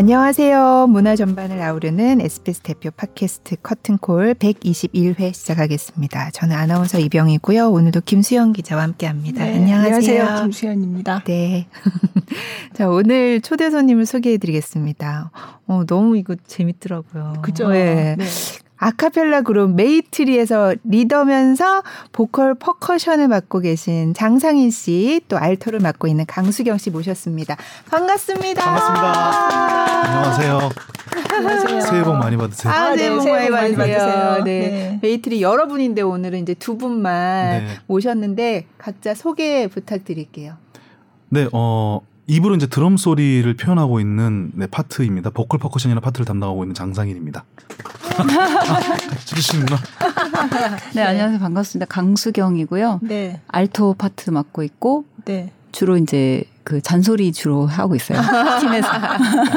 [0.00, 0.86] 안녕하세요.
[0.88, 6.30] 문화 전반을 아우르는 SBS 대표 팟캐스트 커튼콜 121회 시작하겠습니다.
[6.30, 7.68] 저는 아나운서 이병희고요.
[7.70, 9.44] 오늘도 김수현 기자와 함께합니다.
[9.44, 10.22] 네, 안녕하세요.
[10.22, 10.42] 안녕하세요.
[10.44, 11.24] 김수현입니다.
[11.24, 11.66] 네.
[12.72, 15.32] 자, 오늘 초대 손님을 소개해 드리겠습니다.
[15.66, 17.34] 어, 너무 이거 재밌더라고요.
[17.42, 17.68] 그죠?
[17.68, 18.16] 네.
[18.16, 18.24] 네.
[18.80, 21.82] 아카펠라 그룹 메이트리에서 리더면서
[22.12, 27.56] 보컬 퍼커션을 맡고 계신 장상인 씨, 또 알토를 맡고 있는 강수경 씨 모셨습니다.
[27.90, 28.64] 반갑습니다.
[28.64, 30.06] 반갑습니다.
[30.06, 30.70] 안녕하세요.
[31.34, 31.80] 안녕하세요.
[31.82, 32.72] 새해 복 많이 받으세요.
[32.72, 33.98] 아, 아, 새해 네, 복 새해 많이 복 많이 받으세요.
[33.98, 34.44] 받으세요.
[34.44, 34.60] 네.
[34.70, 34.98] 네.
[35.02, 37.66] 메이트리 여러분인데 오늘은 이제 두 분만 네.
[37.86, 40.54] 모셨는데 각자 소개 부탁드릴게요.
[41.28, 45.30] 네, 어, 입으로 이제 드럼 소리를 표현하고 있는 네, 파트입니다.
[45.30, 47.44] 보컬 퍼커션이라는 파트를 담당하고 있는 장상인입니다.
[48.18, 48.22] 아,
[49.26, 49.80] 들으시는구나.
[50.94, 51.40] 네, 안녕하세요.
[51.40, 51.86] 반갑습니다.
[51.86, 53.00] 강수경이고요.
[53.02, 53.40] 네.
[53.48, 55.50] 알토 파트 맡고 있고 네.
[55.72, 58.20] 주로 이제 그 잔소리 주로 하고 있어요.
[58.60, 58.88] 팀에서.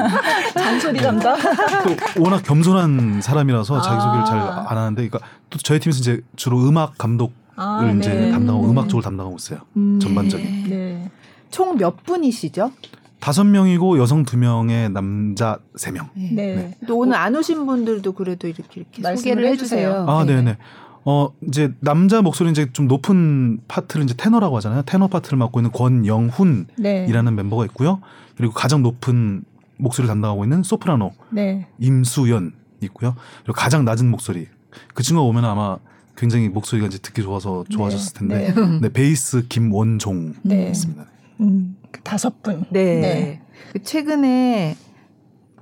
[0.58, 1.38] 잔소리 담당.
[1.84, 4.66] 또 워낙 겸손한 사람이라서 자기소개를 아.
[4.68, 5.20] 잘안 하는데, 그러니까
[5.52, 8.32] 또 저희 팀에서 이제 주로 음악 감독을 아, 이제 네.
[8.32, 8.72] 담당하고 음.
[8.72, 9.60] 음악 쪽을 담당하고 있어요.
[9.78, 10.00] 음.
[10.00, 10.70] 전반적인.
[10.70, 11.12] 네.
[11.54, 12.72] 총 몇 분이시죠?
[13.20, 16.10] 다섯 명이고 여성 두 명에 남자 세 명.
[16.14, 16.76] 네.
[16.88, 19.88] 또 오늘 안 오신 분들도 그래도 이렇게 이렇게 소개를 해주세요.
[19.90, 20.06] 해주세요.
[20.10, 20.36] 아, 네.
[20.36, 20.58] 네, 네.
[21.06, 24.82] 어, 이제 남자 목소리 이제 좀 높은 파트를 이제 테너라고 하잖아요.
[24.86, 27.32] 테너 파트를 맡고 있는 권영훈이라는 네.
[27.32, 28.02] 멤버가 있고요.
[28.36, 29.44] 그리고 가장 높은
[29.78, 31.68] 목소리를 담당하고 있는 소프라노 네.
[31.80, 33.16] 임수연 있고요.
[33.44, 34.48] 그리고 가장 낮은 목소리
[34.94, 35.78] 그 친구가 오면 아마
[36.18, 38.80] 굉장히 목소리가 이제 듣기 좋아서 좋아졌을 텐데 네.
[38.82, 40.68] 네, 베이스 김원종 네.
[40.70, 41.06] 있습니다.
[41.40, 41.78] 음.
[41.92, 42.66] 그 다섯 분.
[42.70, 43.02] 네.
[43.02, 43.42] 네.
[43.72, 44.76] 그 최근에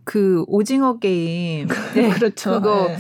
[0.03, 2.51] 그 오징어 게임 네, 그렇죠.
[2.51, 2.97] 그거 네.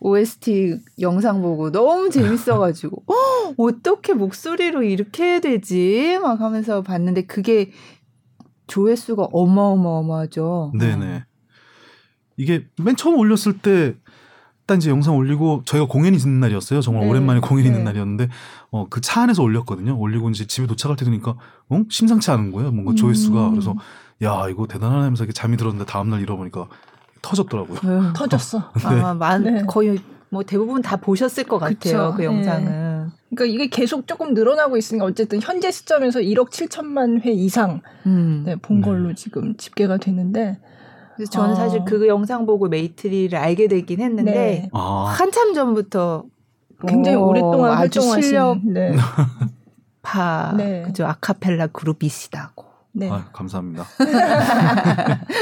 [0.00, 7.70] OST 영상 보고 너무 재밌어가지고 어, 어떻게 목소리로 이렇게 해야 되지 막 하면서 봤는데 그게
[8.66, 10.72] 조회수가 어마어마어마하죠.
[10.78, 11.24] 네네.
[12.36, 13.94] 이게 맨 처음 올렸을 때,
[14.66, 16.80] 딱 이제 영상 올리고 저희가 공연이 있는 날이었어요.
[16.80, 17.10] 정말 네.
[17.10, 17.84] 오랜만에 공연이 있는 네.
[17.84, 18.28] 날이었는데,
[18.72, 19.96] 어, 그 차 안에서 올렸거든요.
[19.98, 21.36] 올리고 이제 집에 도착할 때 되니까,
[21.68, 21.82] 어?
[21.90, 22.72] 심상치 않은 거예요.
[22.72, 23.46] 뭔가 조회수가.
[23.48, 23.50] 음.
[23.52, 23.74] 그래서,
[24.22, 26.68] 야, 이거 대단하네 하면서 이렇게 잠이 들었는데 다음날 일어나 보니까
[27.20, 27.78] 터졌더라고요.
[27.84, 28.12] 네.
[28.14, 28.72] 터졌어.
[28.82, 29.62] 아, 많, 네.
[29.68, 29.98] 거의
[30.30, 31.76] 뭐 대부분 다 보셨을 것 같아요.
[31.76, 32.14] 그쵸.
[32.16, 32.24] 그 네.
[32.26, 33.10] 영상은.
[33.34, 38.42] 그러니까 이게 계속 조금 늘어나고 있으니까 어쨌든 현재 시점에서 1억 7천만 회 이상 음.
[38.46, 38.86] 네, 본 네.
[38.86, 40.58] 걸로 지금 집계가 되는데
[41.16, 41.54] 그래서 저는 아.
[41.56, 44.70] 사실 그 영상 보고 메이트리를 알게 되긴 했는데 네.
[44.72, 46.24] 아, 한참 전부터
[46.86, 48.66] 굉장히 어, 오랫동안 아주 활동하신 실력파
[50.56, 50.58] 네.
[50.64, 50.82] 네.
[50.82, 53.08] 그죠 아카펠라 그룹이시다고 네.
[53.10, 53.86] 아, 감사합니다.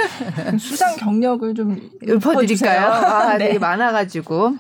[0.59, 2.87] 수상 경력을 좀 읊어드릴까요?
[2.87, 3.47] 아, 네.
[3.49, 4.55] 되게 많아가지고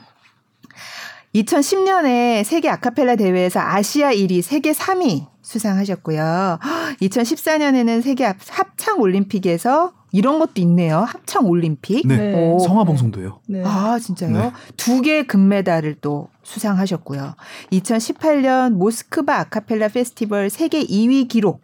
[1.34, 6.58] 2010년에 세계 아카펠라 대회에서 아시아 1위, 세계 3위 수상하셨고요.
[7.00, 10.98] 2014년에는 세계 합- 합창 올림픽에서 이런 것도 있네요.
[10.98, 12.04] 합창 올림픽.
[12.08, 12.16] 네.
[12.16, 12.50] 네.
[12.50, 12.58] 오.
[12.58, 13.40] 성화 방송도예요.
[13.46, 13.62] 네.
[13.64, 14.32] 아, 진짜요?
[14.32, 14.52] 네.
[14.76, 17.34] 두개 금메달을 또 수상하셨고요.
[17.72, 21.62] 2018년 모스크바 아카펠라 페스티벌 세계 2위 기록.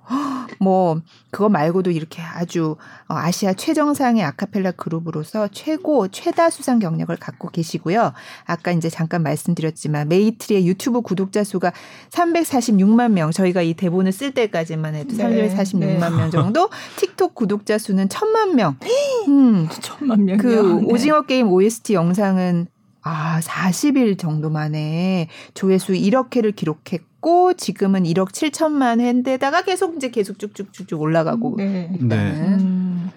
[0.60, 2.76] 뭐 그거 말고도 이렇게 아주
[3.08, 8.12] 어, 아시아 최정상의 아카펠라 그룹으로서 최고 최다 수상 경력을 갖고 계시고요.
[8.44, 11.72] 아까 이제 잠깐 말씀드렸지만 메이트리의 유튜브 구독자 수가
[12.10, 13.32] 346만 명.
[13.32, 15.98] 저희가 이 대본을 쓸 때까지만 해도 네, 346만 네.
[15.98, 16.70] 명 정도.
[16.97, 18.76] 틱톡 구독자 수는 1000만 명.
[19.28, 19.68] 음.
[19.80, 20.42] 천만 명이요.
[20.42, 20.92] 그 네.
[20.92, 22.68] 오징어 게임 OST 영상은
[23.09, 31.00] 아 40일 정도 만에 조회수 1억회를 기록했고 지금은 1억 7천만 회인데다가 계속 이제 계속 쭉쭉쭉쭉
[31.00, 31.89] 올라가고 네.
[32.00, 32.16] 네.
[32.16, 33.11] 음.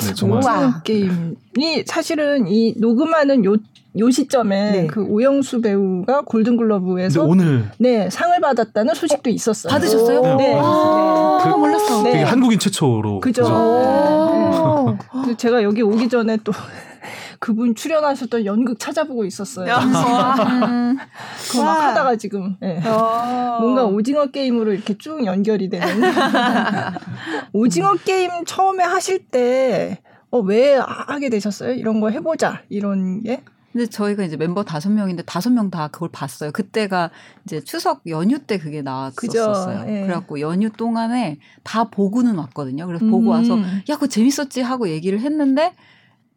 [0.00, 0.42] 네, 정말.
[0.42, 0.58] 우와.
[0.58, 3.54] 오징어 게임이 사실은 이 녹음하는 요,
[3.98, 4.86] 요 시점에 네.
[4.88, 9.70] 그 오영수 배우가 골든글러브에서 오늘 네 상을 받았다는 소식도 있었어요.
[9.70, 10.20] 받으셨어요?
[10.22, 10.36] 네.
[10.36, 10.58] 네.
[10.60, 12.02] 아, 그- 몰랐어.
[12.02, 12.24] 네.
[12.24, 13.20] 한국인 최초로.
[13.20, 13.42] 그죠.
[13.44, 13.54] 그죠?
[13.54, 14.96] 오.
[15.22, 16.52] 그래서 제가 여기 오기 전에 또
[17.38, 19.74] 그분 출연하셨던 연극 찾아보고 있었어요.
[19.74, 20.96] 음,
[21.50, 21.88] 그거 막 와.
[21.88, 22.80] 하다가 지금 네.
[22.86, 23.58] 어.
[23.60, 25.86] 뭔가 오징어 게임으로 이렇게 쭉 연결이 되는.
[27.52, 30.00] 오징어 게임 처음에 하실 때,
[30.30, 31.72] 어, 왜 하게 되셨어요?
[31.72, 32.62] 이런 거 해보자.
[32.68, 33.42] 이런 게?
[33.72, 36.50] 근데 저희가 이제 멤버 다섯 명인데 다섯 명 다 그걸 봤어요.
[36.50, 37.10] 그때가
[37.44, 39.14] 이제 추석 연휴 때 그게 나왔었어요.
[39.16, 40.02] 그죠, 예.
[40.02, 42.86] 그래갖고 연휴 동안에 다 보고는 왔거든요.
[42.86, 43.82] 그래서 보고 와서 음.
[43.90, 45.74] 야, 그거 재밌었지 하고 얘기를 했는데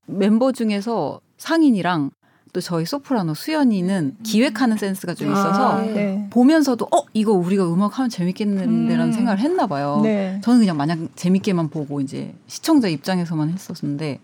[0.09, 2.11] 멤버 중에서 상인이랑
[2.51, 6.27] 또 저희 소프라노 수연이는 기획하는 센스가 좀 있어서 아, 네.
[6.31, 9.11] 보면서도 어 이거 우리가 음악하면 재밌겠는데라는 음.
[9.11, 9.99] 생각을 했나 봐요.
[10.01, 10.41] 네.
[10.43, 14.19] 저는 그냥 마냥 재밌게만 보고 이제 시청자 입장에서만 했었는데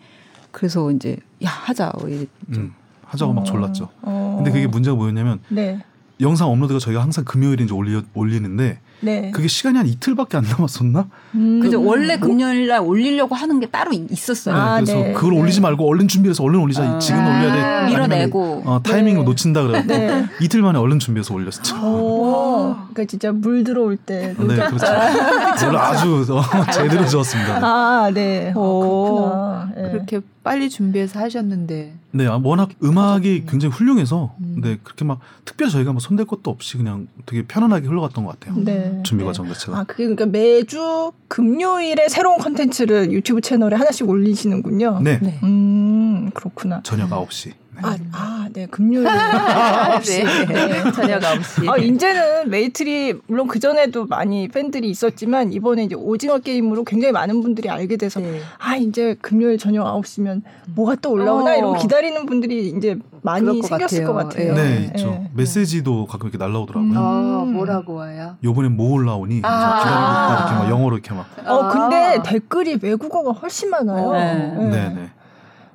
[0.51, 2.29] 그래서 이제 야 하자 뭐 이랬죠.
[2.49, 2.73] 음,
[3.03, 3.89] 하자고 막 졸랐죠.
[4.01, 4.35] 어.
[4.37, 5.83] 근데 그게 문제가 뭐였냐면 네.
[6.19, 9.31] 영상 업로드가 저희가 항상 금요일에 이제 올리, 올리는데 네.
[9.31, 11.05] 그게 시간이 한 이틀밖에 안 남았었나?
[11.35, 11.59] 음.
[11.61, 11.81] 그죠.
[11.83, 14.55] 원래 금요일 날 올리려고 하는 게 따로 이- 있었어요.
[14.55, 15.13] 네, 아, 그래서 네.
[15.13, 16.83] 그걸 올리지 말고 얼른 준비해서 얼른 올리자.
[16.83, 16.99] 아.
[16.99, 17.59] 지금 올려야 돼.
[17.61, 18.63] 아니면 밀어내고.
[18.65, 19.25] 어, 타이밍을 네.
[19.25, 20.25] 놓친다 그래갖고 네.
[20.41, 21.75] 이틀 만에 얼른 준비해서 올렸죠.
[21.85, 24.33] 오, 그러니까 진짜 물 들어올 때.
[24.37, 24.85] 네, 그렇죠.
[25.67, 27.59] 오늘 아주 어, 제대로 지었습니다.
[27.61, 28.51] 아, 네.
[28.55, 29.15] 어, 오.
[29.15, 29.69] 그렇구나.
[29.75, 29.91] 네.
[29.91, 34.61] 그렇게 빨리 준비해서 하셨는데 네, 아, 워낙 음악이 굉장히 훌륭해서 음.
[34.61, 38.63] 네 그렇게 막 특별히 저희가 뭐 손댈 것도 없이 그냥 되게 편안하게 흘러갔던 것 같아요.
[38.63, 39.01] 네.
[39.03, 39.27] 준비 네.
[39.27, 39.79] 과정 자체가.
[39.79, 44.99] 아, 그게 그러니까 매주 금요일에 새로운 컨텐츠를 유튜브 채널에 하나씩 올리시는군요.
[45.01, 45.39] 네, 네.
[45.41, 46.81] 음, 그렇구나.
[46.83, 47.53] 저녁 9시.
[47.75, 47.81] 네.
[47.83, 48.65] 아, 아, 네.
[48.67, 49.09] 금요일에.
[49.99, 50.91] 네.
[50.93, 51.69] 저녁 9시.
[51.69, 57.41] 아, 이제는 메이트리 물론 그 전에도 많이 팬들이 있었지만 이번에 이제 오징어 게임으로 굉장히 많은
[57.41, 58.39] 분들이 알게 돼서 네.
[58.59, 60.41] 아, 이제 금요일 저녁 9시면
[60.75, 61.55] 뭐가 또 올라오나 어.
[61.55, 64.13] 이러고 기다리는 분들이 이제 많이 것 생겼을 같아요.
[64.13, 64.53] 것 같아요.
[64.53, 65.07] 네, 있죠.
[65.07, 65.31] 네.
[65.33, 66.91] 메시지도 가끔 이렇게 날라오더라고요.
[66.91, 66.97] 음.
[66.97, 68.37] 아, 뭐라고 와요?
[68.43, 69.79] 요번엔 뭐 올라오니 아.
[69.79, 71.25] 기다리고 있다 이렇게 막 영어로 이렇게 막.
[71.45, 72.23] 어, 근데 아.
[72.23, 74.11] 댓글이 외국어가 훨씬 많아요.
[74.13, 74.69] 네.
[74.69, 75.09] 네, 네.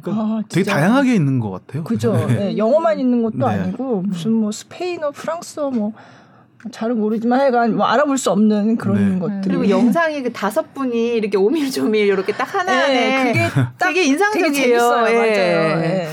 [0.02, 0.70] 그러니까 아, 되게.
[0.70, 1.84] 다양하게 있는 것 같아요.
[1.84, 2.12] 그죠.
[2.28, 2.34] 네.
[2.34, 3.44] 네, 영어만 있는 것도 네.
[3.46, 5.92] 아니고 무슨 뭐 스페인어, 프랑스어 뭐
[6.72, 9.18] 잘은 모르지만 하여간 뭐 알아볼 수 없는 그런 네.
[9.18, 13.48] 것들이 그리고 영상이 그 다섯 분이 이렇게 오밀조밀 이렇게 딱 하나하나 네, 그게
[13.78, 14.52] 딱 되게 인상적이에요.
[14.52, 15.08] 되게 재밌어요.
[15.08, 15.14] 예.
[15.14, 15.82] 맞아요.
[15.84, 16.08] 예.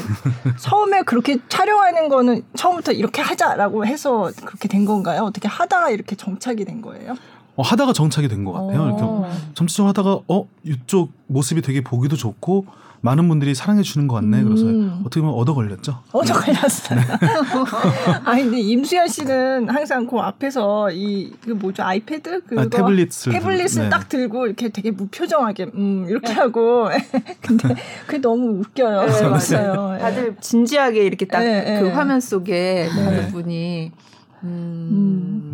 [0.58, 5.24] 처음에 그렇게 촬영하는 거는 처음부터 이렇게 하자라고 해서 그렇게 된 건가요?
[5.24, 7.16] 어떻게 하다가 이렇게 정착이 된 거예요?
[7.58, 8.86] 어, 하다가 정착이 된 것 같아요.
[8.86, 9.30] 이렇게 어.
[9.54, 12.68] 점차적으로 하다가 어 이쪽 모습이 되게 보기도 좋고
[13.02, 14.44] 많은 분들이 사랑해 주는 것 같네.
[14.44, 15.02] 그래서 음.
[15.02, 16.00] 어떻게 보면 얻어 걸렸죠.
[16.12, 17.00] 어저 걸렸어요.
[18.26, 23.84] 아니 근데 임수연 씨는 항상 그 앞에서 이 그 뭐죠 아이패드 그거 아, 태블릿을 태블릿을
[23.84, 23.90] 네.
[23.90, 26.90] 딱 들고 이렇게 되게 무표정하게 음 이렇게 하고
[27.42, 29.06] 근데 그게 너무 웃겨요.
[29.06, 29.22] 네.
[29.22, 29.96] 맞아요.
[29.96, 30.00] 예.
[30.00, 31.90] 다들 진지하게 이렇게 딱그 네, 네.
[31.92, 33.04] 화면 속에 네.
[33.04, 33.92] 다섯 분이
[34.44, 35.54] 음.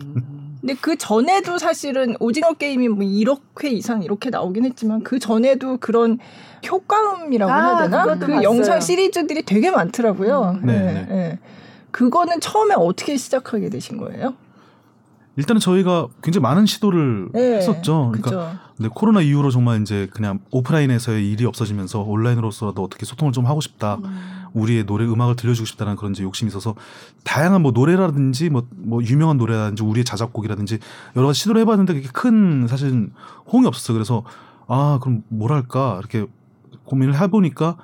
[0.62, 5.78] 근데 그 전에도 사실은 오징어 게임이 뭐 1억 회 이상 이렇게 나오긴 했지만 그 전에도
[5.78, 6.20] 그런
[6.68, 8.04] 효과음이라고 아, 해야 되나?
[8.04, 8.44] 그 봤어요.
[8.44, 10.60] 영상 시리즈들이 되게 많더라고요.
[10.64, 11.08] 네, 예, 네.
[11.12, 11.40] 예.
[11.92, 14.34] 그거는 처음에 어떻게 시작하게 되신 거예요?
[15.36, 18.12] 일단은 저희가 굉장히 많은 시도를 네, 했었죠.
[18.14, 18.60] 그러니까.
[18.78, 24.00] 근데 코로나 이후로 정말 이제 그냥 오프라인에서의 일이 없어지면서 온라인으로서라도 어떻게 소통을 좀 하고 싶다.
[24.54, 26.76] 우리의 노래 음악을 들려주고 싶다는 그런 이제 욕심이 있어서
[27.24, 30.80] 다양한 뭐 노래라든지 뭐, 뭐 유명한 노래라든지 우리의 자작곡이라든지
[31.16, 33.10] 여러 가지 시도를 해봤는데 그게 큰 사실
[33.52, 33.96] 호응이 없었어요.
[33.96, 34.24] 그래서
[34.68, 36.28] 아 그럼 뭐랄까 이렇게
[36.94, 37.78] 고민을 해보니까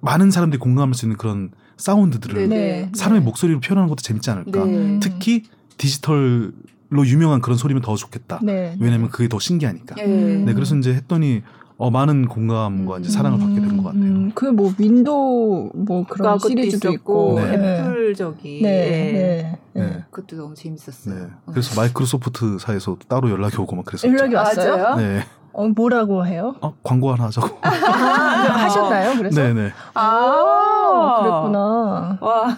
[0.00, 2.90] 많은 사람들이 공감할 수 있는 그런 사운드들을 네.
[2.94, 4.64] 사람의 목소리로 표현하는 것도 재밌지 않을까.
[4.64, 5.00] 네.
[5.02, 5.42] 특히
[5.76, 6.52] 디지털
[6.90, 8.38] 로 유명한 그런 소리면 더 좋겠다.
[8.42, 8.76] 네.
[8.78, 9.96] 왜냐하면 그게 더 신기하니까.
[9.98, 10.06] 예.
[10.06, 11.42] 네, 그래서 이제 했더니
[11.76, 14.28] 어, 많은 공감과 이제 사랑을 받게 된 것 같아요.
[14.34, 17.40] 그뭐 윈도우 뭐 그런 시리즈도 있었고 있고.
[17.40, 17.56] 네.
[17.56, 17.80] 네.
[17.80, 18.68] 애플 저기 네.
[18.68, 19.12] 예.
[19.12, 19.58] 네.
[19.72, 19.82] 네.
[19.90, 20.04] 네.
[20.10, 21.14] 그것도 너무 재밌었어요.
[21.14, 21.26] 네.
[21.50, 24.12] 그래서 마이크로소프트사에서 따로 연락이 오고 막 그랬었죠.
[24.12, 24.94] 연락이 왔어요?
[24.96, 25.24] 네.
[25.56, 26.56] 어, 뭐라고 해요?
[26.60, 27.58] 어, 광고 하나 하자고.
[27.62, 29.16] 아, 하셨나요?
[29.16, 29.72] 그래서 네, 네.
[29.94, 32.18] 아, 그랬구나.
[32.20, 32.56] 와.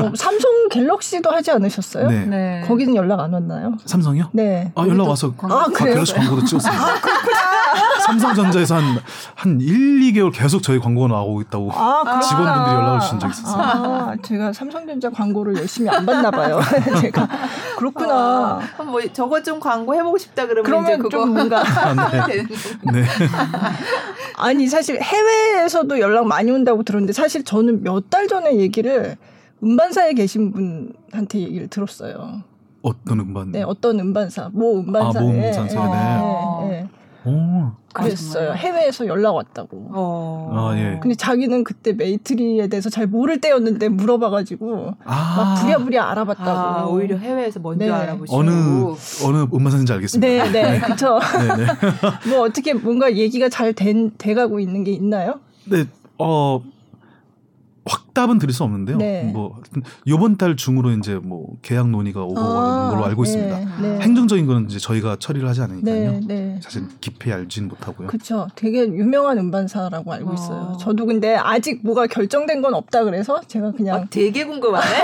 [0.00, 2.08] 어, 삼성 갤럭시도 하지 않으셨어요?
[2.08, 2.26] 네.
[2.26, 2.64] 네.
[2.66, 3.74] 거기는 연락 안 왔나요?
[3.84, 4.30] 삼성이요?
[4.32, 4.72] 네.
[4.74, 5.94] 아, 연락 와서 아, 그래요?
[5.94, 6.72] 갤럭시 광고도 찍었어요.
[8.06, 8.82] 삼성전자에서 한,
[9.34, 11.70] 한 1, 2개월 계속 저희 광고가 나오고 있다고.
[11.72, 12.20] 아, 그렇구나.
[12.20, 13.62] 직원분들이 연락을 주신 적이 있었어요.
[13.62, 16.60] 아, 제가 삼성전자 광고를 열심히 안 봤나 봐요.
[17.00, 17.28] 제가
[17.78, 18.60] 그렇구나.
[18.78, 22.26] 아, 뭐 저거 좀 광고 해보고 싶다 그러면 이제 그러면 그거 좀 뭔가 아, 네.
[22.26, 22.46] 되는
[22.92, 23.04] 네.
[24.36, 29.16] 아니 사실 해외에서도 연락 많이 온다고 들었는데 사실 저는 몇 달 전에 얘기를
[29.62, 32.42] 음반사에 계신 분한테 얘기를 들었어요.
[32.82, 33.52] 어떤 음반?
[33.52, 35.22] 네, 어떤 음반사, 모 음반사에.
[35.22, 36.68] 아, 모 음반사에, 네.
[36.68, 36.88] 네, 네.
[37.24, 37.70] 오.
[37.92, 38.32] 그랬어요.
[38.32, 38.54] 정말요?
[38.54, 39.90] 해외에서 연락 왔다고.
[39.92, 40.50] 어.
[40.52, 40.98] 아, 예.
[41.00, 45.34] 근데 자기는 그때 메이트리에 대해서 잘 모를 때였는데 물어봐가지고 아.
[45.36, 46.50] 막 부랴부랴 알아봤다고.
[46.50, 47.90] 아, 오히려 해외에서 먼저 네.
[47.90, 48.50] 알아보시고 어느,
[49.24, 50.44] 어느 음반사인지 알겠습니다.
[50.50, 51.18] 네, 네, 그쵸.
[51.38, 51.66] 네, 네.
[52.30, 55.40] 뭐 어떻게 뭔가 얘기가 잘 된, 돼가고 있는 게 있나요?
[55.64, 55.84] 네,
[56.18, 56.62] 어,
[57.84, 58.96] 확답은 드릴 수 없는데요.
[58.98, 59.24] 네.
[59.24, 63.80] 뭐, 하여튼 요번 달 중으로 이제 뭐 계약 논의가 오고 가는 걸로 알고 네, 있습니다.
[63.80, 63.98] 네.
[64.00, 66.12] 행정적인 거는 이제 저희가 처리를 하지 않으니까요.
[66.12, 66.60] 네, 네.
[66.62, 68.06] 사실 깊이 알지는 못하고요.
[68.08, 68.46] 그쵸.
[68.54, 70.34] 되게 유명한 음반사라고 알고 어.
[70.34, 70.76] 있어요.
[70.80, 74.86] 저도 근데 아직 뭐가 결정된 건 없다 그래서 제가 그냥 아, 되게 궁금하네.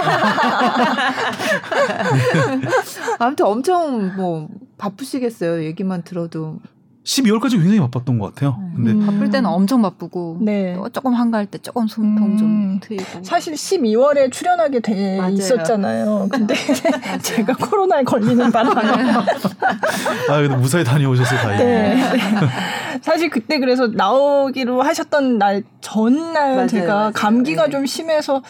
[3.18, 5.64] 아무튼 엄청 뭐 바쁘시겠어요.
[5.64, 6.60] 얘기만 들어도
[7.08, 8.60] 12월까지 굉장히 바빴던 것 같아요.
[8.76, 9.06] 근데 음.
[9.06, 10.74] 바쁠 때는 엄청 바쁘고 네.
[10.76, 12.36] 또 조금 한가할 때 조금 숨통 음.
[12.36, 15.32] 좀 트이고 사실 12월에 출연하게 돼 맞아요.
[15.32, 16.28] 있었잖아요.
[16.30, 16.54] 근데
[17.22, 19.10] 제가 코로나에 걸리는 바람에
[20.28, 21.68] 아, 근데 무사히 다녀오셔서 다행이에요.
[21.68, 21.94] 네.
[21.94, 22.18] 네.
[23.00, 27.12] 사실 그때 그래서 나오기로 하셨던 날 전날 맞아요, 제가.
[27.14, 27.70] 감기가 네.
[27.70, 28.42] 좀 심해서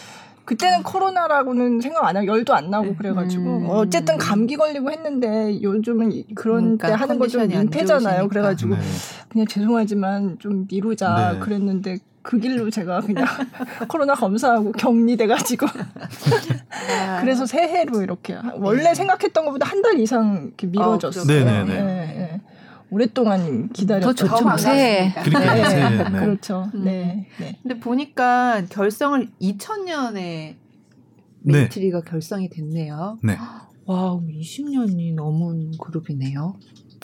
[0.48, 3.66] 그때는 코로나라고는 생각 안 하고 열도 안 나고 그래가지고 음.
[3.68, 8.28] 어쨌든 감기 걸리고 했는데 요즘은 이- 그런 그러니까 때 하는 거 좀 민폐잖아요.
[8.28, 8.80] 그래가지고 네.
[9.28, 11.38] 그냥 죄송하지만 좀 미루자 네.
[11.40, 13.26] 그랬는데 그 길로 제가 그냥
[13.88, 17.20] 코로나 검사하고 격리돼가지고 아.
[17.20, 21.26] 그래서 새해로 이렇게 원래 생각했던 것보다 한 달 이상 이렇게 미뤄졌어요.
[21.26, 21.74] 네, 네, 네.
[21.74, 22.40] 예, 예.
[22.90, 24.44] 오랫동안 기다렸던 더 좋죠.
[24.44, 25.12] 더뭐 새해.
[25.22, 26.10] 그러니까 네, 새해, 네.
[26.20, 26.70] 그렇죠.
[26.74, 26.84] 음.
[26.84, 27.58] 네, 네.
[27.62, 30.56] 근데 보니까 결성을 2000년에 네.
[31.42, 33.18] 메이트리가 결성이 됐네요.
[33.22, 33.36] 네.
[33.86, 36.56] 와, 20년이 넘은 그룹이네요.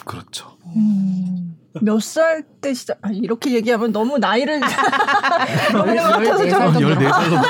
[0.05, 0.57] 그렇죠.
[0.77, 2.99] 음, 몇살 때 시작?
[3.01, 6.89] 아, 이렇게 얘기하면 너무 나이를 것 같아서 열네 좀살 정도.
[6.95, 7.43] 14살로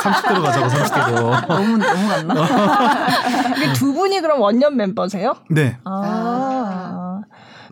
[0.00, 1.46] 30대로 가자고 30대로.
[1.48, 3.56] 너무 너무 갔나?
[3.56, 5.36] 이게 두 분이 그럼 원년 멤버세요?
[5.50, 5.76] 네.
[5.84, 7.20] 아.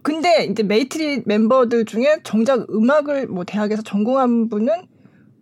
[0.09, 4.73] 근데 이제 메이트리 멤버들 중에 정작 음악을 뭐 대학에서 전공한 분은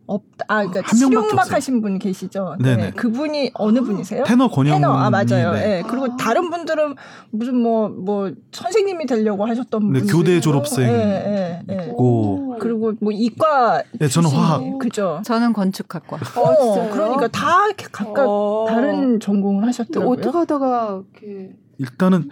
[0.07, 0.45] 없다.
[0.49, 1.53] 아, 그러니까 실용음악.
[1.53, 2.57] 하신 분 계시죠?
[2.61, 2.93] 네네.
[2.93, 4.25] 그분이 어느 분이세요?
[4.25, 4.93] 테너 권영 테너.
[4.93, 5.53] 아, 맞아요.
[5.53, 5.79] 네.
[5.79, 5.83] 예.
[5.87, 6.97] 그리고 다른 분들은
[7.31, 10.15] 무슨 뭐, 뭐, 선생님이 되려고 하셨던 네, 분들.
[10.15, 10.89] 교대 졸업생.
[10.89, 11.77] 예, 예, 예.
[11.93, 13.85] 고 그리고 뭐 이과.
[14.01, 14.79] 네, 저는 화학.
[14.79, 15.23] 그죠.
[15.25, 16.17] 저는 건축학과.
[16.17, 16.91] 어, 진짜요?
[16.93, 18.67] 그러니까 다 이렇게 각각 어.
[18.69, 20.19] 다른 전공을 하셨더라고요.
[20.19, 22.31] 어떻게 하다가 이렇게 일단은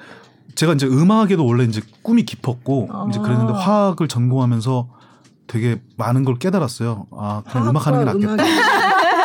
[0.55, 3.07] 제가 이제 음악에도 원래 이제 꿈이 깊었고 아.
[3.09, 4.89] 이제 그랬는데 화학을 전공하면서
[5.47, 7.07] 되게 많은 걸 깨달았어요.
[7.13, 8.45] 아, 그냥 음악 하는 게 낫겠다.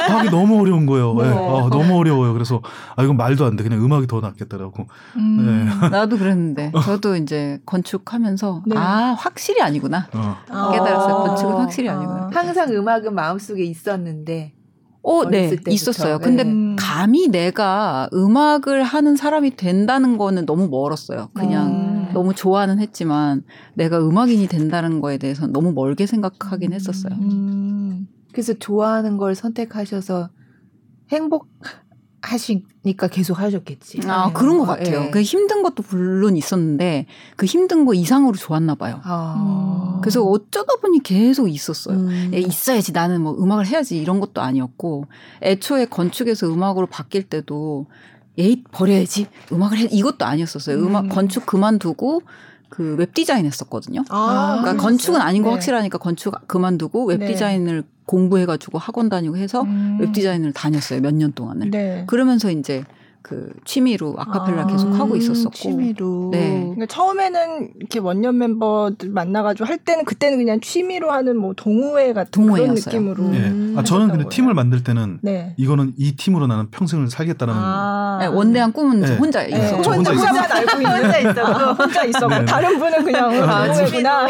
[0.09, 1.13] 화학이 너무 어려운 거예요.
[1.13, 1.25] 네.
[1.25, 1.29] 예.
[1.29, 2.33] 아, 너무 어려워요.
[2.33, 2.61] 그래서
[2.95, 3.63] 아 이건 말도 안 돼.
[3.63, 4.87] 그냥 음악이 더 낫겠더라고.
[5.17, 5.69] 음.
[5.91, 8.75] 나도 그랬는데 저도 이제 건축하면서 네.
[8.77, 10.07] 아 확실히 아니구나.
[10.13, 10.37] 어.
[10.49, 10.71] 아.
[10.71, 11.15] 깨달았어요.
[11.15, 12.29] 건축은 확실히 아 니구나.
[12.33, 14.53] 항상 음악은 마음속에 있었는데
[15.01, 15.71] 어, 네, 때부터.
[15.71, 16.19] 있었어요.
[16.19, 16.75] 근데 음.
[16.77, 21.29] 감히 내가 음악을 하는 사람이 된다는 거는 너무 멀었어요.
[21.33, 22.09] 그냥 음.
[22.13, 23.43] 너무 좋아는 했지만
[23.75, 27.13] 내가 음악인이 된다는 거에 대해서는 너무 멀게 생각하긴 했었어요.
[27.13, 28.07] 음.
[28.31, 30.29] 그래서 좋아하는 걸 선택하셔서
[31.11, 31.47] 행복
[32.21, 34.01] 하시니까 계속 하셨겠지.
[34.07, 35.05] 아, 그런 것 같아요.
[35.05, 35.09] 예.
[35.09, 39.01] 그 힘든 것도 물론 있었는데 그 힘든 거 이상으로 좋았나 봐요.
[39.03, 39.99] 아.
[40.01, 41.97] 그래서 어쩌다 보니 계속 있었어요.
[41.97, 42.31] 음.
[42.33, 45.05] 예, 있어야지 나는 뭐 음악을 해야지 이런 것도 아니었고
[45.41, 47.87] 애초에 건축에서 음악으로 바뀔 때도
[48.37, 50.77] 에이 버려야지 음악을 해 이것도 아니었었어요.
[50.77, 51.09] 음악 음.
[51.09, 52.21] 건축 그만두고
[52.69, 54.03] 그 웹 디자인 했었거든요.
[54.09, 54.81] 아, 그러니까 그러셨어요?
[54.81, 55.53] 건축은 아닌 거 네.
[55.55, 57.27] 확실하니까 건축 그만두고 웹 네.
[57.27, 59.97] 디자인을 공부해가지고 학원 다니고 해서 음.
[59.99, 61.71] 웹 디자인을 다녔어요 몇 년 동안을.
[61.71, 62.03] 네.
[62.07, 62.83] 그러면서 이제
[63.29, 65.51] 그 취미로 아카펠라 아, 계속 하고 있었었고.
[65.51, 66.29] 취미로.
[66.31, 66.61] 네.
[66.61, 72.31] 그러니까 처음에는 이렇게 원년 멤버들 만나가지고 할 때는 그때는 그냥 취미로 하는 뭐 동호회 같은
[72.31, 72.91] 그런 동호회였어요.
[72.91, 73.23] 느낌으로.
[73.23, 73.73] 음.
[73.75, 73.79] 예.
[73.79, 74.55] 아, 저는 근데 하셨던 팀을 거예요.
[74.55, 75.53] 만들 때는 네.
[75.57, 78.17] 이거는 이 팀으로 나는 평생을 살겠다라는 아.
[78.21, 79.15] 네, 원대한 꿈은 네.
[79.17, 79.49] 혼자 네.
[79.49, 79.83] 있었고.
[79.83, 81.41] 저 혼자 혼자만 알고 있는 혼자 있었고.
[81.41, 82.27] 아, 혼자 있어.
[82.27, 82.45] 네.
[82.45, 84.25] 다른 분은 그냥 아, 동호회구나.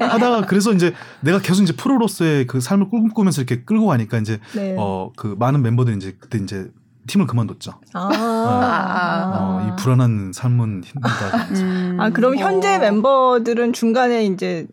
[0.00, 4.74] 하다가 그래서 이제 내가 계속 이제 프로로서의 그 삶을 꿈꾸면서 이렇게 끌고 가니까 이제 네.
[4.76, 6.68] 어그 많은 멤버들이 이제 그때 이제
[7.06, 7.72] 팀을 그만뒀죠.
[7.94, 9.32] 아.
[9.34, 11.36] 어, 이 불안한 삶은 힘들다.
[11.56, 11.96] 음.
[12.00, 12.78] 아 그럼 현재 어.
[12.78, 14.66] 멤버들은 중간에 이제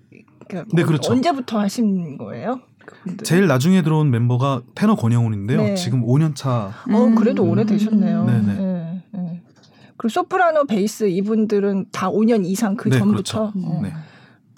[0.47, 1.11] 그 네, 그렇죠.
[1.11, 2.61] 언제부터 하신 거예요?
[2.85, 3.23] 그분들은?
[3.23, 5.61] 제일 나중에 들어온 멤버가 테너 권영훈인데요.
[5.61, 5.75] 네.
[5.75, 6.73] 지금 5년 차.
[6.91, 7.15] 어 음.
[7.15, 8.25] 그래도 오래 되셨네요.
[8.25, 8.41] 네네.
[8.41, 9.41] 네, 네.
[9.97, 13.67] 그리고 소프라노 베이스 이분들은 다 5년 이상 그 네, 전부터 그렇죠.
[13.67, 13.93] 어, 네.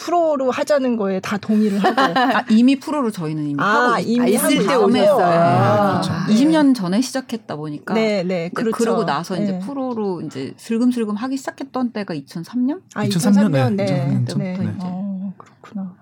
[0.06, 4.22] 프로로 하자는 거에 다 동의를 하고 아, 이미 프로로 저희는 이미 하고 아 있- 이미
[4.22, 5.02] 아, 있을 하고 때.
[5.02, 5.26] 오셨어요.
[5.40, 6.12] 아, 그렇죠.
[6.28, 6.34] 네.
[6.34, 8.76] 20년 전에 시작했다 보니까 네, 네, 네, 그렇죠.
[8.78, 9.60] 그러고 나서 이제 네.
[9.60, 12.82] 프로로 이제 슬금슬금 하기 시작했던 때가 2003년?
[12.96, 14.24] 아, 2003년, 2003년, 네, 네.
[14.26, 14.58] 2003년 네.
[14.58, 14.74] 네.
[14.80, 15.94] 어, 그렇구나.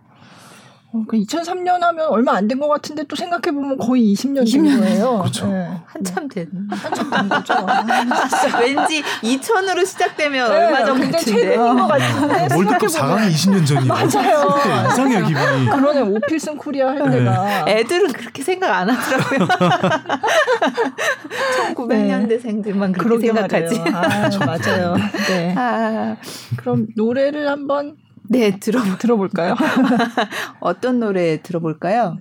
[0.91, 4.69] 어, 그 2003년 하면 얼마 안 된 것 같은데 또 생각해 보면 거의 20년 20년.
[4.72, 5.19] 된 거예요.
[5.22, 5.46] 그렇죠.
[5.48, 5.69] 네.
[5.86, 6.48] 한참 된.
[6.72, 7.53] 한참 된 거죠.
[8.60, 11.41] 왠지 2000으로 시작되면 네, 얼마 전 굉장히 같은데.
[11.43, 13.93] 최근인 것 같은데 월드컵 생각해보면 4강이 20년 전이에요.
[13.93, 14.88] 맞아요.
[14.91, 15.69] 이상해요 기분이.
[15.69, 17.19] 그러네 오필슨 코리아 할 네.
[17.19, 19.48] 때가 애들은 그렇게 생각 안 하더라고요.
[21.75, 23.81] 1900년대생들만 그렇게 생각하지.
[23.93, 24.96] 아, 맞아요.
[25.27, 25.53] 네.
[25.58, 26.15] 아,
[26.58, 27.96] 그럼 노래를 한번
[28.29, 29.55] 네, 들어 들어볼까요?
[30.62, 32.17] 어떤 노래 들어볼까요?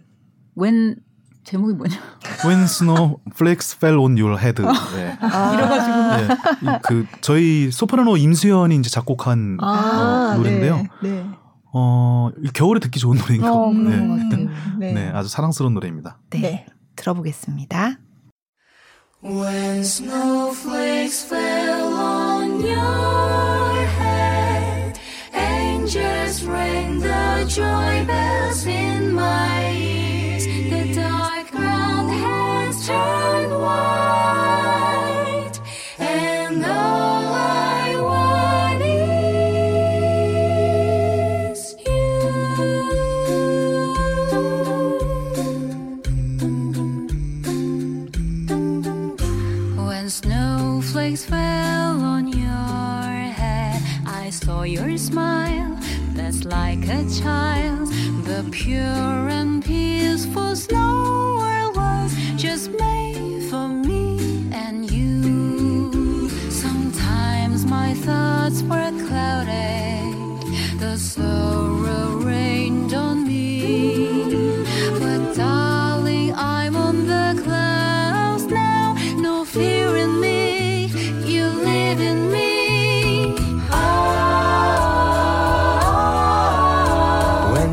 [0.57, 0.97] 웬
[1.45, 1.97] 제목이 뭐냐?
[2.45, 4.61] When snow flakes fell on your head.
[4.63, 5.17] 네.
[5.21, 6.17] 아, 이래가지고.
[6.71, 6.77] 네.
[6.77, 10.77] 이- 그 저희 소프라노 임수연이 이제 작곡한 어, 노래인데요.
[11.03, 11.11] 네.
[11.11, 11.25] 네.
[11.73, 13.91] 어, 이 겨울에 듣기 좋은 노래인 것 어, 네.
[13.91, 14.49] 같아요.
[14.79, 14.93] 네.
[14.93, 16.19] 네, 아주 사랑스러운 노래입니다.
[16.31, 16.67] 네, 네.
[16.97, 17.99] 들어보겠습니다.
[19.25, 23.28] When snowflakes fell on your
[25.89, 30.45] angels rang the joy bells in my ears.
[30.45, 34.48] The dark ground has turned white,
[57.09, 57.89] child.
[58.25, 66.29] The pure and peaceful snow world was just made for me and you.
[66.51, 70.15] Sometimes my thoughts were clouded.
[70.79, 70.97] The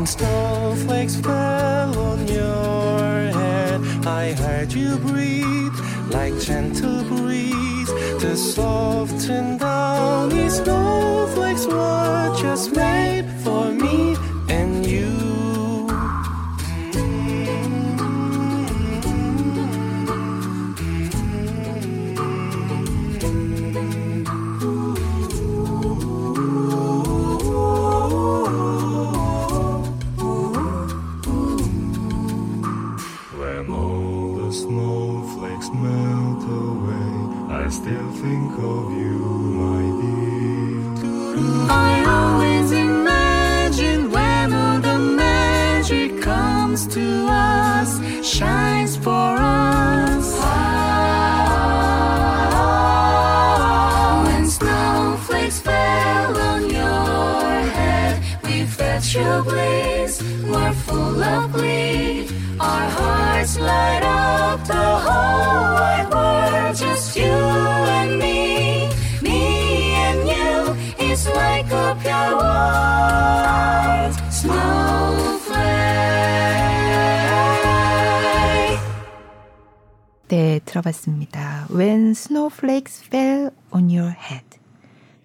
[0.06, 5.74] Snowflakes fell on your head, I heard you breathe
[6.10, 7.88] like gentle breeze.
[8.20, 9.20] The soft
[80.76, 81.68] 들어봤습니다.
[81.70, 84.44] When snowflakes fell on your head.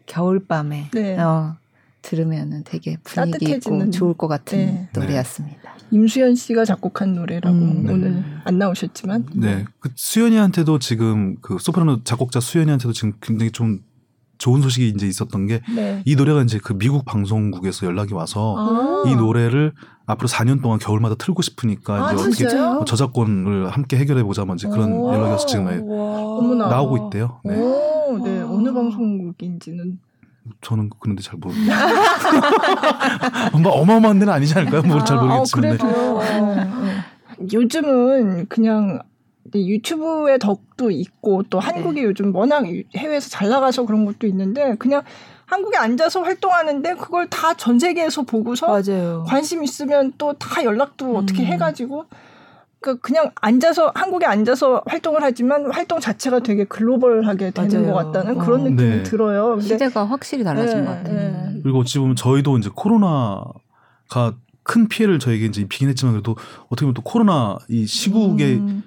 [0.05, 1.17] 겨울밤에 네.
[1.17, 1.57] 어,
[2.01, 3.91] 들으면은 되게 분위기 있고 따뜻해지는.
[3.91, 4.89] 좋을 것 같은 네.
[4.93, 5.75] 노래였습니다.
[5.91, 7.85] 임수연 씨가 작곡한 노래라고 음.
[7.89, 9.65] 오늘 안 나오셨지만 네.
[9.79, 13.83] 그 수연이한테도 지금 그 소프라노 작곡자 수연이한테도 지금 굉장히 좀
[14.41, 16.03] 좋은 소식이 이제 있었던 게이 네.
[16.17, 19.03] 노래가 이제 그 미국 방송국에서 연락이 와서 아.
[19.07, 19.73] 이 노래를
[20.07, 22.73] 앞으로 4년 동안 겨울마다 틀고 싶으니까 아, 이제 어떻게 진짜요?
[22.73, 25.13] 뭐 저작권을 함께 해결해 보자 뭐 이제 그런 오.
[25.13, 25.65] 연락이 와서 지금.
[26.57, 27.39] 나오고 있대요.
[27.43, 27.55] 네.
[27.55, 28.41] 오, 네.
[28.41, 29.99] 어느 방송국인지는
[30.61, 31.77] 저는 그런데 잘 모르겠어요.
[33.61, 34.81] 뭐 어마어마한 데는 아니지 않을까요?
[34.81, 35.65] 뭐잘 아, 모르겠지만.
[35.65, 35.77] 어, 네.
[35.77, 36.15] 그래도요.
[36.15, 37.47] 어, 어.
[37.53, 39.01] 요즘은 그냥
[39.53, 45.01] 유튜브의 덕도 있고 또 한국이 요즘 워낙 해외에서 잘 나가서 그런 것도 있는데 그냥
[45.45, 49.23] 한국에 앉아서 활동하는데 그걸 다 전 세계에서 보고서 맞아요.
[49.27, 51.47] 관심 있으면 또 다 연락도 어떻게 음.
[51.47, 52.05] 해가지고
[52.79, 57.93] 그 그냥 앉아서 한국에 앉아서 활동을 하지만 활동 자체가 되게 글로벌하게 되는 맞아요.
[57.93, 58.63] 것 같다는 그런 어.
[58.69, 59.03] 느낌이 네.
[59.03, 59.49] 들어요.
[59.49, 61.15] 근데 시대가 확실히 달라진 네, 것 같아요.
[61.15, 61.59] 네.
[61.61, 66.35] 그리고 어찌 보면 저희도 이제 코로나가 큰 피해를 저에게 이제 입히긴 했지만 그래도
[66.67, 68.83] 어떻게 보면 또 코로나 이 시국에 음,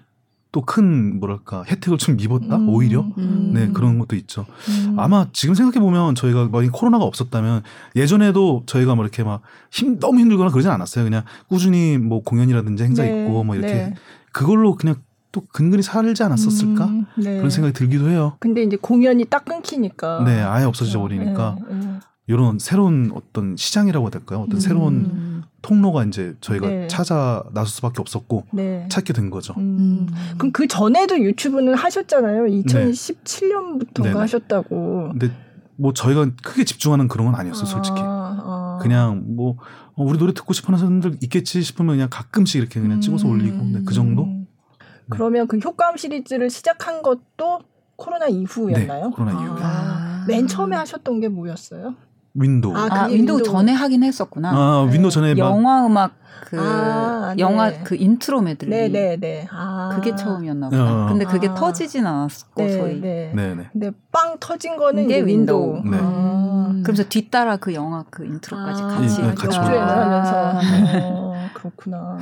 [0.54, 4.46] 또 큰 뭐랄까 혜택을 좀 입었다 음, 오히려 음, 네 그런 것도 있죠.
[4.68, 4.94] 음.
[5.00, 7.62] 아마 지금 생각해 보면 저희가 만약 코로나가 없었다면
[7.96, 11.02] 예전에도 저희가 뭐 이렇게 막 힘 너무 힘들거나 그러진 않았어요.
[11.04, 13.94] 그냥 꾸준히 뭐 공연이라든지 행사 네, 있고 뭐 이렇게 네.
[14.30, 14.94] 그걸로 그냥
[15.32, 17.38] 또 근근히 살지 않았었을까 음, 네.
[17.38, 18.36] 그런 생각이 들기도 해요.
[18.38, 20.22] 근데 이제 공연이 딱 끊기니까.
[20.24, 21.88] 네 아예 없어져 버리니까 네, 네.
[22.28, 24.42] 이런 새로운 어떤 시장이라고 해야 될까요?
[24.42, 24.60] 어떤 음.
[24.60, 25.33] 새로운
[25.64, 26.87] 통로가 이제 저희가 네.
[26.88, 28.87] 찾아 나설 수밖에 없었고 네.
[28.90, 29.55] 찾게 된 거죠.
[29.57, 30.07] 음.
[30.37, 32.44] 그럼 그 전에도 유튜브는 하셨잖아요.
[32.44, 34.18] 2017년부터가 네네.
[34.18, 35.09] 하셨다고.
[35.12, 35.31] 근데
[35.77, 37.96] 뭐 저희가 크게 집중하는 그런 건 아니었어 요 솔직히.
[37.98, 38.79] 아, 아.
[38.83, 39.57] 그냥 뭐
[39.94, 43.33] 어, 우리 노래 듣고 싶어하는 사람들 있겠지 싶으면 그냥 가끔씩 이렇게 그냥 찍어서 음.
[43.33, 44.29] 올리고 네, 그 정도.
[45.09, 47.61] 그러면 그 효과음 시리즈를 시작한 것도
[47.96, 49.05] 코로나 이후였나요?
[49.07, 49.62] 네, 코로나 이후에.
[49.62, 51.94] 아, 맨 처음에 하셨던 게 뭐였어요?
[52.34, 52.76] 윈도우.
[52.76, 53.42] 아, 아, 윈도우 윈도우.
[53.42, 54.50] 전에 하긴 했었구나.
[54.50, 54.94] 아, 네.
[54.94, 56.12] 윈도우 전에 막 영화 음악
[56.46, 57.40] 그 아, 네.
[57.40, 58.70] 영화 그 인트로 메들리.
[58.70, 59.46] 네네 네.
[59.50, 59.92] 아.
[59.94, 61.04] 그게 처음이었나 보다.
[61.04, 61.06] 어.
[61.08, 61.54] 근데 그게 아.
[61.54, 63.00] 터지진 않았고 네.
[63.00, 63.32] 네.
[63.34, 63.68] 네네.
[63.72, 65.76] 근데 빵 터진 거는 이게 이제 윈도우.
[65.84, 65.90] 윈도우.
[65.90, 65.98] 네.
[66.02, 66.80] 아.
[66.82, 69.56] 그러면서 뒤따라 그 영화 그 인트로까지 아, 같이 네, 같이.
[69.56, 70.58] 하면서
[71.02, 72.18] 어, 그렇구나.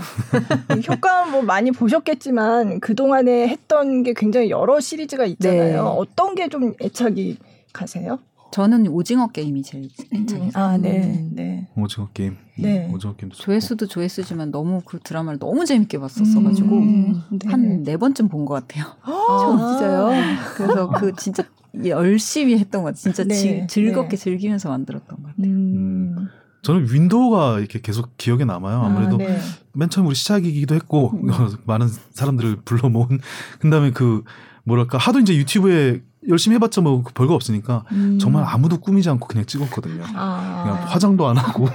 [0.76, 5.72] 이 효과음 뭐 많이 보셨겠지만 그 동안에 했던 게 굉장히 여러 시리즈가 있잖아요.
[5.72, 5.78] 네.
[5.78, 7.38] 어떤 게 좀 애착이
[7.72, 8.18] 가세요?
[8.52, 10.50] 저는 오징어 게임이 제일 괜찮아요.
[10.54, 11.30] 아, 네, 음.
[11.34, 11.68] 네.
[11.74, 12.36] 오징어 게임.
[12.58, 12.88] 네.
[12.92, 13.44] 오징어 게임도 좋고.
[13.44, 17.48] 조회수도 조회수지만 너무 그 드라마를 너무 재밌게 봤었어 가지고 음, 네.
[17.48, 18.84] 한네 번쯤 본 것 같아요.
[19.02, 20.10] 아, 진짜요?
[20.56, 21.44] 그래서 그 진짜
[21.86, 23.00] 열심히 했던 것 같아요.
[23.14, 24.22] 진짜 네, 지- 즐겁게 네.
[24.22, 25.46] 즐기면서 만들었던 것 같아요.
[25.50, 26.28] 음.
[26.60, 28.82] 저는 윈도우가 이렇게 계속 기억에 남아요.
[28.82, 29.38] 아무래도 아, 네.
[29.72, 31.26] 맨 처음 우리 시작이기도 했고 음.
[31.64, 33.18] 많은 사람들을 불러 모은
[33.60, 34.22] 그다음에 그
[34.64, 38.18] 뭐랄까 하도 이제 유튜브에 열심히 해봤자 뭐 별거 없으니까 음.
[38.20, 40.04] 정말 아무도 꾸미지 않고 그냥 찍었거든요.
[40.14, 40.62] 아.
[40.62, 41.68] 그냥 화장도 안 하고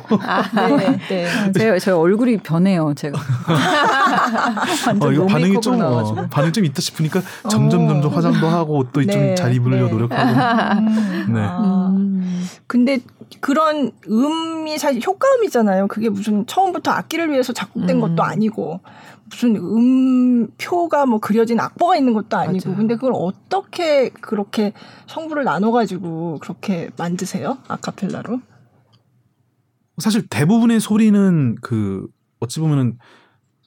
[0.78, 1.52] 네, 네.
[1.54, 3.20] 제, 제 얼굴이 변해요, 제가.
[5.02, 5.82] 어, 이거 노 반응이 좀.
[5.82, 9.92] 어, 반응 좀 있다 싶으니까 점점 점점 화장도 하고 옷도 좀 네, 잘 입으려고 네.
[9.92, 10.30] 노력하고
[10.80, 11.34] 음.
[11.34, 11.42] 네.
[11.42, 11.90] 아.
[11.96, 12.48] 음.
[12.68, 13.00] 근데
[13.42, 15.88] 그런 음이 사실 효과음이잖아요.
[15.88, 18.02] 그게 무슨 처음부터 악기를 위해서 작곡된 음.
[18.02, 18.80] 것도 아니고
[19.30, 22.78] 무슨 음표가 뭐 그려진 악보가 있는 것도 아니고 맞아요.
[22.78, 24.74] 근데 그걸 어떻게 그렇게
[25.08, 27.58] 성부를 나눠 가지고 그렇게 만드세요?
[27.68, 28.42] 아카펠라로?
[29.98, 32.08] 사실 대부분의 소리는 그
[32.40, 32.98] 어찌 보면은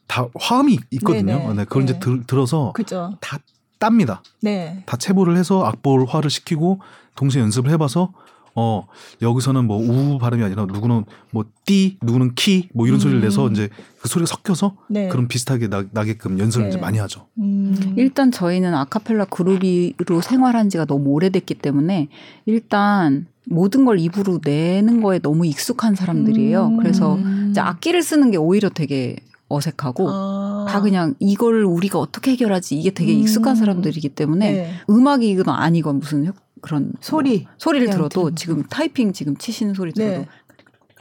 [0.07, 1.39] 다 화음이 있거든요.
[1.39, 1.55] 네네.
[1.55, 2.01] 네, 그걸 이제 네.
[2.01, 3.17] 들, 들어서 그죠?
[3.21, 3.39] 다
[3.79, 4.23] 땁니다.
[4.43, 4.83] 네.
[4.87, 6.81] 다 체보를 해서 악보화를 시키고
[7.17, 8.13] 동시에 연습을 해봐서
[8.55, 8.87] 어
[9.23, 13.25] 여기서는 뭐 우 발음이 아니라 누구는 뭐띠 누구는 키 뭐 이런 소리를 음.
[13.25, 13.69] 내서 이제
[14.03, 15.09] 그 소리가 섞여서 네.
[15.09, 16.71] 그런 비슷하게 나, 나게끔 연습을 네.
[16.71, 17.27] 이제 많이 하죠.
[17.39, 17.95] 음.
[17.97, 22.09] 일단 저희는 아카펠라 그룹으로 생활한 지가 너무 오래됐기 때문에
[22.47, 26.67] 일단 모든 걸 입으로 내는 거에 너무 익숙한 사람들이에요.
[26.67, 26.77] 음.
[26.79, 27.49] 그래서 음.
[27.51, 29.17] 이제 악기를 쓰는 게 오히려 되게
[29.49, 30.67] 어색하고 아.
[30.69, 33.57] 다 그냥 이걸 우리가 어떻게 해결하지 이게 되게 익숙한 음.
[33.57, 34.73] 사람들이기 때문에 네.
[34.89, 37.47] 음악이건 아니건 무슨 효- 그런 소리.
[37.59, 38.37] 소리를 그냥 들어도 들으면.
[38.37, 40.29] 지금 타이핑 지금 치시는 소리 들어도 네.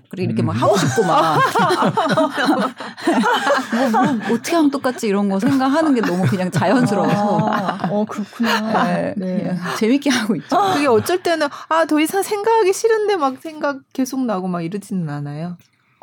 [0.09, 0.47] 그래 이렇게 음.
[0.47, 1.39] 막 하고 싶고 막
[3.91, 8.83] 뭐, 뭐 어떻게 하면 똑같지 이런 거 생각하는 게 너무 그냥 자연스러워서 아, 어 그렇구나.
[8.85, 9.55] 네, 네.
[9.77, 10.57] 재밌게 하고 있죠.
[10.73, 15.57] 그게 어쩔 때는 아 더 이상 생각하기 싫은데 막 생각 계속 나고 막 이러지는 않아요.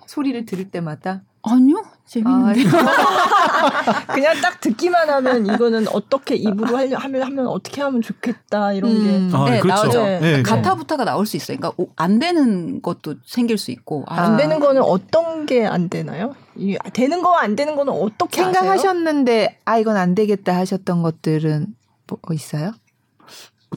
[0.07, 2.63] 소리를 들을 때마다 아니요 아, 재밌는데
[4.15, 9.29] 그냥 딱 듣기만 하면 이거는 어떻게 입으로 하려 하면 하면 어떻게 하면 좋겠다 이런 음.
[9.31, 9.83] 게 아, 네, 그렇죠.
[9.83, 10.03] 나오죠.
[10.05, 10.43] 네, 네.
[10.43, 11.57] 가타부타가 나올 수 있어요.
[11.59, 15.89] 그러니까 오- 안 되는 것도 생길 수 있고 아, 안 되는 거는 어떤 게 안
[15.89, 16.35] 되나요?
[16.57, 18.43] 이 되는 거와 안 되는 거는 어떻게?
[18.43, 21.67] 생각하셨는데 아 이건 안 되겠다 하셨던 것들은
[22.09, 22.73] 뭐 있어요?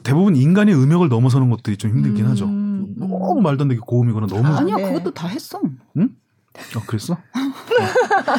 [0.04, 2.44] 대부분 인간의 음역을 넘어서는 것들이 좀 힘들긴 하죠.
[2.46, 3.08] 음, 음.
[3.08, 4.84] 너무 말도 안 되게 고음이거나 너무 아, 아니야 네.
[4.84, 5.60] 그것도 다 했어.
[6.76, 7.16] 어, 그랬어?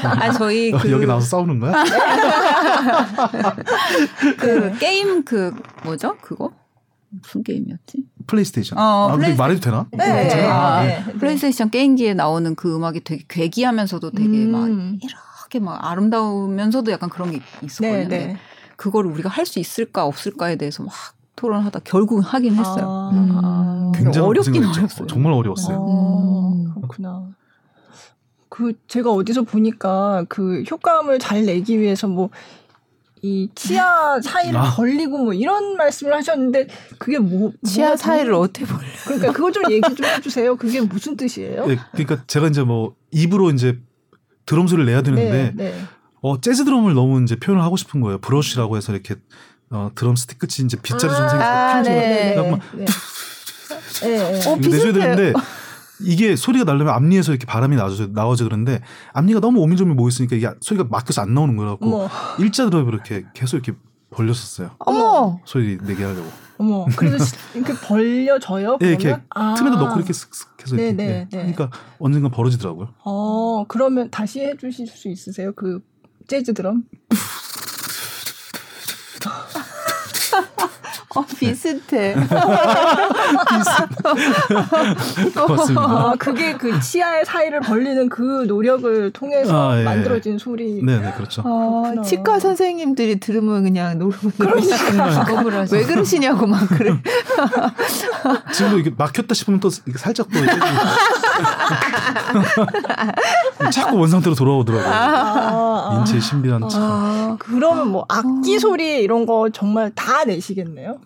[0.04, 1.74] 아 저희 그, 여기 나와서 싸우는 거야?
[4.38, 5.54] 그 게임 그
[5.84, 6.52] 뭐죠 그거
[7.10, 8.06] 무슨 게임이었지?
[8.28, 8.78] 플레이스테이션.
[8.78, 9.38] 어, 아, 근데 플레이스테이션.
[9.38, 9.88] 말해도 되나?
[9.92, 10.22] 네.
[10.30, 10.54] 괜찮아?
[10.78, 11.04] 아, 네.
[11.20, 14.98] 플레이스테이션 게임기에 나오는 그 음악이 되게 괴기하면서도 되게 막 음.
[15.02, 17.98] 이렇게 막 아름다우면서도 약간 그런 게 있었거든요.
[17.98, 18.38] 네, 근데 네.
[18.78, 20.94] 그거를 우리가 할 수 있을까 없을까에 대해서 막
[21.36, 22.86] 토론하다 결국은 하긴 했어요.
[22.88, 23.40] 아, 음.
[23.44, 23.92] 아.
[23.94, 24.64] 굉장히 어렵긴.
[24.64, 25.08] 어렵어요.
[25.08, 25.78] 정말 어려웠어요.
[25.82, 26.74] 어, 음.
[26.76, 27.28] 그렇구나.
[28.62, 32.30] 그 제가 어디서 보니까 그 효과음을 잘 내기 위해서 뭐
[33.24, 34.74] 이 치아 사이를 아.
[34.76, 38.88] 벌리고 뭐 이런 말씀을 하셨는데 그게 뭐 치아 뭐가 사이를 좀- 어떻게 벌려?
[39.06, 40.56] 그러니까 그거 좀 얘기 좀 해주세요.
[40.56, 41.66] 그게 무슨 뜻이에요?
[41.70, 43.78] 예, 그러니까 제가 이제 뭐 입으로 이제
[44.48, 45.82] 드럼 소리를 내야 되는데 네, 네.
[46.22, 48.18] 어 재즈 드럼을 너무 이제 표현을 하고 싶은 거예요.
[48.18, 49.16] 브러쉬라고 해서 이렇게
[49.70, 51.90] 어 드럼 스틱 끝이 이제 빗자루 좀 생겨서 아, 펴져.
[51.92, 52.34] 네.
[52.36, 52.86] 그러니까 막 네.
[54.02, 54.50] 네, 네.
[54.50, 54.94] 어, 비슷해요.
[54.94, 55.34] 되는데
[56.04, 58.82] 이게 소리가 나려면 앞니에서 이렇게 바람이 나와져 나와져 그러는데
[59.14, 62.10] 앞니가 너무 오밀조밀 모여 있으니까 이게 소리가 막혀서 안 나오는 거라고 어머,
[62.40, 63.74] 일자 드럼 이렇게 계속 이렇게
[64.10, 64.72] 벌렸었어요.
[64.80, 65.40] 어머.
[65.46, 66.28] 소리 내게 하려고.
[66.58, 66.86] 어머.
[66.98, 68.78] 그래서 시- 이렇게 벌려져요?
[68.84, 69.18] 예, 이렇게?
[69.30, 69.56] 아.
[69.56, 70.92] 틈에다 넣고 이렇게 쓱쓱 해서 이렇게.
[70.92, 71.38] 네, 네, 예.
[71.38, 71.54] 네.
[71.54, 72.90] 그러니까 언젠가 벌어지더라고요.
[73.06, 75.54] 어, 그러면 다시 해주실 수 있으세요?
[75.56, 75.80] 그
[76.28, 76.84] 재즈 드럼?
[81.16, 82.16] 어, 비슷해.
[85.36, 85.82] 고맙습니다.
[85.82, 89.84] 아, 그게 그 치아의 사이를 벌리는 그 노력을 통해서 아, 예.
[89.84, 90.82] 만들어진 소리.
[90.84, 91.42] 네, 네, 그렇죠.
[91.46, 92.02] 어, 그렇구나.
[92.04, 95.66] 치과 선생님들이 들으면 그냥 놀고 그러니까.
[95.72, 96.94] 왜 그러시냐고 막 그래.
[98.54, 100.40] 지금도 이게 막혔다 싶으면 또 살짝 또
[103.72, 104.92] 자꾸 원상태로 돌아오더라고요.
[104.92, 106.00] 아, 아.
[106.00, 106.82] 인체의 신비한 참.
[106.82, 111.00] 아, 그러면 뭐 악기 소리 이런 거 정말 다 내시겠네요?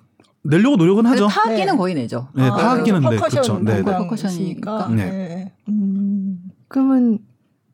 [0.43, 1.28] 내려고 노력은 하죠.
[1.28, 1.78] 타악기는 네.
[1.78, 2.28] 거의 내죠.
[2.34, 3.60] 네, 아, 타악기는 네, 그렇죠.
[3.60, 3.84] 네, 네.
[3.84, 4.88] 동광이시니까.
[4.89, 4.95] 네.
[4.95, 5.54] 네.
[5.69, 6.38] 음.
[6.67, 7.19] 그러면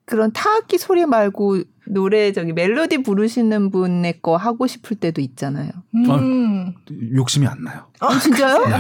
[0.06, 5.72] 그런 타악기 소리 말고 노래 저기 멜로디 부르시는 분의 거 하고 싶을 때도 있잖아요.
[5.96, 6.74] 음.
[7.16, 7.86] 욕심이 안 나요.
[8.00, 8.64] 아, 진짜요?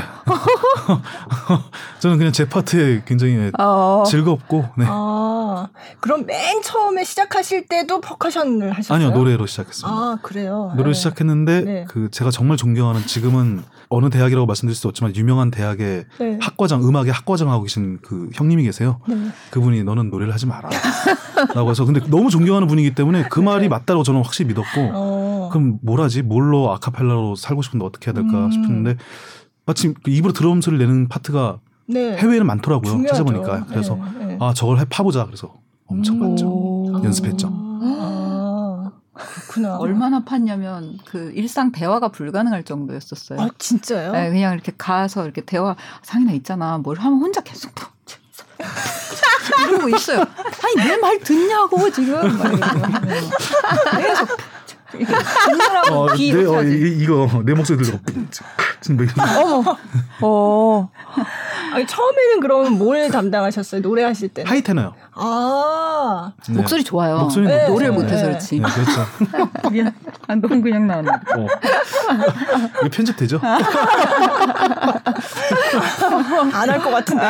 [2.00, 4.04] 저는 그냥 제 파트에 굉장히 어.
[4.06, 4.86] 즐겁고 네.
[4.88, 5.68] 아,
[6.00, 8.96] 그럼 맨 처음에 시작하실 때도 퍼커션을 하셨어요?
[8.96, 9.90] 아니요 노래로 시작했습니다.
[9.90, 10.72] 아, 그래요?
[10.76, 10.98] 노래를 네.
[10.98, 11.86] 시작했는데 네.
[11.88, 16.40] 그 제가 정말 존경하는 지금은 어느 대학이라고 말씀드릴 수 없지만 유명한 대학의 네.
[16.42, 19.02] 학과장 음악의 학과장 하고 계신 그 형님이 계세요.
[19.08, 19.16] 네.
[19.52, 20.70] 그분이 너는 노래를 하지 마라.
[21.54, 24.92] 라고 해서 근데 너무 존경하는 분이기 때문에 그 말이 맞다고 저는 확실히 믿었고 네.
[24.94, 25.50] 어.
[25.52, 26.22] 그럼 뭘 하지?
[26.22, 28.52] 뭘로 아카펠라로 살고 싶은데 어떻게 해야 될까 음.
[28.52, 28.98] 싶었는데
[29.66, 32.18] 마침 그 입으로 드럼 소리를 내는 파트가 네.
[32.18, 32.92] 해외에는 많더라고요.
[32.92, 33.26] 중요하죠.
[33.26, 33.66] 찾아보니까.
[33.68, 34.38] 그래서 네, 네.
[34.40, 35.26] 아 저걸 해 파보자.
[35.26, 35.54] 그래서
[35.88, 36.30] 엄청 음.
[36.32, 36.48] 봤죠.
[36.48, 37.02] 오.
[37.04, 37.50] 연습했죠.
[37.52, 38.92] 아.
[39.14, 39.78] 그렇구나.
[39.78, 43.40] 얼마나 팠냐면 그 일상 대화가 불가능할 정도였었어요.
[43.40, 44.14] 아 진짜요?
[44.14, 47.72] 네, 그냥 이렇게 가서 이렇게 대화 상인아 있잖아 뭘 하면 혼자 계속
[49.68, 50.20] 이러고 있어요.
[50.20, 52.22] 아니 내 말 듣냐고 지금
[53.98, 54.38] 계속
[55.92, 56.62] 어, 귀 내, 어.
[56.64, 58.00] 이, 이거 내 목소리 지금
[58.98, 59.06] 뭐
[59.40, 59.78] 어머.
[60.22, 60.90] 어.
[61.74, 63.82] 아니 처음에는 그럼 뭘 담당하셨어요?
[63.82, 64.44] 노래하실 때?
[64.46, 64.94] high 테너요.
[65.14, 66.56] 아 네.
[66.56, 67.20] 목소리 좋아요.
[67.20, 68.02] 목소리는 네, 노래를 좋아요.
[68.04, 68.30] 못해서 네.
[68.30, 68.60] 그렇지.
[68.60, 69.70] 네, 그렇죠.
[69.72, 69.94] 미안.
[70.28, 71.12] 아, 너무 그냥 나왔나.
[71.20, 71.36] 봐.
[71.38, 71.48] 어.
[72.82, 73.40] 이거 편집되죠?
[76.54, 77.24] 안 할 것 같은데.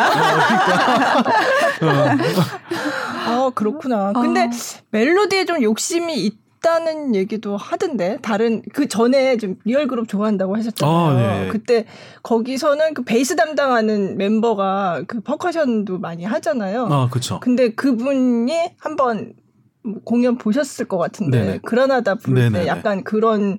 [3.25, 4.13] 아 그렇구나.
[4.13, 4.49] 근데
[4.91, 10.95] 멜로디에 좀 욕심이 있 다는 얘기도 하던데 다른 그 전에 좀 리얼 그룹 좋아한다고 하셨잖아요.
[10.95, 11.47] 아, 네.
[11.49, 11.85] 그때
[12.21, 16.87] 거기서는 그 베이스 담당하는 멤버가 그 퍼커션도 많이 하잖아요.
[16.91, 17.39] 아, 그렇죠.
[17.39, 19.33] 근데 그분이 한번
[20.03, 21.59] 공연 보셨을 것 같은데 네네.
[21.63, 22.67] 그라나다 부를 때 네네네.
[22.67, 23.57] 약간 그런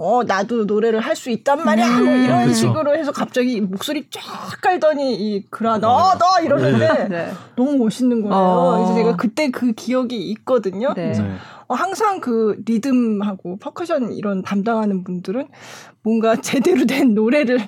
[0.00, 2.54] 어 나도 노래를 할 수 있단 말이야 뭐 이런 그쵸.
[2.54, 4.22] 식으로 해서 갑자기 목소리 쫙
[4.62, 7.32] 깔더니 이 그라나다 이러는데 네.
[7.56, 8.36] 너무 멋있는 거예요.
[8.36, 8.76] 어.
[8.76, 10.94] 그래서 제가 그때 그 기억이 있거든요.
[10.94, 11.02] 네.
[11.02, 11.30] 그래서 네.
[11.30, 15.48] 어, 항상 그 리듬하고 퍼커션 이런 담당하는 분들은
[16.02, 17.60] 뭔가 제대로 된 노래를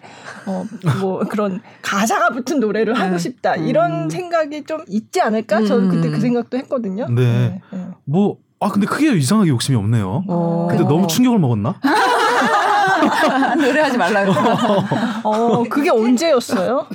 [0.46, 0.64] 어
[1.00, 5.64] 뭐 그런 가사가 붙은 노래를 하고 싶다 이런 생각이 좀 있지 않을까?
[5.64, 6.12] 저는 그때 음.
[6.12, 7.06] 그 생각도 했거든요.
[7.08, 7.60] 네.
[7.72, 7.88] 네.
[8.04, 10.24] 뭐, 아, 근데 크게 이상하게 욕심이 없네요.
[10.28, 10.66] 어.
[10.70, 11.76] 근데 너무 충격을 먹었나?
[13.56, 14.32] 노래하지 말라고.
[15.28, 16.86] 어 그게 언제였어요?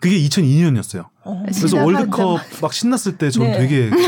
[0.00, 1.06] 그게 2002년이었어요.
[1.24, 1.42] 어.
[1.46, 3.58] 그래서 월드컵 막 신났을 때 저는 네.
[3.58, 3.98] 되게 좀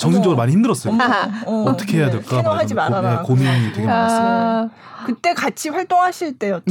[0.00, 0.42] 정신적으로 어머.
[0.42, 0.92] 많이 힘들었어요.
[0.94, 1.04] 어머,
[1.46, 2.12] 어, 어, 떻게 해야 네.
[2.12, 2.36] 될까?
[2.36, 3.16] 테너 막 하지 이런 고- 말아라.
[3.22, 4.26] 네, 고민이 되게 많았어요.
[4.26, 4.70] 아,
[5.06, 6.62] 그때 같이 활동하실 때였죠.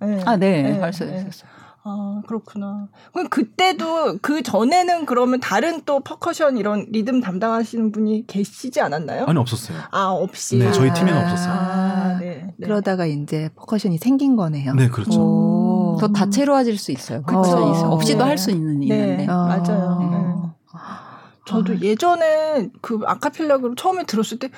[0.00, 0.22] 네.
[0.24, 0.62] 아, 네.
[0.62, 0.88] 네, 네.
[0.90, 1.56] 있었어요.
[1.88, 2.88] 아, 그렇구나.
[3.12, 9.24] 그럼 그때도 그 전에는 그러면 다른 또 퍼커션 이런 리듬 담당하시는 분이 계시지 않았나요?
[9.28, 9.78] 아니, 없었어요.
[9.92, 10.58] 아, 없이.
[10.58, 10.94] 네, 저희 아.
[10.94, 11.52] 팀에는 없었어요.
[11.54, 12.48] 아, 네.
[12.56, 12.66] 네.
[12.66, 14.74] 그러다가 이제 퍼커션이 생긴 거네요.
[14.74, 15.20] 네, 그렇죠.
[15.20, 15.96] 오.
[16.00, 17.22] 더 다채로워질 수 있어요.
[17.28, 17.88] 있어요.
[17.90, 18.24] 없이도 네.
[18.24, 18.86] 할수 있는 네.
[18.86, 19.26] 일인데.
[19.30, 19.44] 어.
[19.46, 20.25] 맞아요.
[21.46, 21.50] 네.
[21.50, 21.76] 저도 아.
[21.80, 24.50] 예전에 그 아카펠라 그룹 처음에 들었을 때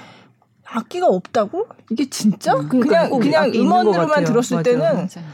[0.64, 1.66] 악기가 없다고?
[1.90, 2.55] 이게 진짜?
[2.55, 2.68] 음.
[2.68, 4.24] 그냥 그러니까 꼭 그냥 것 음원으로만.
[4.24, 4.62] 들었을 맞아요.
[4.62, 5.29] 때는 맞아요.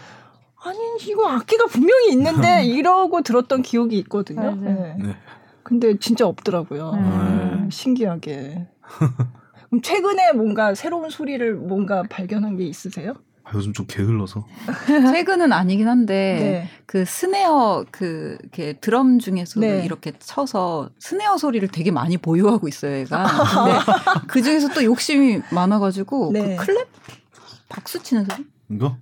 [0.64, 4.54] 아니 이거 악기가 분명히 있는데 이러고 들었던 기억이 있거든요.
[4.56, 4.96] 네.
[4.98, 5.16] 네.
[5.62, 6.90] 근데 진짜 없더라고요.
[6.94, 7.60] 음.
[7.64, 8.66] 네, 신기하게.
[9.68, 13.14] 그럼 최근에 뭔가 새로운 소리를 뭔가 발견한 게 있으세요?
[13.44, 14.46] 아, 요즘 좀 게을러서.
[14.88, 16.68] 최근은 아니긴 한데 네.
[16.86, 19.84] 그 스네어 그 이렇게 드럼 중에서 도 네.
[19.84, 23.24] 이렇게 쳐서 스네어 소리를 되게 많이 보유하고 있어요, 얘가.
[23.26, 23.78] 근데
[24.26, 26.56] 그 중에서 또 욕심이 많아가지고 네.
[26.56, 26.86] 그 클랩
[27.68, 28.96] 박수 치는 소리 이거?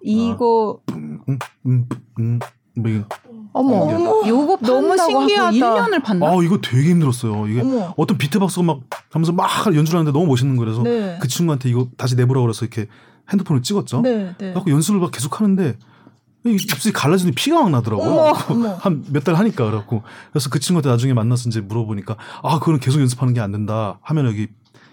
[0.00, 1.20] 이거 음,
[1.66, 1.88] 음,
[2.20, 2.38] 음,
[2.76, 3.04] 뭐 이거.
[3.52, 3.74] 어머.
[3.76, 4.28] 어머.
[4.28, 5.50] 요거 너무 신기하다.
[5.50, 6.28] 1년을 판다.
[6.28, 7.48] 아, 이거 되게 힘들었어요.
[7.48, 7.94] 이게 어머.
[7.96, 8.80] 어떤 비트박스가 막
[9.10, 11.18] 하면서 막 연주를 하는데 너무 멋있는 거라서 네.
[11.20, 12.86] 그 친구한테 이거 다시 내보라고 그래서 이렇게
[13.30, 14.00] 핸드폰을 찍었죠.
[14.02, 14.52] 네, 네.
[14.52, 15.76] 그래서 연습을 막 계속 하는데
[16.46, 18.32] 이 입술이 갈라지니 피가 막 나더라고요.
[18.80, 23.00] 한 몇 달 하니까 그래갖고 그래서 그 친구한테 나중에 만나서 이제 물어보니까 아 그거는 계속
[23.00, 23.98] 연습하는 게 안 된다.
[24.02, 24.46] 하면 여기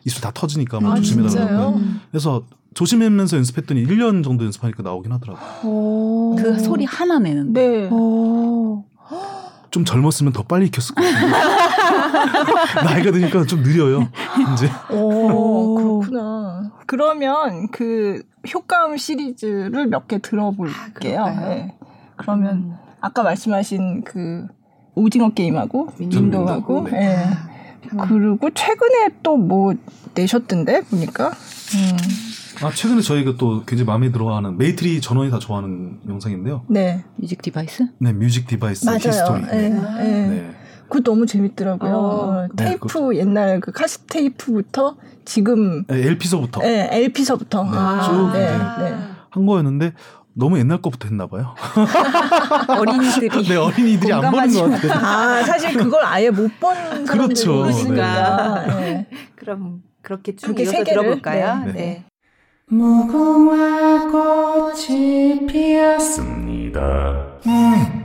[0.05, 1.37] 입술 다 터지니까 뭐 아, 조심해달라고.
[1.47, 1.69] 진짜요?
[1.77, 2.01] 음.
[2.11, 2.43] 그래서
[2.73, 5.69] 조심하면서 연습했더니 1년 정도 연습하니까 나오긴 하더라고요.
[5.71, 6.35] 오.
[6.37, 7.67] 그 소리 하나 내는데.
[7.83, 7.89] 네.
[7.89, 8.83] 오.
[9.71, 11.35] 좀 젊었으면 더 빨리 익혔을 것 같은데.
[12.83, 14.07] 나이가 드니까 좀 느려요.
[14.53, 14.69] 이제.
[14.91, 15.99] 오, 오.
[16.01, 16.71] 그렇구나.
[16.85, 18.21] 그러면 그
[18.53, 21.23] 효과음 시리즈를 몇 개 들어볼게요.
[21.23, 21.29] 아?
[21.49, 21.75] 네.
[22.17, 24.45] 그러면 아까 말씀하신 그
[24.95, 26.87] 오징어 게임하고 민도하고, 민도하고.
[26.97, 27.25] 예.
[28.07, 29.73] 그리고 최근에 또 뭐
[30.15, 31.27] 내셨던데 보니까.
[31.29, 31.97] 음.
[32.63, 36.63] 아 최근에 저희가 또 굉장히 마음에 들어하는 메이트리 전원이 다 좋아하는 영상인데요.
[36.69, 37.03] 네.
[37.17, 37.87] music device?
[37.99, 39.43] 네, music device history.
[39.51, 39.69] 예, 예.
[39.69, 40.51] 네.
[40.89, 41.93] 그거 너무 재밌더라고요.
[41.93, 41.97] 어.
[41.97, 48.31] 어, 네, 테이프 옛날 그 카세트 테이프부터 지금 네, LP서부터 예, LP서부터 네, 아, 쭉
[48.33, 48.51] 네,
[48.89, 48.97] 네.
[49.29, 49.93] 한 거였는데
[50.33, 51.55] 너무 옛날 거부터 했나 봐요.
[52.67, 53.43] 어린이들이.
[53.47, 54.91] 네, 어린이들이 안 보는 것 같아요.
[54.93, 57.53] 아, 사실 그걸 아예 못본 사람들이 그렇죠.
[57.53, 58.65] 모르시니까.
[58.67, 59.07] 네.
[59.35, 60.83] 그럼 그렇게 쭉 이어서 세?
[60.83, 61.63] 들어볼까요?
[61.67, 61.71] 네.
[61.71, 62.05] 네.
[62.67, 67.25] 무궁화 꽃이 피었습니다.
[67.45, 68.04] see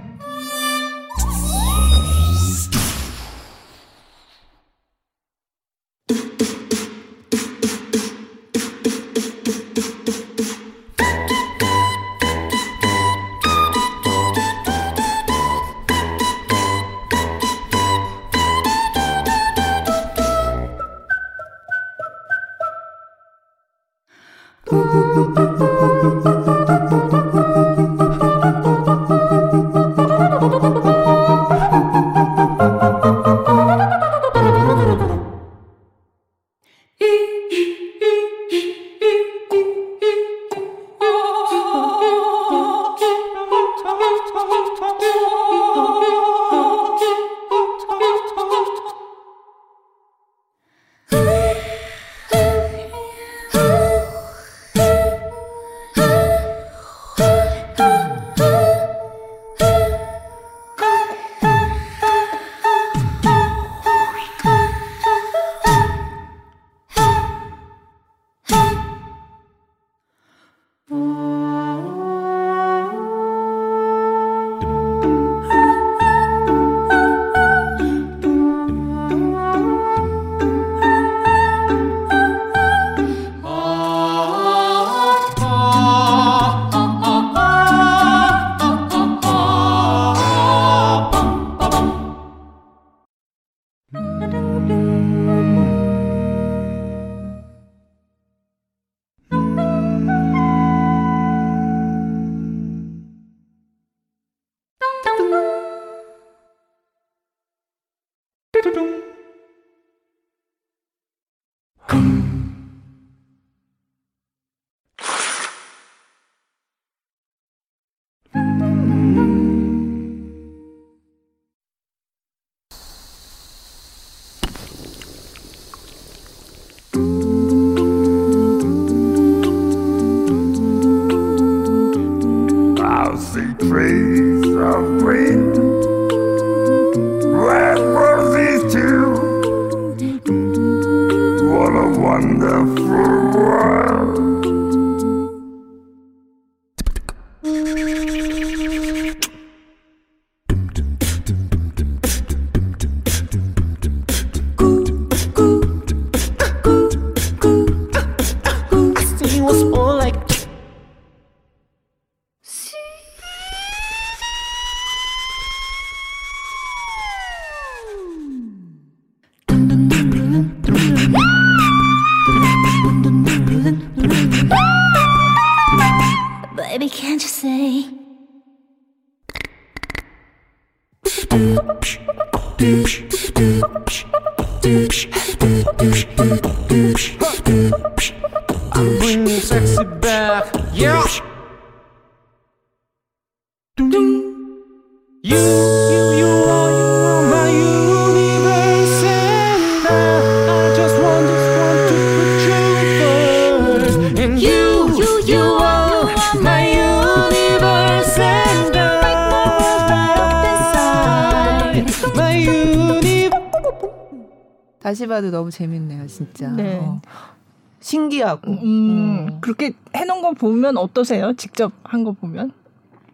[218.36, 218.52] 신기하고.
[218.62, 219.38] 음, 어.
[219.40, 221.32] 그렇게 해놓은 거 보면 어떠세요?
[221.36, 222.52] 직접 한 거 보면?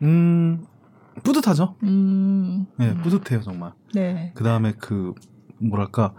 [0.03, 0.65] 음
[1.23, 1.77] 뿌듯하죠.
[1.83, 3.73] 음, 네, 뿌듯해요 정말.
[3.95, 4.33] 네.
[4.35, 5.15] 그 다음에 그
[5.59, 6.15] 뭐랄까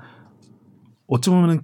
[1.07, 1.62] 어찌 보면은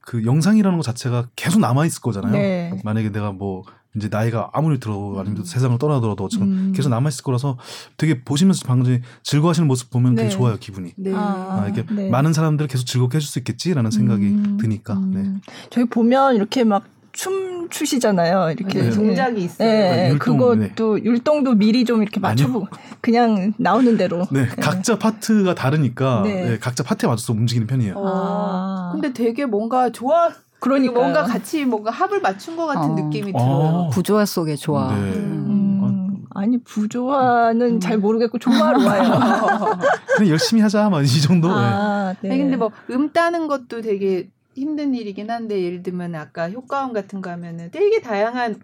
[0.00, 2.32] 그 영상이라는 것 자체가 계속 남아 있을 거잖아요.
[2.32, 2.70] 네.
[2.84, 3.64] 만약에 내가 뭐
[3.96, 6.72] 이제 나이가 아무리 들어 아니면 세상을 떠나더라도 어쨌든 음.
[6.74, 7.58] 계속 남아 있을 거라서
[7.96, 10.22] 되게 보시면서 방금 전에 즐거워하시는 모습 보면 네.
[10.22, 10.92] 되게 좋아요 기분이.
[10.96, 11.12] 네.
[11.14, 12.10] 아, 아, 이게 네.
[12.10, 14.94] 많은 사람들을 계속 즐겁게 해줄 수 있겠지라는 생각이 음, 드니까.
[14.94, 15.10] 음.
[15.14, 15.50] 네.
[15.70, 18.50] 저희 보면 이렇게 막 춤 추시잖아요.
[18.50, 18.90] 이렇게 네.
[18.90, 19.68] 동작이 있어요.
[19.68, 22.68] 네, 율동, 그것도 율동도 미리 좀 이렇게 맞춰보고
[23.00, 24.26] 그냥 나오는 대로.
[24.30, 26.50] 네, 각자 파트가 다르니까 네.
[26.50, 27.94] 네, 각자 파트에 맞춰서 움직이는 편이에요.
[27.96, 28.02] 어.
[28.06, 28.90] 아.
[28.92, 30.30] 근데 되게 뭔가 좋아.
[30.60, 32.94] 그러니까 뭔가 같이 뭔가 합을 맞춘 것 같은 어.
[32.94, 33.38] 느낌이 어.
[33.38, 33.90] 들어요.
[33.92, 34.88] 부조화 속의 조화.
[34.94, 34.94] 네.
[35.12, 39.02] 음, 아니 부조화는 잘 모르겠고 조화로와요.
[40.16, 41.48] 그냥 열심히 하자, 막 이 정도.
[41.48, 41.54] 네.
[41.54, 42.30] 아, 네.
[42.30, 47.30] 아니 근데 뭐음 따는 것도 되게 힘든 일이긴 한데 예를 들면 아까 효과음 같은 거
[47.30, 48.56] 하면은 되게 다양한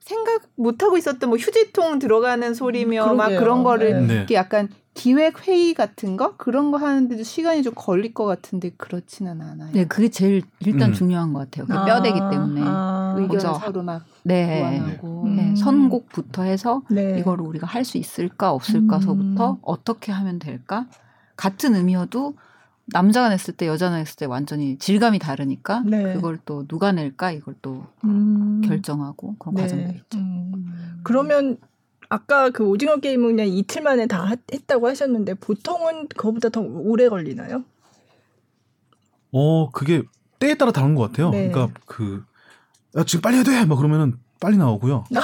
[0.00, 3.38] 생각 못 하고 있었던 뭐 휴지통 들어가는 소리며 막 그러게요.
[3.38, 4.06] 그런 거를 네.
[4.06, 4.14] 네.
[4.14, 9.40] 이렇게 약간 기획 회의 같은 거 그런 거 하는데도 시간이 좀 걸릴 것 같은데 그렇지는
[9.40, 9.70] 않아요.
[9.72, 10.94] 네, 그게 제일 일단 음.
[10.94, 11.66] 중요한 것 같아요.
[11.66, 12.60] 그 아, 뼈대기 때문에.
[12.64, 14.80] 아, 의견을 거기서 서로 막 네.
[15.04, 15.36] 음.
[15.36, 17.18] 네, 선곡부터 해서 네.
[17.18, 19.56] 이거를 우리가 할 수 있을까 없을까서부터 음.
[19.62, 20.86] 어떻게 하면 될까
[21.36, 22.34] 같은 의미여도
[22.92, 26.12] 남자가 냈을 때 여자가 냈을 때 완전히 질감이 다르니까 네.
[26.14, 28.60] 그걸 또 누가 낼까 이걸 또 음.
[28.64, 29.62] 결정하고 그런 네.
[29.62, 30.18] 과정들이 있죠.
[30.18, 31.00] 음.
[31.04, 31.56] 그러면
[32.10, 37.08] 아까 그 오징어 게임은 그냥 이틀 만에 다 하- 했다고 하셨는데 보통은 그거보다 더 오래
[37.08, 37.64] 걸리나요?
[39.32, 40.02] 어, 그게
[40.40, 41.30] 때에 따라 다른 것 같아요.
[41.30, 41.48] 네.
[41.50, 42.24] 그러니까 그,
[42.98, 43.64] 야, 지금 빨리 해야 돼!
[43.64, 45.04] 막 그러면은 빨리 나오고요.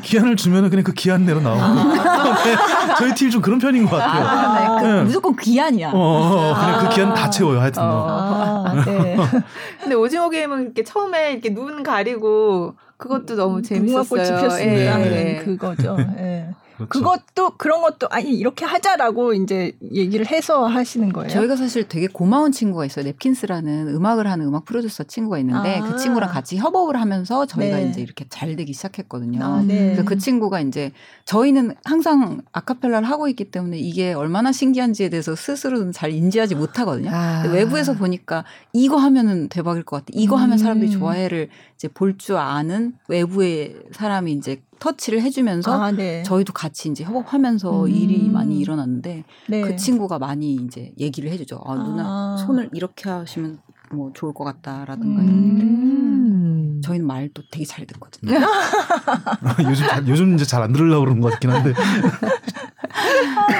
[0.00, 1.94] 기한을 주면은 그냥 그 기한 내로 나오고.
[1.94, 2.56] 네,
[2.98, 4.24] 저희 팀이 좀 그런 편인 것 같아요.
[4.26, 4.82] 아, 네.
[4.82, 5.02] 그 네.
[5.02, 5.90] 무조건 귀한이야.
[5.90, 7.82] 어, 어, 어, 그냥 그 기한 다 채워요, 하여튼.
[7.82, 8.06] 뭐.
[8.08, 9.16] 아, 네.
[9.80, 14.02] 근데 오징어 게임은 이렇게 처음에 이렇게 눈 가리고 그것도 너무 재밌었어요.
[14.02, 15.00] 무궁화꽃이 피었습니다.
[15.00, 15.38] 예, 네.
[15.38, 15.44] 예.
[15.44, 15.96] 그거죠.
[16.18, 16.48] 예.
[16.76, 16.88] 그렇죠.
[16.88, 21.28] 그것도 그런 것도 아니 이렇게 하자라고 이제 얘기를 해서 하시는 거예요.
[21.30, 23.04] 저희가 사실 되게 고마운 친구가 있어요.
[23.04, 25.88] 넵킨스라는 음악을 하는 음악 프로듀서 친구가 있는데 아.
[25.88, 27.88] 그 친구랑 같이 협업을 하면서 저희가 네.
[27.88, 29.44] 이제 이렇게 잘 되기 시작했거든요.
[29.44, 29.86] 아, 네.
[29.86, 30.90] 그래서 그 친구가 이제
[31.26, 37.10] 저희는 항상 아카펠라를 하고 있기 때문에 이게 얼마나 신기한지에 대해서 스스로는 잘 인지하지 못하거든요.
[37.12, 37.42] 아.
[37.42, 40.06] 근데 외부에서 보니까 이거 하면은 대박일 것 같아.
[40.12, 40.98] 이거 하면 사람들이 음.
[40.98, 46.22] 좋아해를 이제 볼 줄 아는 외부의 사람이 이제 터치를 해주면서 아, 네.
[46.24, 47.88] 저희도 같이 이제 협업하면서 음.
[47.90, 49.60] 일이 많이 일어났는데 네.
[49.62, 51.60] 그 친구가 많이 이제 얘기를 해주죠.
[51.64, 52.36] 아, 누나 아.
[52.44, 53.58] 손을 이렇게 하시면
[53.92, 55.56] 뭐 좋을 것 같다라든가 음.
[55.56, 56.80] 이런 음.
[56.82, 58.34] 저희는 말도 되게 잘 듣거든요.
[59.70, 61.72] 요즘, 잘- 요즘 이제 잘 안 들으려고 그러는 것 같긴 한데.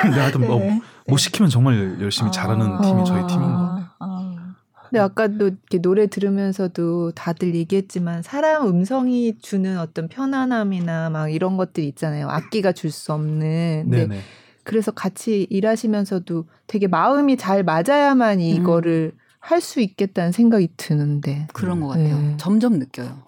[0.02, 0.80] 근데 하여튼 뭐, 네.
[1.08, 2.80] 뭐 시키면 정말 열심히 잘하는 아.
[2.82, 4.33] 팀이 저희 팀인 것 같아요.
[4.94, 11.82] 근데 아까도 이렇게 노래 들으면서도 다들 얘기했지만 사람 음성이 주는 어떤 편안함이나 막 이런 것들
[11.82, 12.28] 있잖아요.
[12.28, 13.82] 악기가 줄 수 없는.
[13.86, 14.20] 근데 네네.
[14.62, 21.48] 그래서 같이 일하시면서도 되게 마음이 잘 맞아야만 이거를 할수 있겠다는 생각이 드는데.
[21.52, 22.18] 그런 것 같아요.
[22.18, 22.36] 네.
[22.36, 23.24] 점점 느껴요.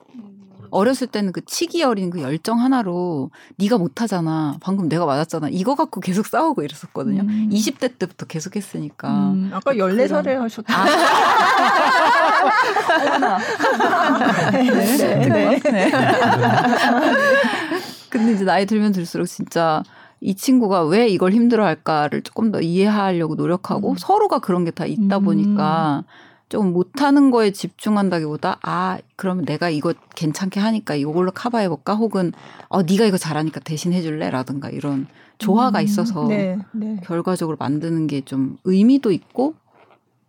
[0.76, 4.56] 어렸을 때는 그 치기 어린 그 열정 하나로 네가 못하잖아.
[4.60, 5.48] 방금 내가 맞았잖아.
[5.50, 7.22] 이거 갖고 계속 싸우고 이랬었거든요.
[7.22, 7.48] 음.
[7.50, 9.08] 20대 때부터 계속 했으니까.
[9.08, 10.84] 음, 아까 14살에 하셨다.
[14.52, 15.28] 네.
[15.28, 15.60] 네.
[15.60, 15.90] 네.
[18.10, 19.82] 근데 이제 나이 들면 들수록 진짜
[20.20, 23.96] 이 친구가 왜 이걸 힘들어 할까를 조금 더 이해하려고 노력하고 음.
[23.98, 25.24] 서로가 그런 게 다 있다 음.
[25.24, 32.32] 보니까 조 금 못하는 거에 집중한다기보다 아 그러면 내가 이거 괜찮게 하니까 이걸로 커버해볼까 혹은
[32.68, 35.06] 어 네가 이거 잘하니까 대신 해줄래라든가 이런
[35.38, 37.00] 조화가 음, 있어서 네, 네.
[37.04, 39.54] 결과적으로 만드는 게 좀 의미도 있고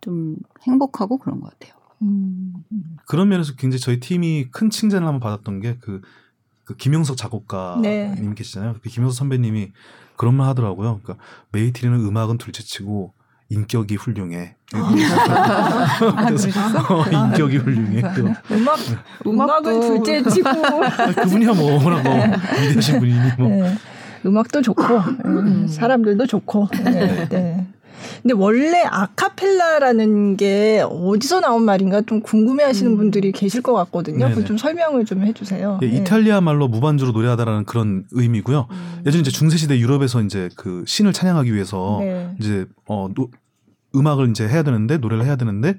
[0.00, 1.74] 좀 행복하고 그런 것 같아요.
[2.02, 2.52] 음.
[3.06, 6.00] 그런 면에서 굉장히 저희 팀이 큰 칭찬을 한번 받았던 게그
[6.64, 8.34] 그 김영석 작곡가님 네.
[8.36, 8.74] 계시잖아요.
[8.82, 9.72] 그 김영석 선배님이
[10.16, 11.00] 그런 말 하더라고요.
[11.02, 13.14] 그러니까 메이트리는 음악은 둘째치고
[13.50, 14.56] 인격이 훌륭해.
[16.26, 16.48] 그래서
[16.94, 18.02] 어, 인격이 훌륭해.
[18.52, 18.78] 음악
[19.26, 20.48] 음악은 둘째 치고
[20.84, 22.14] 아, 그분이야 뭐 워낙 뭐
[22.60, 23.48] 위대하신 분이니 뭐.
[23.48, 23.74] 네.
[24.26, 24.84] 음악도 좋고
[25.24, 26.68] 음, 사람들도 좋고.
[26.84, 27.28] 네.
[27.28, 27.66] 네.
[28.22, 34.26] 근데 원래 아카펠라라는 게 어디서 나온 말인가 좀 궁금해하시는 분들이 계실 것 같거든요.
[34.28, 34.34] 네네.
[34.34, 35.80] 그좀 설명을 좀 해주세요.
[35.82, 35.96] 예, 네.
[35.96, 38.66] 이탈리아 말로 무반주로 노래하다라는 그런 의미고요.
[39.06, 42.34] 예전 이제 중세 시대 유럽에서 이제 그 신을 찬양하기 위해서 네.
[42.40, 43.30] 이제 어 노-
[43.94, 45.74] 음악을 이제 해야 되는데 노래를 해야 되는데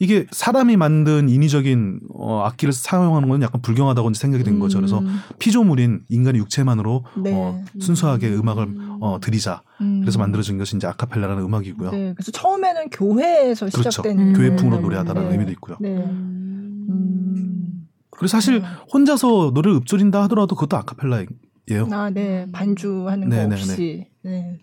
[0.00, 4.78] 이게 사람이 만든 인위적인 어 악기를 사용하는 건 약간 불경하다고 이제 생각이 된 거죠.
[4.78, 7.32] 그래서 음, 피조물인 인간의 육체만으로 네.
[7.34, 9.62] 어 순수하게 음악을 어 드리자.
[9.80, 10.00] 음.
[10.00, 11.90] 그래서 만들어진 것이 이제 아카펠라라는 음악이고요.
[11.90, 13.90] 네, 그래서 처음에는 교회에서 그렇죠.
[13.90, 14.32] 시작된 음.
[14.34, 14.82] 교회풍으로 네.
[14.82, 15.34] 노래하다라는 네.
[15.34, 15.76] 의미도 있고요.
[15.80, 15.96] 네.
[15.96, 17.88] 음.
[18.10, 21.88] 그리고 사실 혼자서 노래를 읊조린다 하더라도 그것도 아카펠라예요.
[21.92, 22.46] 아, 네.
[22.52, 24.06] 반주하는 네, 거 네, 없이.
[24.22, 24.58] 네.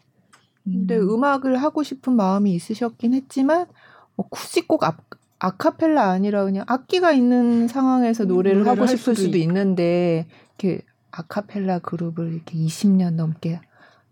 [0.63, 3.67] 근데 음악을 하고 싶은 마음이 있으셨긴 했지만
[4.15, 4.97] 뭐 굳이 꼭 아,
[5.45, 10.27] 아카펠라 아니라 그냥 악기가 있는 상황에서 노래를 노래를 하고 할 싶을 수도 수도 있- 있는데
[10.57, 10.81] 이렇게
[11.11, 13.61] 아카펠라 그룹을 이렇게 20년 넘게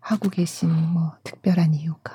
[0.00, 2.12] 하고 계신 뭐 특별한 이유가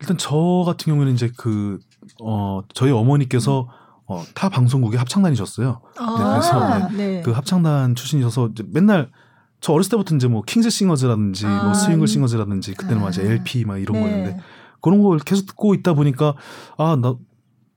[0.00, 1.78] 일단 저 같은 경우에는 이제 그,
[2.20, 3.68] 어, 저희 어머니께서
[4.06, 5.80] 어, 타 방송국의 합창단이셨어요.
[5.94, 7.22] 그래서 네.
[7.22, 9.10] 그 합창단 출신이셔서 이제 맨날
[9.60, 12.06] 저 어렸을 때부터 이제 뭐 킹스 싱어즈라든지 아, 뭐 스윙글 음.
[12.08, 13.26] 싱어즈라든지 그때는 막 이제 아.
[13.26, 14.00] LP 막 이런 네.
[14.02, 14.40] 거였는데
[14.80, 16.34] 그런 걸 계속 듣고 있다 보니까
[16.76, 17.14] 아, 나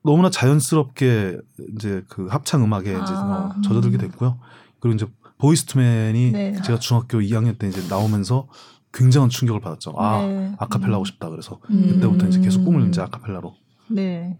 [0.05, 1.37] 너무나 자연스럽게
[1.75, 3.53] 이제 그 합창 음악에 이제 아.
[3.57, 4.39] 어, 젖어들게 됐고요.
[4.79, 5.07] 그리고 이제
[5.39, 6.53] 보이스투맨이 네.
[6.61, 8.47] 제가 중학교 2학년 때 이제 나오면서
[8.93, 9.93] 굉장한 충격을 받았죠.
[9.97, 10.55] 아, 네.
[10.59, 11.29] 아카펠라 하고 싶다.
[11.29, 11.87] 그래서 음.
[11.89, 13.53] 그때부터 이제 계속 꿈을 이제 아카펠라로.
[13.89, 14.37] 네.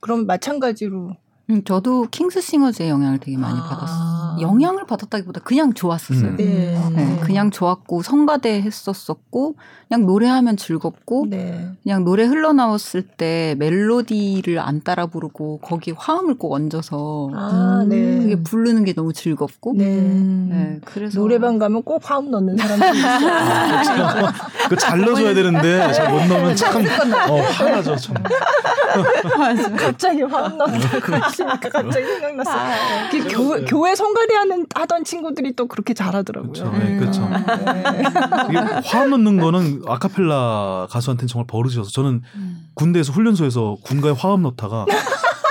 [0.00, 1.16] 그럼 마찬가지로
[1.52, 3.62] 음, 저도 킹스싱어즈의 영향을 되게 많이 아.
[3.68, 4.22] 받았어요.
[4.40, 6.30] 영향을 받았다기보다 그냥 좋았었어요.
[6.30, 6.36] 음.
[6.36, 6.74] 네.
[6.96, 9.56] 네, 그냥 좋았고 성가대 했었었고
[9.88, 11.68] 그냥 노래하면 즐겁고 네.
[11.82, 18.20] 그냥 노래 흘러나왔을 때 멜로디를 안 따라 부르고 거기 화음을 꼭 얹어서 아, 네.
[18.20, 19.84] 그게 부르는 게 너무 즐겁고 네.
[19.84, 24.28] 네, 그래서 노래방 가면 꼭 화음 넣는 사람들이 있어요.
[24.70, 26.82] 그잘 넣어줘야 되는데 잘 못 넣으면 참
[27.28, 28.14] 어, 화나죠 참.
[29.76, 33.10] 갑자기 화음 넣는다고 하시니까 갑자기 생각났어요.
[33.10, 36.52] 그 교, 교회 성가대 하는 하던 친구들이 또 그렇게 잘하더라고요.
[36.52, 36.70] 그렇죠.
[36.78, 37.28] 네, 그렇죠.
[37.28, 38.02] 네.
[38.50, 42.66] 이게 화음 넣는 거는 아카펠라 가수한테는 정말 버릇이어서 저는 음.
[42.74, 44.86] 군대에서 훈련소에서 군가에 화음 넣다가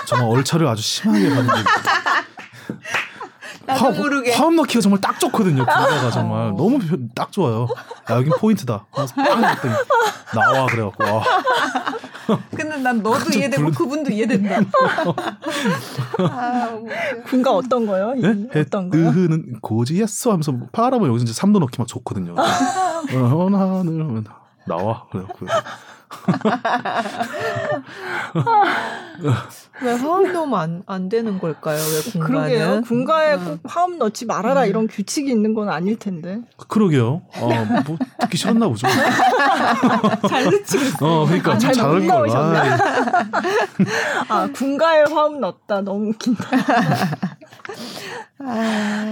[0.08, 1.44] 정말 얼차를 아주 심하게 있어요.
[3.66, 4.34] 나도 모르게.
[4.34, 5.66] 화음 넣기가 정말 딱 좋거든요.
[5.66, 7.68] 군가가 정말 너무 표- 딱 좋아요.
[8.10, 8.86] 야 여긴 포인트다.
[8.92, 9.42] 그래서 빵
[10.34, 11.24] 나와 그래갖고 와.
[12.56, 14.60] 근데 난 너도 이해되고 부른- 그분도 이해된다.
[16.20, 16.88] 아, 뭐,
[17.26, 18.14] 군가 어떤 거요?
[18.18, 18.60] 예?
[18.62, 19.08] 어떤 거요?
[19.10, 22.34] 으흐는 고지였어 하면서 바라보면 여기서 이제 삼도 넣기 막 좋거든요.
[22.34, 22.42] 어,
[23.06, 24.26] 하늘 하면
[24.68, 25.40] 나와 그래갖고
[29.84, 31.78] 왜 화음 넣으면 안, 안 되는 걸까요?
[31.78, 32.28] 왜 공간은?
[32.28, 32.82] 그러게요.
[32.82, 33.46] 군가에 음.
[33.46, 36.40] 꼭 화음 넣지 말아라 이런 규칙이 있는 건 아닐 텐데.
[36.68, 37.22] 그러게요.
[37.36, 37.50] 어,
[37.86, 38.88] 뭐 듣기 싫었나 보죠.
[40.30, 40.78] 잘 넣지.
[41.02, 42.10] 어, 그러니까 아, 잘 걸.
[42.12, 42.70] 아이,
[44.30, 45.82] 아 군가에 화음 넣었다.
[45.82, 46.44] 너무 웃긴다.
[48.40, 48.44] 아,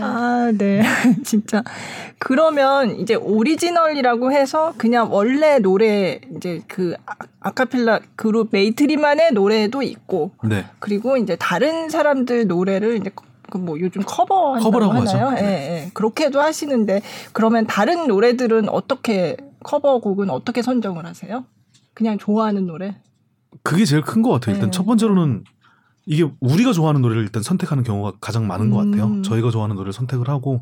[0.02, 0.82] 아, 네.
[1.24, 1.64] 진짜.
[2.18, 10.32] 그러면 이제 오리지널이라고 해서 그냥 원래 노래 이제 그 아- 아카펠라 그룹 메이트리만의 노래도 있고
[10.44, 10.66] 네.
[10.80, 13.12] 그리고 이제 다른 사람들 노래를 이제
[13.52, 15.36] 그뭐 요즘 커버한다고 커버라고 하나요?
[15.40, 15.92] 예, 예.
[15.94, 17.02] 그렇게도 하시는데
[17.34, 21.46] 그러면 다른 노래들은 어떻게 커버곡은 어떻게 선정을 하세요?
[21.94, 22.96] 그냥 좋아하는 노래?
[23.64, 24.56] 그게 제일 큰 것 같아요.
[24.56, 24.76] 일단 네.
[24.76, 25.44] 첫 번째로는
[26.06, 29.06] 이게 우리가 좋아하는 노래를 일단 선택하는 경우가 가장 많은 것 같아요.
[29.06, 29.24] 음.
[29.24, 30.62] 저희가 좋아하는 노래를 선택을 하고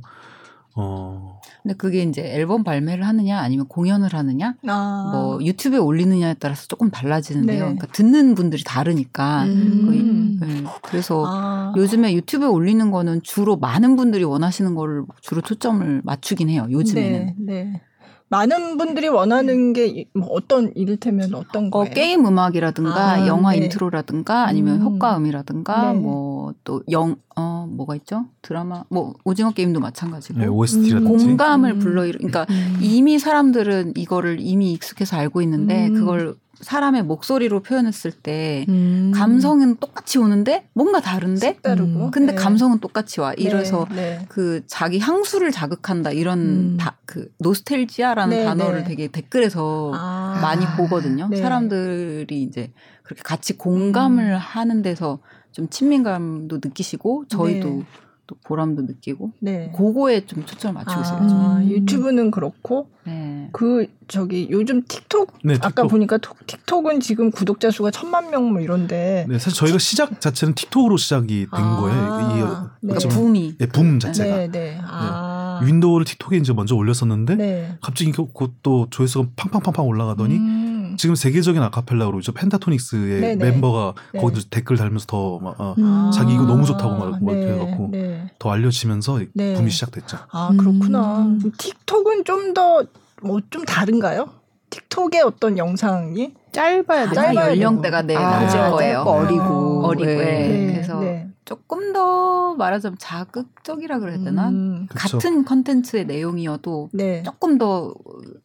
[0.76, 5.10] 어 근데 그게 이제 앨범 발매를 하느냐 아니면 공연을 하느냐 아.
[5.12, 7.58] 뭐 유튜브에 올리느냐에 따라서 조금 달라지는데요.
[7.58, 7.60] 네.
[7.62, 10.38] 그러니까 듣는 분들이 다르니까 음.
[10.40, 10.64] 거의, 네.
[10.84, 11.74] 그래서 아.
[11.76, 16.68] 요즘에 유튜브에 올리는 거는 주로 많은 분들이 원하시는 거를 주로 초점을 맞추긴 해요.
[16.70, 17.36] 요즘에는.
[17.40, 17.82] 네, 네.
[18.30, 21.94] 많은 분들이 원하는 게 뭐 어떤 이를테면 어떤 어, 거예요?
[21.94, 23.58] 게임 음악이라든가 아, 영화 네.
[23.58, 24.86] 인트로라든가 아니면 음.
[24.86, 26.00] 효과음이라든가 네.
[26.00, 28.26] 뭐또 영 어 뭐가 있죠?
[28.42, 31.80] 드라마 뭐 오징어 게임도 마찬가지고 네, OST라든지 공감을 음.
[31.80, 32.80] 불러일으 그러니까 음.
[32.82, 35.94] 이미 사람들은 이거를 이미 익숙해서 알고 있는데 음.
[35.94, 39.12] 그걸 사람의 목소리로 표현했을 때 음.
[39.14, 42.06] 감성은 똑같이 오는데 뭔가 다른데 색다르고.
[42.06, 42.12] 음.
[42.12, 42.38] 근데 네.
[42.38, 43.36] 감성은 똑같이 와.
[43.36, 44.26] 네, 이래서 네.
[44.28, 46.78] 그 자기 향수를 자극한다 이런 음.
[46.80, 48.84] 다, 그 노스텔지아라는 네, 단어를 네.
[48.86, 50.40] 되게 댓글에서 아.
[50.42, 51.28] 많이 보거든요.
[51.30, 51.38] 네.
[51.38, 52.72] 사람들이 이제
[53.04, 54.38] 그렇게 같이 공감을 음.
[54.38, 55.20] 하는 데서
[55.52, 57.84] 좀 친밀감도 느끼시고 저희도 네.
[58.28, 59.72] 또 보람도 느끼고 네.
[59.74, 61.18] 그거에 좀 초점을 맞추고 있어요.
[61.22, 61.70] 아, 음.
[61.70, 63.48] 유튜브는 그렇고 네.
[63.54, 65.88] 그 저기 요즘 틱톡 네, 아까 틱톡.
[65.92, 70.56] 보니까 톡- 틱톡은 지금 구독자 수가 천만 명 뭐 이런데 네, 사실 저희가 시작 자체는
[70.56, 71.98] 틱톡으로 시작이 된 아, 거예요.
[72.02, 72.42] 이 네.
[72.44, 74.78] 어쩌면 그러니까 붐이 예, 붐 자체가 네, 네.
[74.84, 75.62] 아.
[75.64, 77.78] 윈도우를 틱톡에 이제 먼저 올렸었는데 네.
[77.82, 80.67] 갑자기 그것도 조회수가 팡팡팡팡 올라가더니 음.
[80.98, 83.36] 지금 세계적인 아카펠라로 이제 펜타토닉스의 네네.
[83.52, 84.20] 멤버가 네.
[84.20, 86.12] 거기도 댓글 달면서 더 막, 어, 음.
[86.14, 88.32] 자기 이거 너무 좋다고 막 네, 이렇게 해갖고 네.
[88.40, 89.54] 더 알려지면서 네.
[89.54, 90.18] 붐이 시작됐죠.
[90.32, 91.20] 아 그렇구나.
[91.20, 91.52] 음.
[91.58, 92.84] 틱톡은 좀 더
[93.24, 94.30] 뭐 좀 다른가요?
[94.70, 97.16] 틱톡의 어떤 영상이 짧아야 돼.
[97.16, 98.60] 짧아야 아마 연령대가 네 아, 낮을.
[98.72, 99.00] 거예요.
[99.02, 99.86] 어리고.
[99.86, 100.16] 어리고 네.
[100.16, 100.72] 네.
[100.74, 101.28] 그래서 네.
[101.48, 104.50] 조금 더 말하자면 자극적이라 그래야 되나?
[104.50, 104.86] 음.
[104.90, 107.24] 같은 컨텐츠의 내용이어도 네.
[107.24, 107.96] 조금 더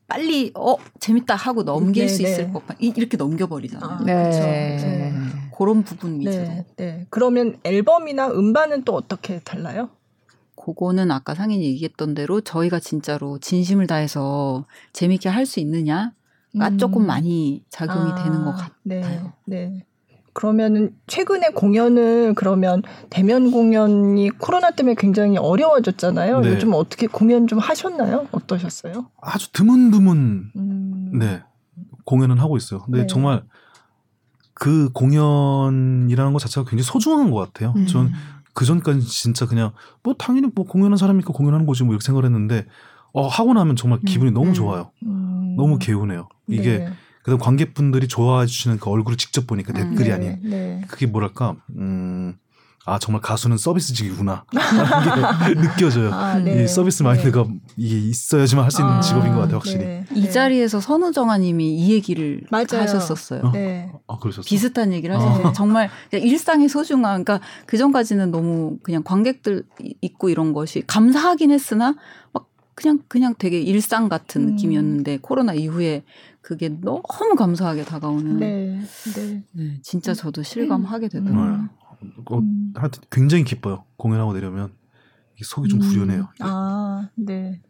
[0.07, 2.53] 빨리 어 재밌다 하고 넘길 네, 수 있을 네.
[2.53, 3.91] 법한 이- 이렇게 넘겨버리잖아요.
[3.91, 4.31] 아, 네.
[4.31, 5.13] 네.
[5.59, 6.45] 그런 부분 위주로.
[6.45, 7.07] 네, 네.
[7.11, 9.91] 그러면 앨범이나 음반은 또 어떻게 달라요?
[10.55, 16.13] 그거는 아까 상인이 얘기했던 대로 저희가 진짜로 진심을 다해서 재밌게 할 수 있느냐가
[16.55, 16.79] 음.
[16.79, 18.73] 조금 많이 작용이 아, 되는 것 같아요.
[18.85, 19.03] 네,
[19.45, 19.87] 네.
[20.33, 26.41] 그러면은 최근에 공연을 그러면 대면 공연이 코로나 때문에 굉장히 어려워졌잖아요.
[26.41, 26.49] 네.
[26.51, 28.29] 요즘 어떻게 공연 좀 하셨나요?
[28.33, 29.07] 어떠셨어요?
[29.21, 31.11] 아주 드문드문 음.
[31.19, 31.43] 네
[32.05, 32.81] 공연은 하고 있어요.
[32.83, 33.07] 근데 네.
[33.07, 33.43] 정말
[34.55, 37.75] 그 공연이라는 것 자체가 굉장히 소중한 것 같아요.
[37.77, 37.87] 음.
[37.87, 39.73] 전그 전까지 진짜 그냥
[40.03, 42.67] 뭐 당연히 뭐 공연한 사람이니까 공연하는 거지 뭐 이렇게 생각을 했는데
[43.13, 44.55] 어 하고 나면 정말 기분이 너무 음.
[44.55, 44.93] 좋아요.
[45.05, 45.57] 음.
[45.57, 46.29] 너무 개운해요.
[46.49, 46.93] 이게 네.
[47.23, 49.91] 그다음 관객분들이 좋아해 주시는 그 얼굴을 직접 보니까 음.
[49.91, 50.81] 댓글이 네, 아닌 네.
[50.89, 52.35] 그게 뭐랄까 음.
[52.85, 54.45] 아 정말 가수는 서비스직이구나
[55.57, 56.13] 느껴져요.
[56.13, 56.65] 아, 네.
[56.65, 57.47] 이 서비스 마인드가
[57.77, 59.79] 이게 있어야지만 할 수 있는 아, 직업인 것 같아요, 확실히.
[59.85, 60.31] 네, 이 네.
[60.31, 62.67] 자리에서 선우정아님이 이 얘기를 맞아요.
[62.83, 63.51] 하셨었어요.
[63.53, 63.93] 네.
[64.09, 64.45] 아 그러셨어요?
[64.49, 65.47] 비슷한 얘기를 하셨어요.
[65.49, 65.53] 어.
[65.53, 67.23] 정말 일상의 소중함.
[67.23, 71.95] 그러니까 그 전까지는 너무 그냥 관객들 이- 있고 이런 것이 감사하긴 했으나
[72.33, 74.47] 막 그냥 그냥 되게 일상 같은 음.
[74.57, 76.03] 느낌이었는데 코로나 이후에
[76.43, 77.03] 그게 너무
[77.37, 78.39] 감사하게 다가오는.
[78.39, 78.81] 네.
[79.15, 79.43] 네.
[79.53, 81.69] 네, 진짜 저도 실감하게 되더라고요.
[82.03, 82.13] 음.
[82.27, 82.73] 어, 음.
[82.75, 83.85] 하여튼 굉장히 기뻐요.
[83.97, 84.73] 공연하고 내려면
[85.41, 85.87] 속이 좀 음.
[85.87, 86.29] 후련해요.
[86.41, 87.61] 아, 네.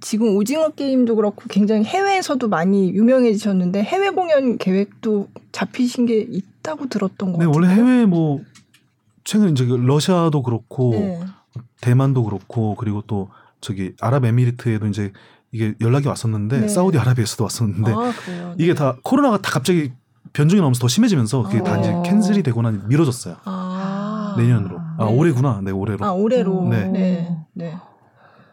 [0.00, 7.32] 지금 오징어 게임도 그렇고 굉장히 해외에서도 많이 유명해지셨는데 해외 공연 계획도 잡히신 게 있다고 들었던
[7.32, 7.50] 것 네, 같아요.
[7.54, 8.40] 원래 해외 뭐
[9.24, 11.20] 최근 이제 그 러시아도 그렇고 네.
[11.80, 13.30] 대만도 그렇고 그리고 또
[13.60, 15.12] 저기 아랍에미리트에도 이제
[15.52, 16.68] 이게 연락이 왔었는데 네.
[16.68, 18.54] 사우디아라비아에서도 왔었는데 아, 그래요.
[18.58, 18.78] 이게 네.
[18.78, 19.92] 다 코로나가 다 갑자기
[20.32, 22.02] 변종이 나면서 더 심해지면서 그게 다 이제 어.
[22.02, 23.36] 캔슬이 되거나 미뤄졌어요.
[23.44, 24.34] 아.
[24.36, 24.78] 내년으로.
[24.98, 25.16] 아, 네.
[25.16, 25.60] 올해구나.
[25.62, 26.04] 네, 올해로.
[26.04, 26.68] 아, 올해로.
[26.68, 26.84] 네.
[26.88, 27.36] 네.
[27.54, 27.76] 네.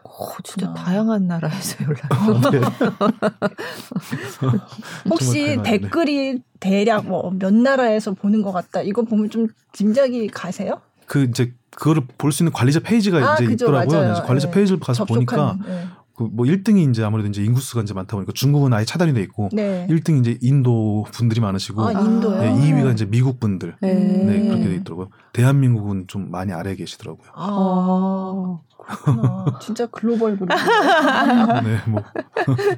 [0.04, 0.74] 어, 진짜 그렇구나.
[0.84, 2.50] 다양한 나라에서 연락.
[2.50, 2.60] 네.
[5.10, 5.58] 혹시.
[5.62, 8.80] 댓글이 대략 뭐 몇 나라에서 보는 것 같다.
[8.80, 10.80] 이거 보면 좀 짐작이 가세요?
[11.06, 14.00] 그 이제 그거를 볼 수 있는 관리자 페이지가 아, 이제 그죠, 있더라고요.
[14.00, 14.54] 그래서 관리자 네.
[14.54, 15.86] 페이지를 가서 보니까 네.
[16.16, 19.86] 그뭐 1등이 이제 아무래도 이제 인구수가 이제 많다 보니까 중국은 아예 차단이 돼 있고 네.
[19.90, 22.40] 1등이 이제 인도 분들이 많으시고 아, 인도요?
[22.40, 23.76] 네, 2위가 이제 미국 분들.
[23.82, 23.92] 네.
[23.94, 25.08] 네, 그렇게 돼 있더라고요.
[25.34, 27.28] 대한민국은 좀 많이 아래에 계시더라고요.
[27.34, 28.62] 아, 어.
[28.78, 29.58] 그렇구나.
[29.60, 30.48] 진짜 글로벌 그룹.
[31.64, 32.02] 네, 뭐.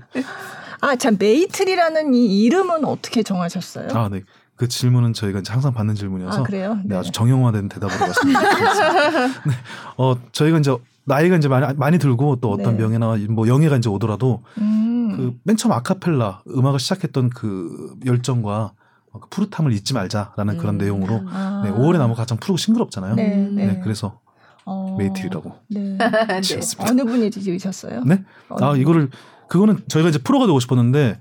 [0.81, 3.89] 아, 참 메이트리라는 이 이름은 어떻게 정하셨어요?
[3.93, 4.23] 아, 네.
[4.57, 6.79] 그 질문은 저희가 이제 항상 받는 질문이어서 아, 그래요?
[6.85, 9.27] 네, 아주 정형화된 대답으로 말씀드리겠습니다.
[9.47, 9.55] 네.
[9.97, 10.77] 어, 저희가 이제
[11.09, 12.83] 나이가 이제 많이, 많이 들고 또 어떤 네.
[12.83, 15.39] 명예나 뭐 영예가 이제 오더라도 음.
[15.45, 18.73] 그맨 처음 아카펠라 음악을 시작했던 그 열정과
[19.13, 20.79] 그 푸릇함을 잊지 말자라는 그런 음.
[20.79, 21.63] 내용으로 아.
[21.65, 23.15] 네, 5월의 나무 가장 푸르고 싱그럽잖아요.
[23.15, 23.81] 네, 네, 네.
[23.83, 24.21] 그래서
[24.65, 24.95] 어.
[24.99, 25.97] 메이트리라고 네.
[25.99, 26.41] 네.
[26.43, 26.93] 지었습니다.
[26.93, 28.05] 어느 분이 지으셨어요?
[28.05, 28.23] 네?
[28.51, 29.11] 아, 이거를
[29.49, 31.19] 그거는 저희가 이제 프로가 되고 싶었는데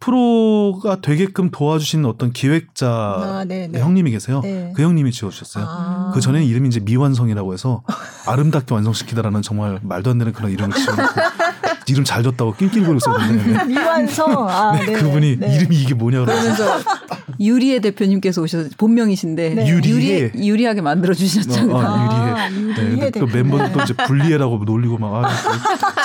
[0.00, 3.80] 프로가 되게끔 도와주신 어떤 기획자 아, 네, 네.
[3.80, 4.40] 형님이 계세요.
[4.42, 4.72] 네.
[4.76, 5.64] 그 형님이 지어주셨어요.
[5.68, 6.10] 아.
[6.14, 7.82] 그 전에는 이름이 이제 미완성이라고 해서
[8.26, 11.20] 아름답게 완성시키다라는 정말 말도 안 되는 그런 이름을 지어놓고
[11.88, 14.48] 이름 잘 줬다고 낄낄거리고 있었는데 미완성.
[14.48, 14.92] 아, 네, 네.
[14.92, 15.56] 그분이 네.
[15.56, 16.98] 이름이 이게 뭐냐 그러면서 그러면서
[17.40, 19.68] 유리해 대표님께서 오셔서 본명이신데 네.
[19.68, 20.30] 유리해.
[20.34, 21.74] 유리, 유리하게 만들어 주셨잖아요.
[21.74, 22.90] 어, 어, 아, 유리해.
[22.90, 23.50] 유리해 네, 또 대표님.
[23.50, 25.28] 멤버들 또 이제 분리해라고 놀리고 막 아,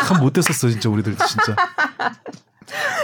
[0.08, 1.56] 참 못됐었어 진짜 우리들 진짜.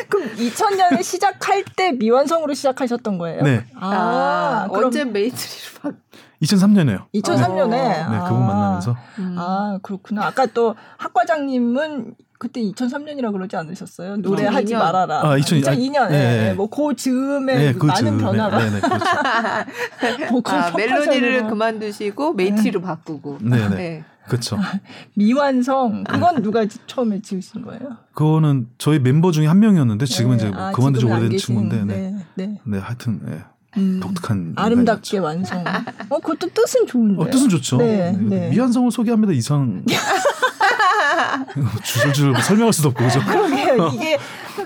[0.09, 3.43] 그럼 2000년에 시작할 때 미완성으로 시작하셨던 거예요?
[3.43, 3.65] 네.
[3.75, 5.91] 아, 그럼 언제 메이트리로 바
[6.41, 7.05] 2003년에요.
[7.13, 8.95] 2003년에 네, 그분 만나면서
[9.35, 10.25] 아 그렇구나.
[10.25, 14.15] 아까 또 학과장님은 그때 2003년이라 그러지 않으셨어요?
[14.17, 14.77] 노래하지 2002년.
[14.79, 15.21] 말아라.
[15.29, 15.75] 아, 2002 년.
[15.75, 16.09] 2002년.
[16.09, 16.53] 네, 예, 네.
[16.53, 18.23] 뭐그 즈음에 네, 그 많은 즈음에.
[18.23, 19.05] 변화가 네, 네, 그렇죠.
[20.31, 21.47] 보컬 아, 멜로디를.
[21.47, 23.39] 그만두시고 메이트리로 바꾸고.
[23.41, 24.03] 네, 네.
[24.29, 24.57] 그렇죠.
[25.15, 27.97] 미완성 그건 누가 지- 처음에 지으신 거예요?
[28.13, 30.43] 그거는 저희 멤버 중에 한 명이었는데 지금은 네.
[30.43, 31.95] 이제 뭐 아, 그만둔 지 오래된 친구인데 네.
[32.11, 32.25] 네.
[32.35, 32.61] 네.
[32.63, 33.39] 네, 하여튼 네.
[33.77, 35.19] 음, 독특한 아름답게.
[35.19, 35.63] 완성.
[36.09, 37.21] 어 그것도 뜻은 좋은데.
[37.21, 37.77] 어, 뜻은 좋죠.
[37.77, 38.49] 네, 네, 네.
[38.49, 39.33] 미완성을 소개합니다.
[39.33, 39.83] 이상
[41.83, 43.23] 줄줄줄 뭐 설명할 수도 없고 그죠.
[43.25, 43.91] 그러게요.
[43.93, 44.17] 이게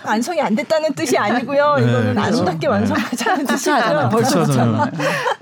[0.06, 1.76] 완성이 안 됐다는 뜻이 아니고요.
[1.76, 2.22] 네, 이거는 그렇죠.
[2.22, 2.68] 아름답게 네.
[2.68, 4.10] 완성하자는.
[4.10, 4.92] 그렇죠 하잖아요.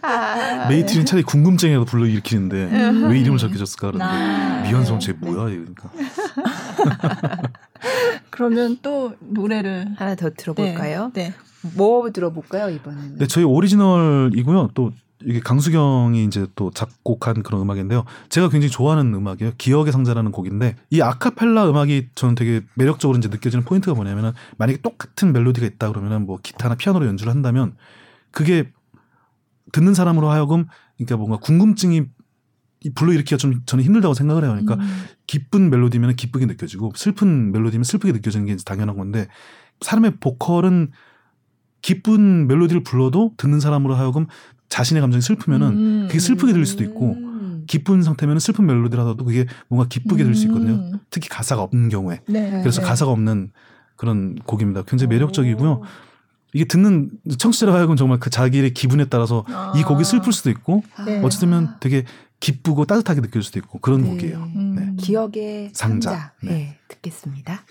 [0.01, 5.05] 아, 메이트리는 차라리 궁금증이라도 불러일으키는데 왜 이름을 저렇게 지었을까 그런데 아, 미완성 네.
[5.07, 5.89] 쟤 뭐야 이러니까.
[8.29, 11.11] 그러면 또 노래를 하나 더 들어볼까요?
[11.13, 11.33] 네.
[11.75, 13.17] 뭐 들어볼까요 이번에는?
[13.17, 14.71] 네, 저희 오리지널이고요.
[14.73, 14.91] 또
[15.25, 18.05] 이게 강수경이 이제 또 작곡한 그런 음악인데요.
[18.29, 19.53] 제가 굉장히 좋아하는 음악이에요.
[19.57, 25.33] 기억의 상자라는 곡인데 이 아카펠라 음악이 저는 되게 매력적으로 이제 느껴지는 포인트가 뭐냐면은 만약에 똑같은
[25.33, 27.75] 멜로디가 있다 그러면은 뭐 기타나 피아노로 연주를 한다면
[28.31, 28.71] 그게
[29.71, 30.65] 듣는 사람으로 하여금
[30.97, 32.03] 그러니까 뭔가 궁금증이
[32.83, 34.51] 이 불러일으키기가 좀 저는 힘들다고 생각을 해요.
[34.51, 35.05] 그러니까 음.
[35.27, 39.27] 기쁜 멜로디면 기쁘게 느껴지고 슬픈 멜로디면 슬프게 느껴지는 게 이제 당연한 건데
[39.81, 40.91] 사람의 보컬은
[41.81, 44.27] 기쁜 멜로디를 불러도 듣는 사람으로 하여금
[44.71, 46.07] 자신의 감정이 슬프면은 음.
[46.07, 47.65] 그게 슬프게 들릴 수도 있고 음.
[47.67, 50.73] 기쁜 상태면은 슬픈 멜로디라도 그게 뭔가 기쁘게 들릴 수 있거든요.
[50.73, 50.99] 음.
[51.09, 52.21] 특히 가사가 없는 경우에.
[52.27, 52.49] 네.
[52.61, 52.87] 그래서 네.
[52.87, 53.51] 가사가 없는
[53.97, 54.83] 그런 곡입니다.
[54.83, 55.81] 굉장히 매력적이고요.
[56.53, 59.45] 이게 듣는 청취자로 하여금 정말 그 자기의 기분에 따라서
[59.77, 61.21] 이 곡이 슬플 수도 있고 네.
[61.21, 62.05] 어쨌든 되게
[62.39, 64.09] 기쁘고 따뜻하게 느껴질 수도 있고 그런 네.
[64.09, 64.51] 곡이에요.
[64.55, 64.75] 음.
[64.75, 64.95] 네.
[64.97, 66.11] 기억의 상자.
[66.11, 66.33] 상자.
[66.41, 66.51] 네.
[66.51, 66.77] 네.
[66.87, 67.65] 듣겠습니다.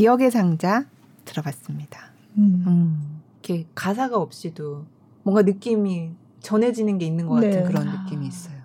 [0.00, 0.86] 기억의 상자
[1.26, 2.10] 들어봤습니다.
[2.38, 2.64] 음.
[2.66, 4.86] 음, 이렇게 가사가 없이도
[5.24, 7.62] 뭔가 느낌이 전해지는 게 있는 것 같은 네.
[7.64, 8.56] 그런 느낌이 있어요.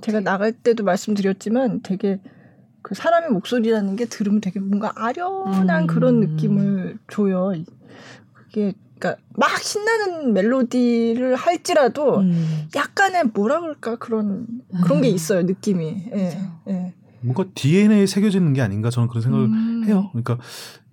[0.00, 2.18] 제가 나갈 때도 말씀드렸지만 되게
[2.80, 5.86] 그 사람의 목소리라는 게 들으면 되게 뭔가 아련한 음.
[5.86, 7.52] 그런 느낌을 줘요.
[8.32, 12.68] 그게 그러니까 막 신나는 멜로디를 할지라도 음.
[12.74, 14.46] 약간의 뭐라 그럴까 그런
[14.82, 15.14] 그런 게 음.
[15.14, 16.06] 있어요 느낌이.
[16.06, 16.24] 예.
[16.30, 16.38] 그죠.
[16.68, 16.94] 예.
[17.20, 19.84] 뭔가 DNA에 새겨지는 게 아닌가 저는 그런 생각을 음.
[19.86, 20.10] 해요.
[20.12, 20.38] 그러니까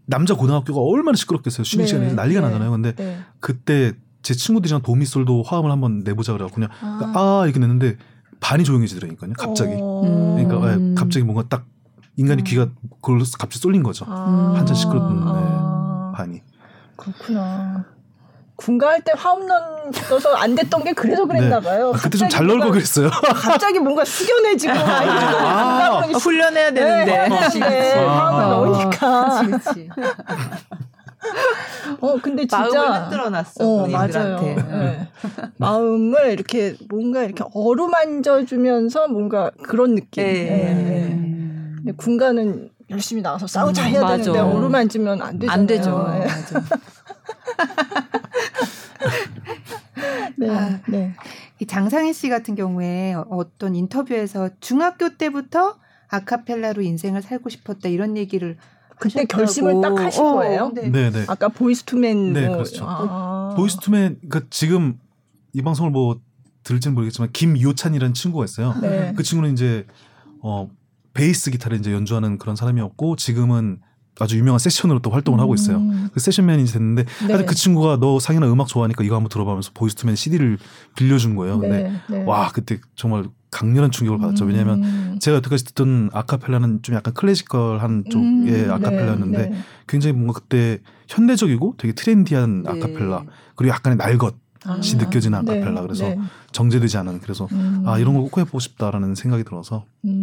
[0.06, 1.64] 남자 고등학교가 얼마나 시끄럽겠어요.
[1.64, 2.72] 쉬는 네, 시간에 난리가 네, 나잖아요.
[2.72, 3.20] 근데 네.
[3.40, 7.98] 그때 제 친구들이랑 도미솔도 화음을 한번 내보자 그래갖고 그냥 아, 아 이렇게 냈는데
[8.40, 9.34] 반이 조용해지더라니까요.
[9.38, 9.74] 갑자기.
[9.80, 10.36] 어.
[10.38, 10.96] 그러니까 예, 음.
[10.96, 11.66] 갑자기 뭔가 딱
[12.18, 12.44] 인간이 음.
[12.44, 12.70] 귀가
[13.02, 14.06] 그걸로 갑자기 쏠린 거죠.
[14.08, 14.54] 아.
[14.56, 16.12] 한참 시끄럽던 아.
[16.12, 16.42] 네, 반이.
[16.98, 17.86] 그렇구나.
[18.56, 21.92] 군가할 때 화음 넣어서 안 됐던 게 그래서 그랬나 봐요.
[21.96, 23.10] 아, 그때 좀잘 넣을 걸 뭔가- 그랬어요.
[23.10, 25.04] 갑자기 뭔가 숙연해지고 막 아.
[25.04, 27.28] 이러고 아, 훈련해야 되는데.
[27.60, 28.30] 네, 아.
[28.30, 29.42] 화음을 넣으니까.
[29.46, 29.90] 그렇지, 그렇지.
[32.02, 32.60] 어, 근데 진짜.
[32.60, 33.52] 마음을 흔들어 놨어.
[33.66, 34.38] 어, 맞아요.
[34.38, 34.56] 본인들한테.
[34.56, 35.08] 네.
[35.58, 40.24] 마음을 이렇게 뭔가 이렇게 어루만져 주면서 뭔가 그런 느낌.
[40.24, 40.34] 네.
[40.34, 41.08] 네, 네.
[41.14, 41.74] 음.
[41.78, 44.18] 근데 군가는 열심히 나와서 싸우자 음, 해야 맞아.
[44.18, 45.60] 되는데 어루만지면 안 되잖아요.
[45.62, 46.24] 안 되죠.
[50.38, 50.48] 네.
[50.48, 50.80] 네, 아.
[50.88, 51.14] 네.
[51.60, 55.78] 이 장상희 씨 같은 경우에 어떤 인터뷰에서 중학교 때부터
[56.10, 58.58] 아카펠라로 인생을 살고 싶었다 이런 얘기를
[59.00, 59.38] 그때 하셨다고.
[59.38, 60.72] 결심을 딱 하신 어, 거예요?
[60.74, 60.90] 네.
[60.90, 61.26] 네, 네.
[61.28, 62.86] 아까 보이스투맨 네, 뭐, 그렇죠.
[62.88, 63.54] 아.
[63.56, 65.00] 보이스투맨 그러니까 지금
[65.54, 66.20] 이 방송을 뭐
[66.64, 68.74] 들을지는 모르겠지만 김요찬이라는 친구가 있어요.
[68.82, 69.14] 네.
[69.16, 69.86] 그 친구는 이제
[70.42, 70.70] 어
[71.14, 73.82] 베이스 기타를 이제 연주하는 그런 사람이었고 지금은
[74.20, 75.78] 아주 유명한 세션으로 또 활동을 하고 있어요.
[75.78, 76.10] 음.
[76.14, 77.26] 그 세션맨이 됐는데 네.
[77.26, 80.58] 하여튼 그 친구가 너 상현아 음악 좋아하니까 이거 한번 들어봐 하면서 보이스투맨 CD를
[80.96, 81.60] 빌려준 거예요.
[81.60, 82.24] 근데 네, 네.
[82.26, 84.46] 와 그때 정말 강렬한 충격을 받았죠.
[84.46, 85.18] 왜냐하면 음.
[85.20, 89.58] 제가 여태까지 듣던 아카펠라는 좀 약간 클래시컬한 쪽의 음, 아카펠라였는데 네, 네.
[89.88, 92.70] 굉장히 뭔가 그때 현대적이고 되게 트렌디한 네.
[92.70, 93.24] 아카펠라
[93.56, 94.36] 그리고 약간의 날것이
[94.66, 96.18] 아, 느껴지는 네, 아카펠라 그래서 네.
[96.52, 97.84] 정제되지 않은 그래서 음.
[97.86, 100.23] 아 이런 걸 꼭 해보고 싶다라는 생각이 들어서 음.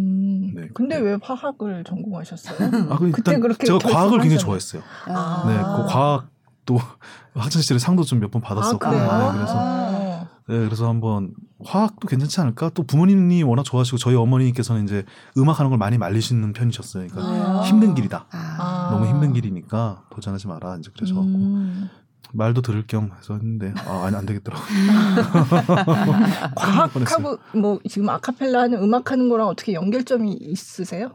[0.73, 1.09] 근데 그때.
[1.11, 2.57] 왜 화학을 전공하셨어요?
[2.91, 4.39] 아 그 그때 그렇게 제가 과학을 굉장히?
[4.39, 4.81] 좋아했어요.
[5.07, 5.43] 아.
[5.47, 6.79] 네, 그 과학도
[7.35, 8.91] 학창 시절에 상도 좀 몇 번 받았었고 아?
[8.91, 10.27] 네, 그래서 아.
[10.47, 12.71] 네, 그래서 한번 화학도 괜찮지 않을까?
[12.73, 15.05] 또 부모님이 워낙 좋아하시고 저희 어머니께서는 이제
[15.37, 17.07] 음악하는 걸 많이 말리시는 편이셨어요.
[17.07, 17.61] 그러니까 아.
[17.63, 18.25] 힘든 길이다.
[18.31, 18.55] 아.
[18.59, 18.89] 아.
[18.91, 20.77] 너무 힘든 길이니까 도전하지 마라.
[20.77, 21.89] 이제 그래서 음.
[22.33, 24.63] 말도 들을 겸 해서 했는데 아 아니 안 되겠더라고.
[26.55, 31.11] 과학하고 뭐 지금 아카펠라 하는 음악 하는 거랑 어떻게 연결점이 있으세요?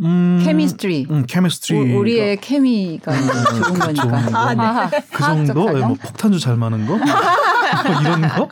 [0.00, 1.06] 음, 케미스트리.
[1.10, 1.78] 음, 케미스트리.
[1.94, 3.92] 우- 우리의 케미가 좋은 거니까.
[3.92, 4.36] 좋은 거.
[4.36, 5.00] 아, 네.
[5.12, 5.62] 그 정도?
[5.68, 5.88] 예, 가정?
[5.88, 6.96] 뭐 폭탄주 잘 마는 거?
[6.96, 8.48] 뭐 이런 거?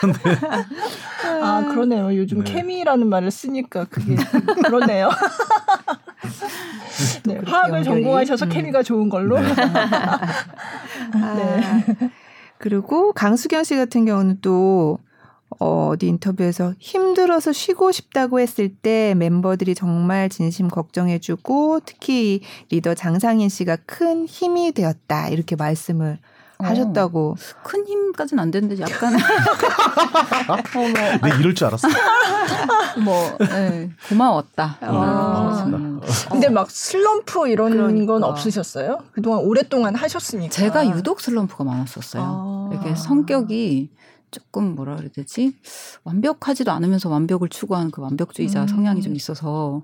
[1.42, 2.16] 아 그러네요.
[2.16, 2.52] 요즘 네.
[2.52, 4.14] 케미라는 말을 쓰니까 그게
[4.64, 5.10] 그러네요.
[7.24, 7.84] 네, 화학을 연결이.
[7.84, 8.50] 전공하셔서 음.
[8.50, 9.38] 케미가 좋은 걸로.
[9.40, 9.52] 네.
[11.14, 11.82] 아,
[12.58, 14.98] 그리고 강수경 씨 같은 경우는 또
[15.58, 23.48] 어, 어디 인터뷰에서 힘들어서 쉬고 싶다고 했을 때 멤버들이 정말 진심 걱정해주고 특히 리더 장상인
[23.48, 26.35] 씨가 큰 힘이 되었다 이렇게 말씀을 어.
[26.58, 27.36] 하셨다고.
[27.62, 29.14] 큰 힘까지는 안 되는데 약간
[31.22, 31.88] 네, 이럴 줄 알았어.
[33.04, 34.78] 뭐 네, 고마웠다.
[34.80, 34.90] 아.
[34.90, 35.78] 고맙습니다.
[35.78, 36.00] 음.
[36.30, 38.14] 근데 막 슬럼프 이런 그러니까.
[38.14, 38.98] 건 없으셨어요?
[39.12, 40.50] 그동안 오랫동안 하셨으니까.
[40.52, 42.22] 제가 유독 슬럼프가 많았었어요.
[42.24, 42.70] 아.
[42.72, 43.90] 이렇게 성격이
[44.30, 45.54] 조금 뭐라 그래야 되지?
[46.04, 48.68] 완벽하지도 않으면서 완벽을 추구하는 그 완벽주의자 음.
[48.68, 49.82] 성향이 좀 있어서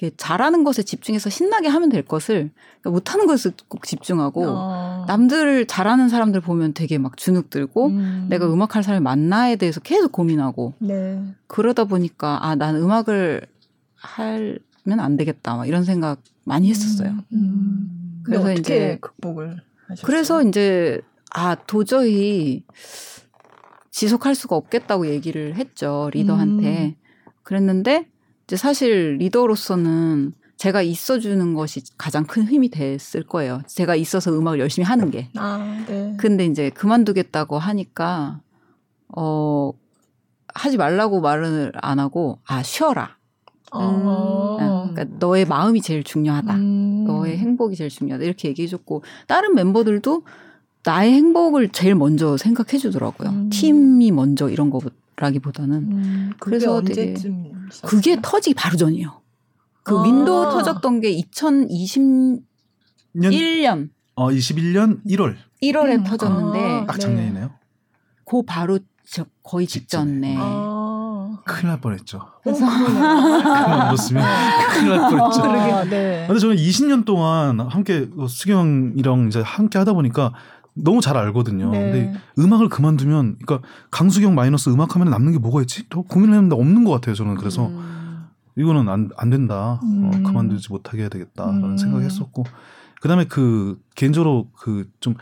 [0.00, 5.04] 이렇게 잘하는 것에 집중해서 신나게 하면 될 것을 그러니까 못하는 것을 꼭 집중하고 어.
[5.06, 8.26] 남들 잘하는 사람들 보면 되게 막 주눅 들고 음.
[8.30, 11.22] 내가 음악할 사람이 맞나에 대해서 계속 고민하고 네.
[11.46, 13.46] 그러다 보니까 아 난 음악을
[13.94, 17.14] 하면 안 되겠다 막 이런 생각 많이 했었어요.
[17.32, 18.22] 음.
[18.22, 20.06] 그래서 근데 어떻게 이제 극복을 하셨어요?
[20.06, 22.64] 그래서 이제 아 도저히
[23.90, 26.96] 지속할 수가 없겠다고 얘기를 했죠 리더한테.
[27.42, 28.08] 그랬는데
[28.50, 33.62] 이제 사실 리더로서는 제가 있어주는 것이 가장 큰 힘이 됐을 거예요.
[33.68, 35.28] 제가 있어서 음악을 열심히 하는 게.
[35.36, 36.16] 아, 네.
[36.18, 38.40] 근데 이제 그만두겠다고 하니까
[39.16, 39.70] 어
[40.52, 43.18] 하지 말라고 말을 안 하고 아 쉬어라.
[43.70, 44.88] 어.
[44.92, 46.56] 그러니까 너의 마음이 제일 중요하다.
[46.56, 47.04] 음.
[47.06, 48.24] 너의 행복이 제일 중요하다.
[48.24, 50.24] 이렇게 얘기해줬고 다른 member들도
[50.84, 53.28] 나의 행복을 제일 먼저 생각해 주더라고요.
[53.28, 53.50] 음.
[53.50, 54.80] 팀이 먼저 이런 거
[55.20, 57.88] 라기보다는 음, 그게 그래서 되게 언제쯤 있었어요?
[57.88, 59.20] 그게 터지기 바로 전이에요.
[59.82, 60.02] 그 아.
[60.02, 62.42] 윈도우 터졌던 게 2021년
[63.14, 66.04] 년 어, 21년 1월 1월에 음.
[66.04, 66.86] 터졌는데 아.
[66.86, 67.00] 딱 네.
[67.00, 67.50] 작년이네요.
[68.24, 71.38] 그 바로 저 거의 직전에 아.
[71.44, 72.20] 큰일 날 뻔했죠.
[72.42, 74.24] 그래서 그만 뒀으면
[74.72, 75.42] 큰일 날 뻔했죠.
[75.42, 76.24] 아, 네.
[76.26, 80.32] 근데 저는 20년 동안 함께 그 수경이랑 이제 함께 하다 보니까
[80.74, 81.70] 너무 잘 알거든요.
[81.70, 81.80] 네.
[81.80, 85.88] 근데 음악을 그만두면, 그러니까 강수경 마이너스 음악 하면 남는 게 뭐가 있지?
[85.88, 87.14] 또 고민을 했는데 없는 것 같아요.
[87.14, 88.26] 저는 그래서 음.
[88.56, 89.80] 이거는 안, 안 된다.
[89.82, 90.04] 음.
[90.04, 91.76] 어, 그만두지 못하게 해야 되겠다라는 음.
[91.76, 92.44] 생각했었고,
[93.00, 95.14] 그 다음에 그 개인적으로 그 좀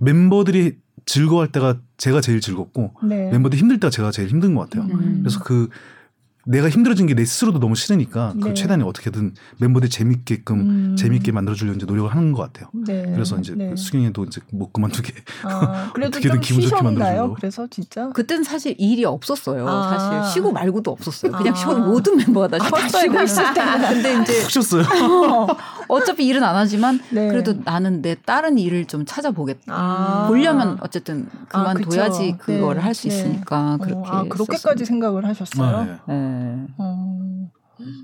[0.00, 0.76] 멤버들이
[1.06, 3.30] 즐거워할 때가 제가 제일 즐겁고 네.
[3.30, 4.90] 멤버들 힘들 때가 제가 제일 힘든 것 같아요.
[4.90, 5.18] 음.
[5.20, 5.68] 그래서 그
[6.46, 8.40] 내가 힘들어진 게 내 스스로도 너무 싫으니까 네.
[8.40, 10.96] 그 최대한 어떻게든 멤버들 재밌게끔 음.
[10.96, 12.68] 재밌게 만들어주려고 이제 노력을 하는 것 같아요.
[12.72, 13.04] 네.
[13.14, 13.74] 그래서 이제 네.
[13.76, 15.12] 수경이도 이제 못 그만두게
[15.44, 16.82] 아, 그래도 어떻게든 기분 좋게?
[16.82, 17.34] 만들어주려고.
[17.34, 19.66] 그래서 진짜 그때는 사실 일이 없었어요.
[19.68, 19.96] 아.
[20.22, 21.32] 사실 쉬고 말고도 없었어요.
[21.32, 21.56] 그냥 아.
[21.56, 23.02] 쉬고 모든 멤버가 다 아, 쉬었어요.
[23.02, 23.88] 쉬고 있을 때구나.
[23.90, 24.82] 근데 이제 푹 쉬었어요.
[24.82, 25.46] 어
[26.04, 27.28] 차피 일은 안 하지만 네.
[27.28, 29.62] 그래도 나는 내 다른 일을 좀 찾아보겠다.
[29.68, 30.26] 아.
[30.28, 32.44] 보려면 어쨌든 아, 그만둬야지 그쵸.
[32.44, 33.14] 그거를 네, 할수 네.
[33.14, 34.84] 있으니까 어, 그렇게 아, 그렇게까지.
[34.84, 35.76] 생각을 하셨어요?
[35.76, 35.98] 아, 네.
[36.14, 36.66] 네.
[36.78, 37.50] 어.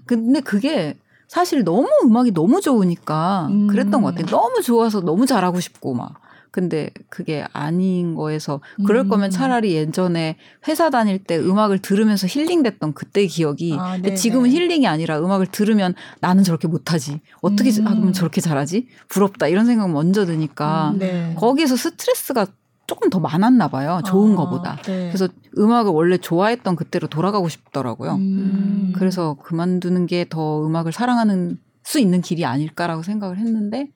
[0.07, 3.67] 근데 그게 사실 너무 음악이 너무 좋으니까 음.
[3.69, 4.27] 그랬던 것 같아요.
[4.27, 6.15] 너무 좋아서 너무 잘하고 싶고 막
[6.51, 9.09] 근데 그게 아닌 거에서 그럴 음.
[9.09, 10.37] 거면 차라리 예전에
[10.67, 14.15] 회사 다닐 때 음악을 들으면서 힐링됐던 그때 기억이 아, 근데.
[14.15, 17.87] 지금은 힐링이 아니라 음악을 들으면 나는 저렇게 못하지 어떻게 음.
[17.87, 21.35] 하면 저렇게 잘하지 부럽다 이런 생각 먼저 드니까 네.
[21.37, 22.47] 거기에서 스트레스가
[22.87, 25.09] 조금 더 많았나 봐요 좋은 아, 거보다 네.
[25.09, 28.93] 그래서 음악을 원래 좋아했던 그때로 돌아가고 싶더라고요 음.
[28.97, 33.89] 그래서 그만두는 게 더 음악을 사랑하는 수 있는 길이 아닐까라고 생각을 했는데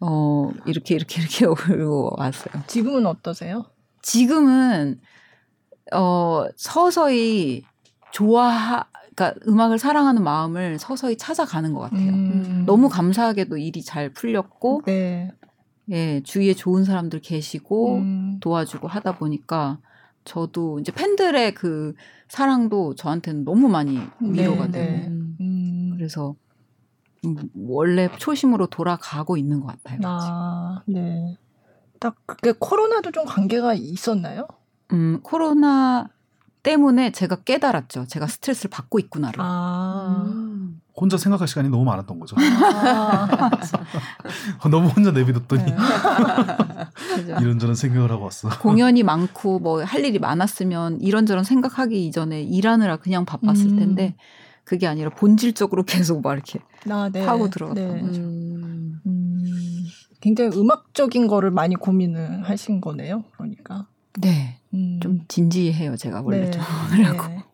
[0.00, 2.62] 어 이렇게 이렇게 이렇게 오고 왔어요.
[2.66, 3.64] 지금은 어떠세요?
[4.02, 5.00] 지금은
[5.92, 7.64] 어 서서히
[8.12, 8.84] 좋아
[9.14, 12.12] 그러니까 음악을 사랑하는 마음을 서서히 찾아가는 것 같아요.
[12.12, 12.64] 음.
[12.66, 15.32] 너무 감사하게도 일이 잘 풀렸고 네.
[15.90, 18.38] 예 주위에 좋은 사람들 계시고 음.
[18.40, 19.78] 도와주고 하다 보니까
[20.24, 21.94] 저도 이제 팬들의 그
[22.28, 25.06] 사랑도 저한테는 너무 많이 위로가 네, 되고 네.
[25.40, 25.92] 음.
[25.94, 26.45] 그래서 음,
[27.54, 30.00] 원래 초심으로 돌아가고 있는 것 같아요.
[30.04, 31.36] 아, 네.
[31.98, 34.46] 딱 그게 코로나도 좀 관계가 있었나요?
[34.92, 36.08] 음, 코로나
[36.62, 38.06] 때문에 제가 깨달았죠.
[38.06, 39.38] 제가 스트레스를 받고 있구나를.
[39.40, 40.24] 아.
[40.26, 40.80] 음.
[40.98, 42.36] 혼자 생각할 시간이 너무 많았던 거죠.
[42.38, 43.50] 아.
[44.70, 47.36] 너무 혼자 내비뒀더니 네.
[47.40, 48.48] 이런저런 생각을 하고 왔어.
[48.60, 53.78] 공연이 많고 뭐 할 일이 많았으면 이런저런 생각하기 이전에 일하느라 그냥 바빴을 음.
[53.78, 54.16] 텐데
[54.66, 56.58] 그게 아니라 본질적으로 계속 막 이렇게
[56.90, 57.24] 아, 네.
[57.24, 58.00] 파고 들어갔던 네.
[58.00, 58.20] 거죠.
[58.20, 59.00] 음.
[59.06, 59.84] 음,
[60.20, 63.22] 굉장히 음악적인 거를 많이 고민을 하신 거네요.
[63.36, 63.86] 그러니까.
[64.20, 64.58] 네.
[64.74, 64.98] 음.
[65.00, 66.50] 좀 진지해요, 제가 원래 네.
[66.50, 66.62] 좀.
[66.90, 67.28] 그래갖고.
[67.28, 67.44] 네.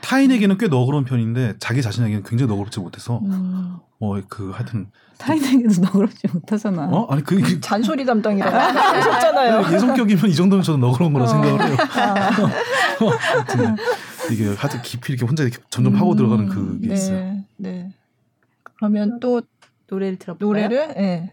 [0.00, 3.76] 타인에게는 꽤 너그러운 편인데 자기 자신에게는 굉장히 너그럽지 못해서 음.
[3.98, 4.86] 어그 하여튼
[5.18, 6.84] 타인에게도 너그럽지 못하잖아.
[6.84, 9.74] 어 아니 그 이게 잔소리 담당이라고 하셨잖아요.
[9.74, 11.28] 예 성격이면 이 정도면 저는 너그러운 거라 어.
[11.28, 11.76] 생각을 해요.
[11.96, 12.30] 아.
[14.32, 17.36] 이게 하여튼 깊이 이렇게 혼자 이렇게 점점 파고 들어가는 그게 네, 있어요.
[17.56, 17.92] 네.
[18.76, 19.42] 그러면 또
[19.88, 20.46] 노래를 들어볼까요?
[20.68, 21.32] 노래를 예.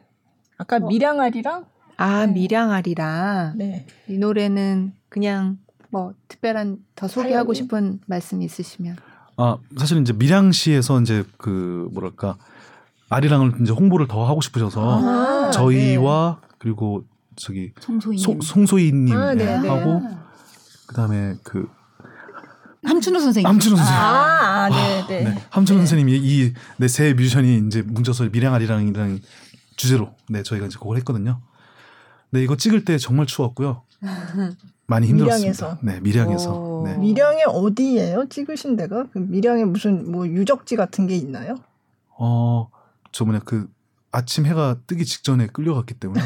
[0.58, 0.80] 아까 어.
[0.88, 1.66] 미량아리랑
[1.98, 2.34] 아 네.
[2.34, 3.86] 미량아리라 네.
[4.08, 5.58] 이 노래는 그냥
[5.90, 7.66] 뭐 특별한 더 소개하고 사연이?
[7.66, 8.96] 싶은 말씀 있으시면
[9.38, 12.38] 아 사실 이제 밀양시에서 이제 그 뭐랄까
[13.10, 17.04] 아리랑을 이제 홍보를 더 하고 싶으셔서 아, 저희와 그리고
[17.36, 18.24] 저기 송소희님.
[18.24, 19.68] 송, 송소희님 아, 네, 네.
[19.68, 20.02] 하고
[20.88, 21.68] 그다음에 그
[22.84, 23.48] 함춘호 선생님.
[23.48, 24.02] 함춘호 선생님.
[24.02, 25.24] 아, 아, 네, 네.
[25.24, 25.86] 네, 함준 네.
[25.86, 29.22] 선생님이 이네세 뮤지션이 이제 뭉쳐서 밀양아리랑이라는
[29.76, 31.42] 주제로 네 저희가 이제 그걸 했거든요.
[32.32, 33.84] 네 이거 찍을 때 정말 추웠고요.
[34.86, 35.78] 많이 힘들었습니다.
[35.78, 35.78] 밀양에서.
[35.82, 36.54] 네 밀양에서.
[36.54, 36.84] 오.
[36.86, 36.98] 네.
[36.98, 38.28] 밀양에 어디예요?
[38.30, 39.06] 찍으신 데가?
[39.12, 41.56] 그 밀양에 무슨 뭐 유적지 같은 게 있나요?
[42.18, 42.70] 어
[43.12, 43.68] 저번에 그
[44.12, 46.22] 아침 해가 뜨기 직전에 끌려갔기 때문에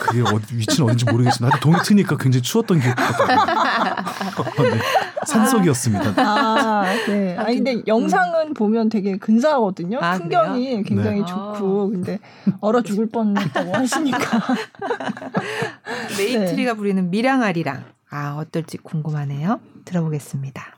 [0.00, 1.46] 그게 어디 위치는 어딘지 모르겠습니다.
[1.46, 3.36] 하여튼 동이 트니까 굉장히 추웠던 기억이 있거든요.
[4.74, 4.80] 네,
[5.26, 6.14] 산속이었습니다.
[6.16, 7.36] 아, 네.
[7.36, 9.98] 아니 근데 영상은 보면 되게 근사하거든요.
[10.00, 11.26] 아, 풍경이 굉장히 네.
[11.26, 12.18] 좋고 근데
[12.60, 14.18] 얼어 죽을 뻔했다고 하시니까.
[16.18, 19.60] 메이트리가 부르는 밀양아리랑 아 어떨지 궁금하네요.
[19.84, 20.76] 들어보겠습니다.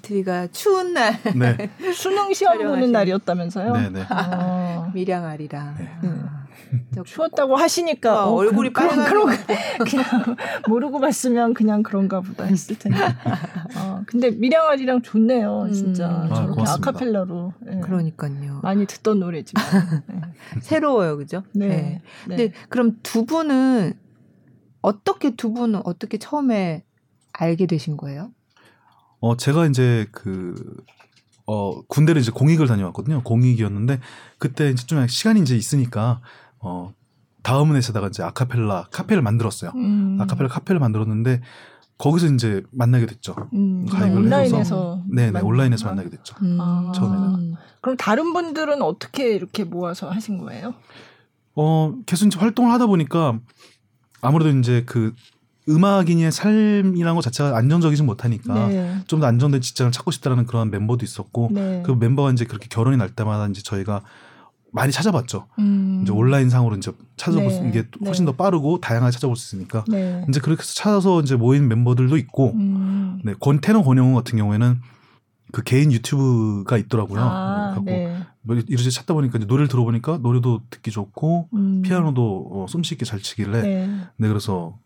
[0.00, 2.92] 네, 메이트리가 추운 날 네, 수능 시험 보는.
[2.92, 3.72] 날이었다면서요?
[3.72, 4.02] 네, 네.
[4.08, 5.76] 아, 밀양아리랑
[6.94, 9.36] 저 추웠다고 하시니까 어, 얼굴이 그런, 빨간 그런,
[9.84, 10.36] 그냥
[10.68, 12.98] 모르고 봤으면 그냥 그런가 보다 했을 텐데.
[13.76, 16.08] 어, 근데 밀양아리랑 좋네요, 진짜.
[16.08, 16.30] 음.
[16.30, 16.90] 아, 저렇게 고맙습니다.
[16.90, 17.52] 아카펠라로.
[17.72, 17.80] 예.
[17.80, 18.60] 그러니까요.
[18.62, 19.64] 많이 듣던 노래지만.
[20.62, 21.42] 새로워요, 그죠?
[21.54, 21.68] 네.
[21.68, 21.76] 네.
[21.76, 22.02] 네.
[22.36, 23.94] 근데 그럼 두 분은
[24.82, 26.84] 어떻게 두 분은 어떻게 처음에
[27.32, 28.30] 알게 되신 거예요?
[29.20, 30.54] 어 제가 이제 그
[31.46, 33.22] 어, 군대를 이제 공익을 다녀왔거든요.
[33.22, 33.98] 공익이었는데
[34.38, 36.20] 그때 이제 좀 시간이 이제 있으니까
[36.60, 36.92] 어
[37.42, 39.72] 다음 은에서다가 이제 아카펠라 카페를 만들었어요.
[39.74, 40.18] 음.
[40.20, 41.40] 아카펠라 카페를 만들었는데
[41.98, 43.34] 거기서 이제 만나게 됐죠.
[43.52, 44.56] 음, 가입을 온라인에서.
[44.58, 45.90] 해서 네네 만- 온라인에서 아.
[45.90, 46.34] 만나게 됐죠.
[46.58, 46.92] 아.
[46.94, 47.54] 처음에는.
[47.82, 50.74] 그럼 다른 분들은 어떻게 이렇게 모아서 하신 거예요?
[51.56, 53.38] 어 계속 이제 활동을 하다 보니까
[54.22, 55.14] 아무래도 이제 그
[55.68, 58.98] 음악인의 삶이라는 것 자체가 안정적이지 못하니까 네.
[59.06, 61.82] 좀더 안정된 직장을 찾고 싶다라는 그런 멤버도 있었고 네.
[61.84, 64.02] 그 멤버가 이제 그렇게 결혼이 날 때마다 이제 저희가
[64.72, 65.46] 많이 찾아봤죠.
[65.58, 66.00] 음.
[66.02, 68.32] 이제 온라인 상으로 이제 찾아볼 네, 수 이게 훨씬 네.
[68.32, 70.24] 더 빠르고 다양하게 찾아볼 수 있으니까 네.
[70.28, 73.20] 이제 그렇게 해서 찾아서 이제 모인 멤버들도 있고 음.
[73.24, 74.80] 네, 권 테너 권영훈 같은 경우에는
[75.52, 77.20] 그 개인 유튜브가 있더라고요.
[77.20, 78.24] 아, 갖고 네.
[78.42, 81.82] 뭐 이렇게 찾다 보니까 이제 노래를 들어보니까 노래도 듣기 좋고 음.
[81.82, 83.86] 피아노도 어, 솜씨 있게 잘 치길래 네.
[84.16, 84.28] 네.
[84.28, 84.78] 그래서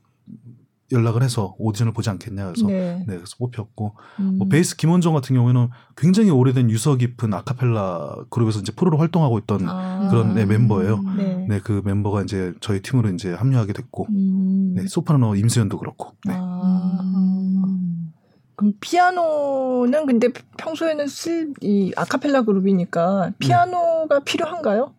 [0.94, 3.16] 연락을 해서 오디션을 보지 않겠냐 그래서 네, 네.
[3.16, 4.38] 그래서 뽑혔고 음.
[4.38, 9.68] 뭐 베이스 김원종 같은 경우에는 굉장히 오래된 유서 깊은 아카펠라 그룹에서 이제 프로로 활동하고 있던
[9.68, 10.08] 아.
[10.10, 11.02] 그런 네, 멤버예요.
[11.16, 11.46] 네.
[11.48, 14.74] 네 그 멤버가 이제 저희 팀으로 이제 합류하게 됐고 음.
[14.76, 16.34] 네, 소프라노 임수연도 그렇고 네.
[16.36, 17.00] 아.
[17.02, 18.12] 음.
[18.56, 20.28] 그럼 피아노는 근데
[20.58, 24.92] 평소에는 쓸 이 아카펠라 그룹이니까 피아노가 필요한가요?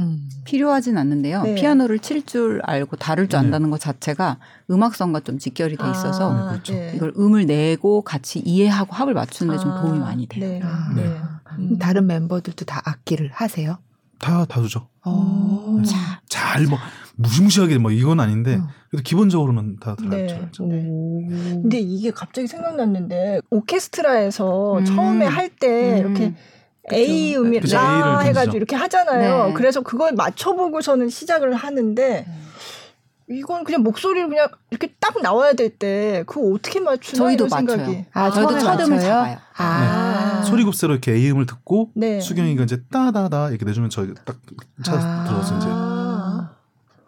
[0.00, 0.28] 음.
[0.44, 1.42] 필요하진 않는데요.
[1.42, 1.54] 네.
[1.54, 3.46] 피아노를 칠 줄 알고 다룰 줄 네.
[3.46, 4.38] 안다는 것 자체가
[4.70, 6.72] 음악성과 좀 직결이 돼 있어서 아, 그렇죠.
[6.72, 6.92] 네.
[6.94, 10.48] 이걸 음을 내고 같이 이해하고 합을 맞추는데 좀 아, 도움이 많이 돼요.
[10.48, 10.60] 네.
[10.62, 10.92] 아.
[10.94, 11.16] 네.
[11.58, 11.78] 음.
[11.78, 13.78] 다른 멤버들도 다 악기를 하세요?
[14.18, 14.88] 다 다루죠.
[15.04, 15.74] 어.
[15.78, 15.82] 음.
[15.84, 15.96] 자.
[16.28, 16.78] 잘 뭐
[17.20, 18.66] 무시무시하게 뭐 이건 아닌데 음.
[18.90, 20.26] 그래도 기본적으로는 다 네.
[20.26, 20.66] 다루죠.
[20.66, 20.82] 네.
[21.62, 24.84] 근데 이게 갑자기 생각났는데 오케스트라에서 음.
[24.84, 25.98] 처음에 할때 음.
[25.98, 26.34] 이렇게
[26.92, 28.56] A 음이 그쵸, 라 해가지고.
[28.56, 29.46] 이렇게 하잖아요.
[29.48, 29.52] 네.
[29.54, 32.26] 그래서 그걸 맞춰보고서는 시작을 하는데
[33.30, 37.76] 이건 그냥 목소리를 그냥 이렇게 딱 나와야 될 때 그거 어떻게 맞추나 저희도 맞춰요.
[37.76, 38.04] 생각이.
[38.14, 39.00] 아, 저희도 맞춰요?
[39.00, 39.36] 잡아요.
[39.58, 40.42] 아.
[40.46, 42.20] 소리급세로 이렇게 A음을 듣고 네.
[42.20, 44.38] 수경이가 이제 따다다 이렇게 내주면 저희 딱
[44.82, 45.24] 찾아서 아.
[45.24, 46.50] 들어서 이제 아,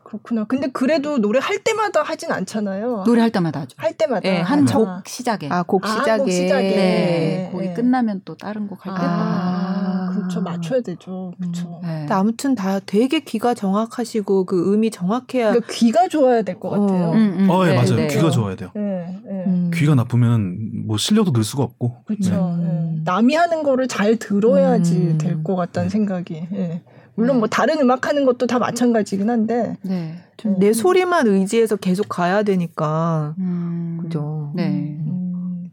[0.04, 0.44] 그렇구나.
[0.44, 3.04] 근데 그래도 노래 할 때마다 하진 않잖아요.
[3.06, 3.76] 노래 할 때마다 하죠.
[3.78, 4.20] 할 때마다.
[4.28, 4.72] 네, 한 아.
[4.72, 5.48] 곡 시작에.
[5.48, 6.18] 아, 곡 아, 시작에.
[6.18, 6.62] 곡 시작에.
[6.62, 7.48] 네, 네.
[7.52, 7.74] 곡이 네.
[7.74, 8.92] 끝나면 또 다른 곡 할.
[8.92, 9.69] 아, 아.
[10.14, 10.40] 그렇죠.
[10.42, 11.32] 맞춰야 되죠.
[11.38, 11.80] 그렇죠.
[11.82, 12.06] 네.
[12.10, 17.08] 아무튼 다 되게 귀가 정확하시고 그 음이 정확해야 그러니까 귀가 좋아야 될 것 같아요.
[17.08, 17.12] 어.
[17.12, 17.96] 음, 음, 어, 예, 네, 맞아요.
[17.96, 18.06] 네.
[18.08, 18.70] 귀가 좋아야 돼요.
[18.74, 18.80] 네,
[19.24, 19.44] 네.
[19.46, 19.70] 음.
[19.72, 21.96] 귀가 나쁘면 뭐 실력도 늘 수가 없고.
[22.04, 22.34] 그렇죠.
[22.58, 22.96] 음.
[22.98, 23.02] 예.
[23.04, 25.18] 남이 하는 거를 잘 들어야지 음.
[25.18, 26.48] 될것 같다는 생각이.
[26.54, 26.82] 예.
[27.14, 29.76] 물론 뭐 다른 음악 하는 것도 다 마찬가지긴 한데.
[29.82, 30.16] 네.
[30.36, 34.52] 좀내 소리만 의지해서 계속 가야 되니까 음, 그죠.
[34.54, 34.96] 네.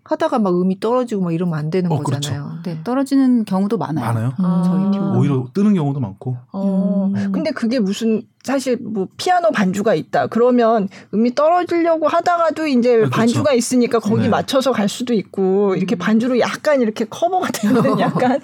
[0.07, 0.11] 음.
[0.11, 2.29] 하다가 막 음이 떨어지고 막 이러면 안 되는 어, 그렇죠.
[2.31, 2.59] 거잖아요.
[2.63, 4.05] 네, 떨어지는 경우도 많아요.
[4.05, 4.33] 많아요.
[4.37, 4.63] 아.
[4.65, 6.37] 저희 팀 오히려 뜨는 경우도 많고.
[6.53, 7.11] 어.
[7.13, 7.31] 음.
[7.31, 10.27] 근데 그게 무슨 사실 뭐 피아노 반주가 있다.
[10.27, 13.11] 그러면 음이 떨어지려고 하다가도 이제 그렇죠.
[13.11, 14.29] 반주가 있으니까 거기 네.
[14.29, 18.39] 맞춰서 갈 수도 있고 이렇게 반주로 약간 이렇게 커버가 되는 약간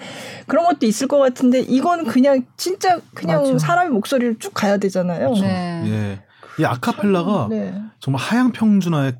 [0.46, 3.58] 그런 것도 있을 것 같은데 이건 그냥 진짜 그냥 맞아.
[3.58, 5.30] 사람의 목소리를 쭉 가야 되잖아요.
[5.32, 5.82] 네.
[5.86, 6.22] 예.
[6.60, 7.74] 이 아카펠라가 네.
[7.98, 9.14] 정말 하향 평준화의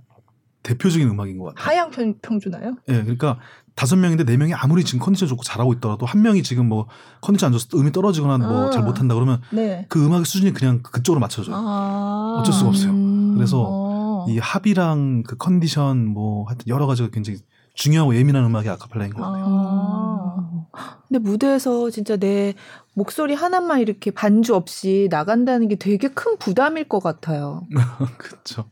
[0.65, 1.65] 대표적인 음악인 것 같아요.
[1.65, 2.75] 하향 평, 평준화요?
[2.89, 3.39] 예, 그러니까
[3.77, 6.89] 다섯 명인데 네 명이 아무리 지금 컨디션 좋고 잘하고 있더라도 한 명이 지금 뭐
[7.21, 8.71] 컨디션 안 좋아서 음이 떨어지거나 뭐 아.
[8.71, 9.87] 잘 못한다 그러면 네.
[9.89, 11.55] 그 음악의 수준이 그냥 그쪽으로 맞춰져요.
[11.57, 12.39] 아.
[12.41, 12.93] 어쩔 수가 없어요.
[12.93, 13.35] 음.
[13.35, 14.27] 그래서 어.
[14.29, 17.41] 이 합이랑 그 컨디션 뭐 하여튼 여러 가지가 굉장히
[17.75, 19.45] 중요하고 예민한 음악이 아카펠라인 것 같아요.
[19.47, 20.95] 아.
[21.09, 22.55] 근데 무대에서 진짜 내
[22.95, 27.63] 목소리 하나만 이렇게 반주 없이 나간다는 게 되게 큰 부담일 것 같아요.
[28.19, 28.71] 그렇죠.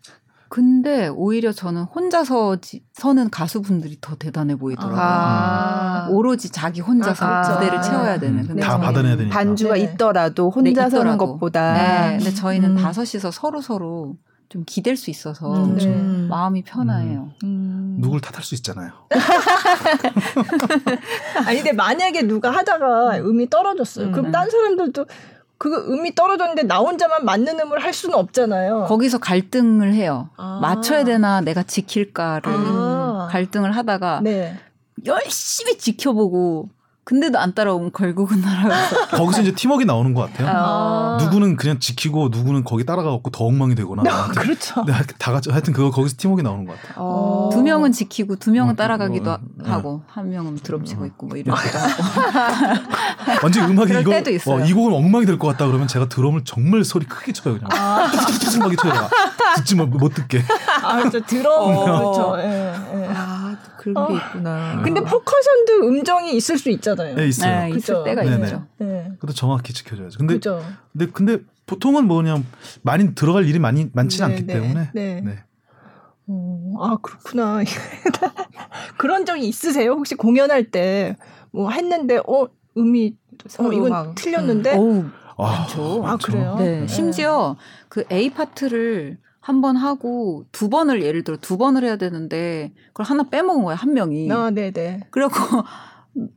[0.53, 4.98] 근데 오히려 저는 혼자서 지- 서는 가수분들이 더 대단해 보이더라고요.
[5.00, 6.09] 아.
[6.11, 7.80] 오로지 자기 혼자서 아, 무대를 아.
[7.80, 8.40] 채워야 되는.
[8.40, 9.34] 음, 근데 다 받아내야 되니까.
[9.34, 9.80] 반주가 네.
[9.80, 11.16] 있더라도 혼자 네, 서는.
[11.16, 11.72] 것보다.
[12.11, 12.76] 네, 근데 저희는 음.
[12.76, 14.16] 다섯이서 서로 서로
[14.50, 15.76] 좀 기댈 수 있어서 음.
[15.78, 15.86] 네.
[15.86, 16.26] 음.
[16.28, 17.30] 마음이 편해요.
[17.44, 17.96] 음.
[17.98, 18.90] 누굴 탓할 수 있잖아요.
[21.46, 24.09] 아니 근데 만약에 누가 하다가 음이 떨어졌어요.
[24.09, 24.12] 음.
[24.12, 25.07] 그럼 딴 사람들도
[25.62, 28.86] 그 음이 떨어졌는데 나 혼자만 맞는 음을 할 수는 없잖아요.
[28.88, 30.28] 거기서 갈등을 해요.
[30.36, 30.58] 아.
[30.60, 33.28] 맞춰야 되나 내가 지킬까를 아.
[33.30, 34.58] 갈등을 하다가 네.
[35.06, 36.68] 열심히 지켜보고
[37.05, 40.48] 근데도 안 따라오면 결국은 날아가서 거기서 이제 팀워크 나오는 것 같아요.
[40.48, 41.18] 아.
[41.20, 44.03] 누구는 그냥 지키고 누구는 거기 따라가고 더 엉망이 되거나.
[44.28, 44.84] 그렇죠.
[44.86, 46.94] 네, 다 같이 하여튼 그거 거기서 팀워크 나오는 것 같아요.
[46.98, 47.50] 어.
[47.53, 49.38] 두 명은 지키고 두 명은 어, 따라가기도 어, 어.
[49.68, 52.82] 하고 한 명은 드럼 치고 있고 뭐 이러기도 하고
[53.42, 54.11] 완전 음악이 이거.
[54.53, 57.68] 어, 이 곡은 엉망이 될 것 같다 그러면 제가 드럼을 정말 소리 크게 쳐요 그냥.
[58.12, 59.09] 툭툭툭툭 쳐요.
[59.57, 60.42] 듣지 못, 못 듣게.
[60.84, 61.84] 아, 저 드럼 어.
[61.84, 62.34] 그렇죠.
[62.38, 63.09] 예, 예.
[63.64, 64.16] 아 그런 게 어.
[64.16, 64.82] 있구나.
[64.82, 67.16] 근데 퍼커션도 음정이 있을 수 있잖아요.
[67.16, 67.62] 네, 있어요.
[67.64, 68.02] 네, 있을.
[68.04, 68.44] 때가 네네.
[68.46, 68.66] 있죠.
[68.80, 69.12] 예.
[69.18, 70.18] 그것도 정확히 지켜줘야죠.
[70.18, 70.62] 근데 그죠.
[70.92, 72.42] 근데 근데 보통은 뭐냐
[72.82, 74.90] 많이 들어갈 일이 많이 많지는 네, 않기 네, 때문에.
[74.94, 75.20] 네.
[75.22, 75.44] 네.
[76.26, 77.60] 어, 아 그렇구나.
[78.96, 79.92] 그런 적이 있으세요?
[79.92, 81.16] 혹시 공연할 때
[81.52, 83.14] 뭐 했는데 어 음이
[83.58, 85.04] 어 이건 막, 틀렸는데 어우
[85.36, 86.06] 아, 많죠.
[86.06, 86.16] 아.
[86.16, 86.56] 그래요?
[86.58, 86.86] 네, 네.
[86.86, 87.56] 심지어
[87.88, 93.07] 그 A 파트를 한 번 하고 두 번을 예를 들어 두 번을 해야 되는데 그걸
[93.07, 94.30] 하나 빼먹은 거야 한 명이.
[94.32, 95.09] 아 네네.
[95.11, 95.62] 그래갖고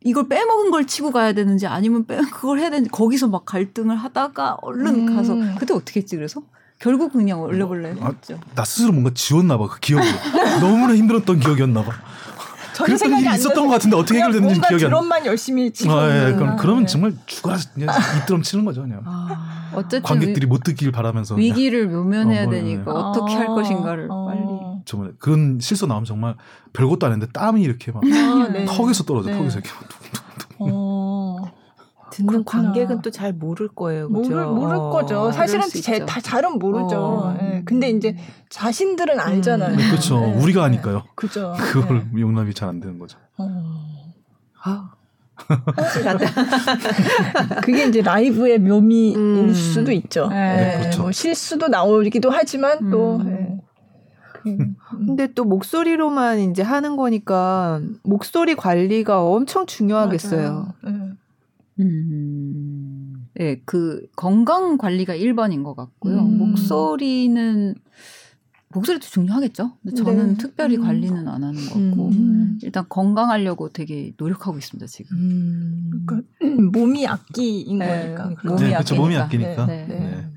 [0.04, 4.58] 이걸 빼먹은 걸 치고 가야 되는지 아니면 빼 그걸 해야 되는지 거기서 막 갈등을 하다가
[4.62, 5.16] 얼른 음.
[5.16, 6.42] 가서 그때 어떻게 했지 그래서
[6.80, 8.40] 결국 그냥 얼레벌레 아, 했죠.
[8.56, 9.68] 나 스스로 뭔가 지웠나 봐.
[9.68, 10.06] 그 기억을.
[10.60, 11.92] 너무나 힘들었던 기억이었나 봐.
[12.76, 14.98] 전혀 생각이 일이 안 있었던 것 같은데 어떻게 해결됐는지 기억이 안 나.
[14.98, 16.56] 드럼만 열심히 치고 아, 예, 그럼 거야.
[16.58, 16.86] 그러면 예.
[16.88, 17.90] 정말 죽어라 그냥
[18.20, 19.02] 입드럼 치는 거죠, 그냥.
[19.06, 19.70] 아.
[19.74, 23.00] 어쨌든 관객들이 못 듣길 바라면서 위, 그냥 기를 묘면해야 어, 뭐, 되니까 네.
[23.00, 24.26] 어떻게 할 아, 것인가를 어.
[24.26, 24.82] 빨리.
[24.84, 26.36] 정말 그런 실수 나오면 정말
[26.74, 28.66] 별것도 아닌데 땀이 이렇게 막 아, 네.
[28.66, 29.38] 턱에서 떨어져, 네.
[29.38, 29.72] 턱에서 이렇게.
[30.60, 31.38] 어.
[32.12, 32.64] 듣는 그렇구나.
[32.64, 34.10] 관객은 또 잘 모를 거예요.
[34.10, 34.30] 그죠?
[34.30, 35.32] 모를 모를 어, 거죠.
[35.32, 36.06] 사실은 그럴 수 제.
[36.06, 36.96] 다 잘은 모르죠.
[36.98, 37.38] 어.
[37.42, 37.62] 예.
[37.66, 38.16] 근데 이제
[38.50, 39.76] 자신들은 알잖아요.
[39.76, 40.22] 네, 그렇죠.
[40.22, 40.34] 예.
[40.34, 40.66] 우리가 예.
[40.66, 41.04] 아니까요.
[41.16, 41.54] 그죠.
[41.60, 42.22] 그걸 예.
[42.22, 43.18] 용납이 잘 안 되는 거죠.
[43.38, 43.48] 어.
[44.64, 44.92] 아,
[45.36, 46.26] 확실하다.
[47.62, 49.54] 그게 이제 라이브의 묘미일 음.
[49.54, 50.28] 수도 있죠.
[50.30, 50.80] 네, 예.
[50.80, 51.02] 그렇죠.
[51.04, 53.28] 뭐 실수도 나오기도 하지만 또 음.
[53.30, 53.62] 예.
[54.44, 54.58] 그,
[55.06, 60.50] 근데 또 목소리로만 이제 하는 거니까 목소리 관리가 엄청 중요하겠어요.
[60.52, 60.68] 맞아요.
[60.88, 61.16] 예.
[61.80, 63.28] 음.
[63.36, 66.20] 네, 그 건강 관리가 1번인 것 같고요.
[66.20, 66.38] 음.
[66.38, 67.76] 목소리는
[68.70, 69.72] 목소리도 중요하겠죠.
[69.82, 70.38] 근데 저는 네.
[70.38, 70.84] 특별히 음.
[70.84, 72.60] 관리는 안 하는 것 같고 음.
[72.62, 75.18] 일단 건강하려고 되게 노력하고 있습니다 지금.
[75.18, 75.92] 음.
[76.06, 76.28] 그러니까
[76.72, 78.36] 몸이 악기인 네, 거니까.
[78.36, 78.42] 그러니까.
[78.44, 78.96] 네, 몸이 그렇죠.
[78.96, 79.64] 몸이 아끼니까.
[79.64, 79.66] 아끼니까.
[79.66, 80.32] 네.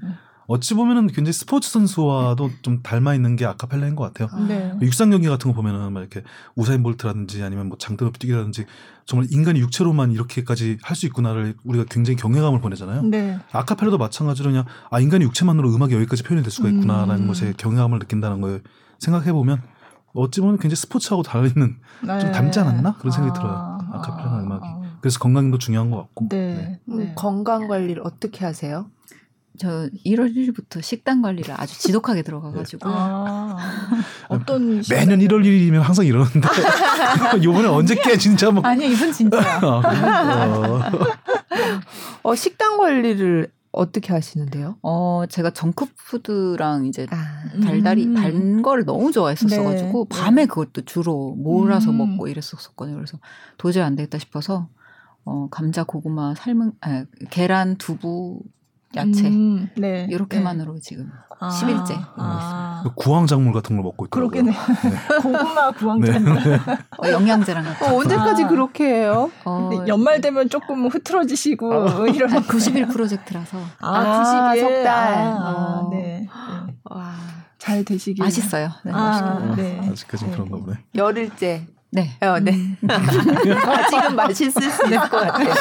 [0.48, 0.54] 네.
[0.54, 0.54] 네.
[0.54, 4.46] 어찌 보면은 굉장히 스포츠 선수와도 좀 닮아 있는 게 아카펠라인 것 같아요.
[4.46, 4.72] 네.
[4.80, 6.22] 육상 경기 같은 거 보면은 막 이렇게
[6.56, 8.64] 우사인 볼트라든지 아니면 뭐 장대높이 뛰기라든지
[9.04, 13.02] 정말 인간이 육체로만 이렇게까지 할 수 있구나를 우리가 굉장히 경외감을 보내잖아요.
[13.02, 13.38] 네.
[13.52, 17.28] 아카펠라도 마찬가지로 그냥 아 인간이 육체만으로 음악이 여기까지 표현이 될 수가 있구나라는 음.
[17.28, 18.62] 것에 경외감을 느낀다는 걸
[18.98, 19.62] 생각해 보면
[20.14, 21.76] 어찌 보면 굉장히 스포츠하고 좀
[22.06, 22.32] 네.
[22.32, 23.78] 닮지 않았나 그런 생각이 아, 들어요.
[23.92, 24.62] 아카펠라 아, 음악이.
[24.64, 24.78] 아.
[25.00, 26.28] 그래서 건강도 중요한 것 같고.
[26.30, 26.80] 네.
[26.88, 27.12] 음, 네.
[27.14, 28.90] 건강 관리를 어떻게 하세요?
[29.58, 33.56] 저 1월 1일부터 식단 관리를 아주 지독하게 들어가가지고 아,
[34.28, 36.40] 어떤 매년 1월 1일이면 항상 이러는데
[37.42, 39.60] 요번에 언제 깨 진짜 막 아니요 이분 진짜야.
[39.62, 39.82] 어,
[42.22, 44.76] 어, 식단 관리를 어떻게 하시는데요?
[44.82, 48.14] 어 제가 정크푸드랑 이제 아, 달달이 음.
[48.14, 50.18] 단 거를 너무 좋아했었어가지고 네.
[50.18, 51.98] 밤에 그것도 주로 몰아서 음.
[51.98, 52.96] 먹고 이랬었거든요.
[52.96, 53.18] 그래서
[53.58, 54.68] 도저히 안 되겠다 싶어서
[55.24, 58.40] 어 감자, 고구마, 삶은 아, 계란, 두부,
[58.96, 60.06] 야채 음, 네.
[60.10, 61.10] 이렇게만으로 지금
[61.40, 64.30] 아, 10일째 아, 구황작물 같은 걸 먹고 있더라고요.
[64.30, 64.56] 그렇겠네.
[65.22, 66.36] 고구마 구황작물.
[67.04, 67.84] 어, 영양제랑 같이.
[67.84, 68.48] 어, 언제까지 아.
[68.48, 69.30] 그렇게 해요?
[69.44, 72.30] 어, 근데 연말 되면 조금 흐트러지시고 이런.
[72.32, 74.60] 한 90일 프로젝트라서 아, 아, 90일.
[74.60, 75.14] 석 달.
[75.14, 75.88] 아, 아, 어.
[75.90, 75.98] 네.
[75.98, 76.28] 네.
[76.84, 77.12] 와,
[77.58, 78.24] 잘 되시길.
[78.24, 78.70] 맛있어요.
[78.84, 79.54] 네, 아.
[79.54, 79.80] 네.
[79.90, 80.78] 아직까지 는 그런가 보네.
[80.94, 81.66] 열흘째.
[81.90, 82.10] 네.
[82.20, 82.52] 어, 네.
[82.52, 82.78] 음.
[82.88, 85.54] 아직은 맛있을 수 있을 것 같아요.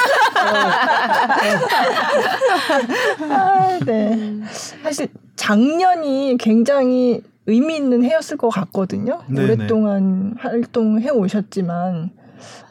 [3.29, 4.41] 아, 네.
[4.83, 9.23] 사실 작년이 굉장히 의미 있는 해였을 것 같거든요.
[9.27, 12.11] 네, 오랫동안 활동해 오셨지만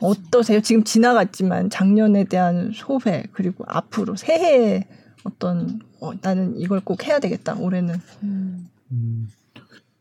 [0.01, 0.61] 어떠세요?
[0.61, 4.87] 지금 지나갔지만 작년에 대한 소회 그리고 앞으로 새해에
[5.25, 7.95] 어떤 어, 나는 이걸 꼭 해야 되겠다 올해는.
[8.23, 8.69] 음.
[8.93, 9.29] 음,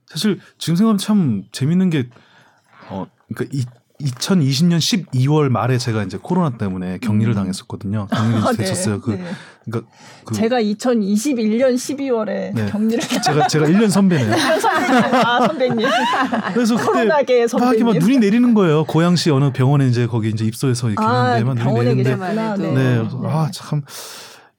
[0.08, 2.10] 사실 지금 생각하면 참 재밌는 게
[2.90, 3.64] 어, 그러니까 이,
[4.02, 7.36] 2020년 12월 말에 제가 이제 코로나 때문에 격리를 음.
[7.36, 8.08] 당했었거든요.
[8.12, 8.58] 격리를 아, 네.
[8.58, 9.00] 되셨어요.
[9.00, 9.24] 그, 네.
[9.64, 9.90] 그러니까
[10.26, 12.66] 그 제가 2021년 12월에 네.
[12.70, 14.36] 격리를 제가 제가 1년 선배네요.
[14.60, 15.88] 선배님, 아 선배님,
[16.54, 17.86] 그래서 그때 코로나계 선배님.
[17.86, 18.84] 막 눈이 내리는 거예요.
[18.84, 22.16] 고양시 어느 병원에 이제 거기 이제 입소해서 이렇게 아, 있는데 눈이 내리는데.
[22.58, 22.74] 네.
[22.74, 23.82] 네, 아 참.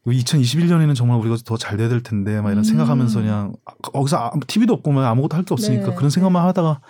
[0.07, 2.65] 2021년에는 정말 우리가 더 잘 돼야 될 텐데 막 이런 음.
[2.65, 3.53] 생각하면서 그냥
[3.83, 6.81] 거기서 아, TV도 없고 막 아무것도 할 게 없으니까 네, 그런 생각만 하다가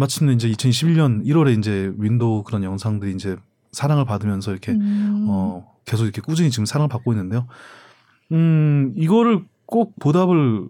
[0.00, 3.36] 마침내 이제 2021년 1월에 이제 윈도우 그런 영상들이 이제
[3.72, 5.26] 사랑을 받으면서 이렇게 음.
[5.28, 7.46] 어 계속 이렇게 꾸준히 지금 사랑을 받고 있는데요.
[8.32, 10.66] 음 이거를 꼭 보답을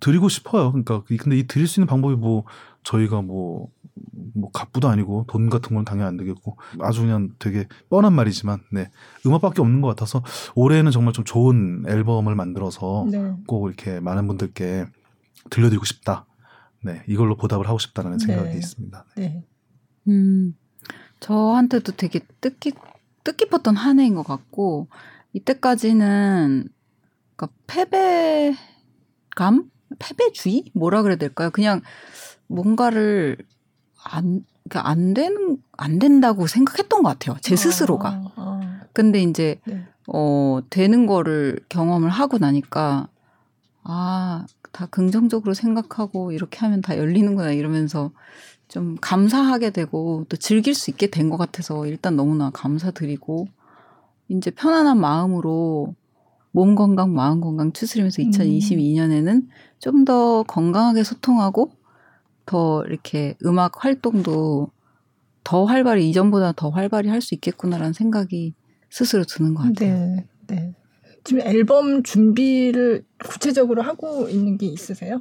[0.00, 0.70] 드리고 싶어요.
[0.72, 2.44] 그러니까 이- 근데 이 드릴 수 있는 방법이 뭐
[2.84, 3.68] 저희가 뭐뭐
[4.52, 8.90] 갑부도 아니고 돈 같은 건 당연히 안 되겠고 아주 그냥 되게 뻔한 말이지만 네
[9.24, 10.22] 음악밖에 없는 것 같아서
[10.54, 13.32] 올해는 정말 좀 좋은 앨범을 만들어서 네.
[13.46, 14.86] 꼭 이렇게 많은 분들께
[15.50, 16.26] 들려드리고 싶다.
[16.82, 18.58] 네 이걸로 보답을 하고 싶다라는 생각이 네.
[18.58, 19.04] 있습니다.
[19.16, 19.44] 네.
[20.08, 20.56] 음,
[21.20, 22.76] 저한테도 되게 뜻깊,
[23.24, 24.88] 뜻깊었던 한 해인 것 같고,
[25.32, 26.68] 이때까지는,
[27.36, 29.70] 그러니까 패배감?
[29.98, 30.70] 패배주의?
[30.74, 31.50] 뭐라 그래야 될까요?
[31.50, 31.82] 그냥
[32.46, 33.36] 뭔가를
[34.04, 37.36] 안, 그러니까 안 되는, 안 된다고 생각했던 것 같아요.
[37.40, 38.08] 제 스스로가.
[38.08, 39.86] 아, 아, 근데 이제, 네.
[40.08, 43.08] 어, 되는 거를 경험을 하고 나니까,
[43.82, 44.46] 아,
[44.76, 48.10] 다 긍정적으로 생각하고 이렇게 하면 다 열리는구나 이러면서
[48.68, 53.48] 좀 감사하게 되고 또 즐길 수 있게 된 것 같아서 일단 너무나 감사드리고
[54.28, 55.94] 이제 편안한 마음으로
[56.52, 58.30] 몸 건강, 마음 건강 추스리면서 음.
[58.30, 59.46] 2022년에는
[59.78, 61.70] 좀 더 건강하게 소통하고
[62.44, 64.70] 더 이렇게 음악 활동도
[65.44, 68.52] 더 활발히 이전보다 더 활발히 할 수 있겠구나라는 생각이
[68.90, 69.94] 스스로 드는 것 같아요.
[69.94, 70.26] 네.
[70.48, 70.74] 네.
[71.26, 75.20] 지금 앨범 준비를 구체적으로 하고 있는 게 있으세요?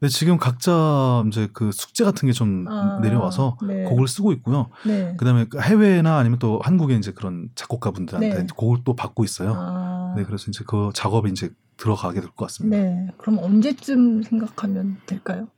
[0.00, 3.84] 네 지금 각자 이제 그 숙제 같은 게좀 아, 내려와서 네.
[3.84, 4.68] 곡을 쓰고 있고요.
[4.84, 5.14] 네.
[5.16, 8.46] 그다음에 해외나 아니면 또 한국에 이제 그런 작곡가분들한테 네.
[8.54, 9.54] 곡을 또 받고 있어요.
[9.56, 11.48] 아, 네, 그래서 이제 그 작업에 이제
[11.78, 12.76] 들어가게 될 것 같습니다.
[12.76, 13.08] 네.
[13.16, 15.48] 그럼 언제쯤 생각하면 될까요?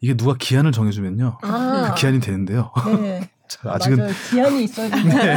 [0.00, 2.72] 이게 누가 기한을 정해주면요, 아, 그 기한이 되는데요.
[3.00, 3.30] 네.
[3.48, 4.12] 자, 아직은 맞아요.
[4.30, 5.04] 기한이 있어야 돼요.
[5.04, 5.36] 네,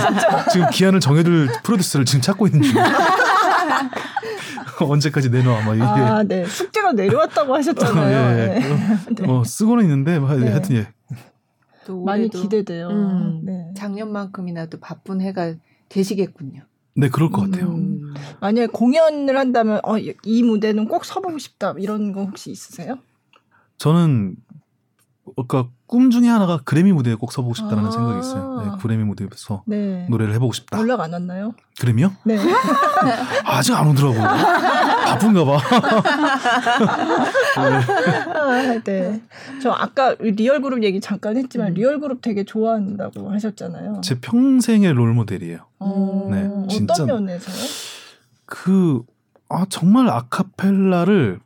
[0.52, 2.86] 지금 기한을 정해둘 프로듀서를 지금 찾고 있는 중이에요.
[4.82, 6.46] 언제까지 내놔, 막 이게 아, 네.
[6.46, 8.40] 숙제가 내려왔다고 하셨잖아요.
[8.40, 8.60] 예, 예.
[9.14, 9.28] 네.
[9.28, 10.50] 어, 쓰고는 있는데 뭐 네.
[10.50, 10.88] 하여튼 예.
[11.86, 12.88] 또 많이 기대돼요.
[12.88, 13.74] 음, 네.
[13.76, 15.56] 작년만큼이나 도 바쁜 해가
[15.90, 16.62] 되시겠군요.
[16.96, 17.72] 네, 그럴 것 같아요.
[17.72, 18.14] 음.
[18.42, 23.00] 만약에 공연을 한다면 어, 이 무대는 꼭 서보고 싶다 이런 거 혹시 있으세요?
[23.78, 24.36] 저는
[25.36, 27.92] 그러니까 꿈 중에 하나가 그래미 무대에 꼭 서보고 싶다는 아.
[27.92, 28.62] 생각이 있어요.
[28.64, 30.06] 네, 그래미 무대에서 네.
[30.10, 30.78] 노래를 해보고 싶다.
[30.80, 31.54] 연락 안 왔나요?
[31.80, 32.14] 그래미요?
[32.26, 32.38] 네.
[33.44, 34.22] 아직 안 오더라고요.
[34.22, 35.58] 바쁜가 봐.
[37.56, 39.22] 아, 네.
[39.62, 41.74] 저 아까 리얼 그룹 얘기 잠깐 했지만 음.
[41.74, 44.02] 리얼 그룹 되게 좋아한다고 하셨잖아요.
[44.04, 45.60] 제 평생의 롤 모델이에요.
[45.80, 47.04] 어, 네, 진짜.
[47.04, 47.56] 어떤 면에서요?
[48.46, 49.02] 그,
[49.50, 51.40] 아, 정말 아카펠라를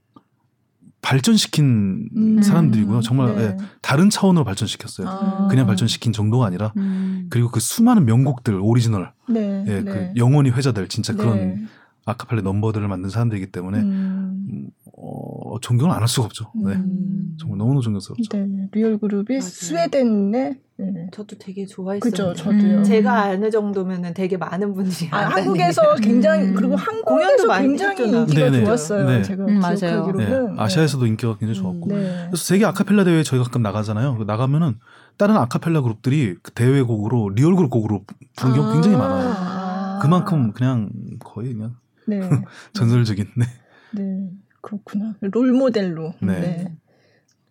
[1.03, 2.41] 발전시킨 음.
[2.41, 3.01] 사람들이고요.
[3.01, 3.43] 정말 네.
[3.43, 5.07] 예, 다른 차원으로 발전시켰어요.
[5.07, 5.47] 아.
[5.49, 7.27] 그냥 발전시킨 정도가 아니라 음.
[7.29, 9.63] 그리고 그 수많은 명곡들 오리지널 네.
[9.67, 9.83] 예, 네.
[9.83, 11.57] 그 영원히 회자될 진짜 그런 네.
[12.05, 14.45] 아카펠라 넘버들을 만든 사람들이기 때문에 음.
[14.49, 14.67] 음,
[14.97, 16.51] 어, 존경을 안 할 수가 없죠.
[16.55, 16.73] 네.
[16.73, 17.35] 음.
[17.39, 18.23] 정말 너무너무 존경스럽죠.
[18.37, 18.67] 네.
[18.73, 19.41] 리얼 그룹이 맞아요.
[19.41, 21.07] 스웨덴의 네.
[21.13, 21.99] 저도 되게 좋아했어요.
[22.01, 22.79] 그죠, 저도요.
[22.79, 22.83] 음.
[22.83, 25.95] 제가 아는 정도면은 되게 많은 분들이 아, 한국에서.
[26.03, 26.55] 굉장히 음.
[26.55, 26.75] 그리고
[27.05, 28.03] 공연도 한국에서 많이 굉장히.
[28.03, 28.65] 인기가 네네.
[28.65, 29.05] 좋았어요.
[29.09, 29.21] 네.
[29.23, 29.75] 제가 음, 맞아요.
[29.75, 31.85] 네, 기억하기로는 아시아에서도 인기가 굉장히 좋았고.
[31.85, 31.95] 음.
[31.95, 32.25] 네.
[32.27, 34.17] 그래서 세계 아카펠라 대회 저희 가끔 나가잖아요.
[34.17, 34.75] 그 나가면은
[35.17, 38.03] 다른 아카펠라 그룹들이 그 대회 곡으로 리얼 그룹 곡으로
[38.35, 39.33] 부른 경우 굉장히 많아요.
[39.37, 39.99] 아.
[40.01, 40.89] 그만큼 그냥
[41.19, 41.75] 거의 그냥
[42.07, 42.19] 네.
[42.73, 43.45] 전설적인 네.
[43.91, 44.29] 네.
[44.61, 45.15] 그렇구나.
[45.21, 46.39] 롤 모델로 네.
[46.39, 46.75] 네.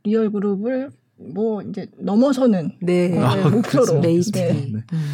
[0.04, 3.08] 리얼 그룹을 뭐 이제 넘어서는 네.
[3.08, 4.08] 네, 아, 목표로 그렇습니다.
[4.09, 4.72] 메이트리.
[4.72, 4.80] 네.
[4.92, 5.12] 음.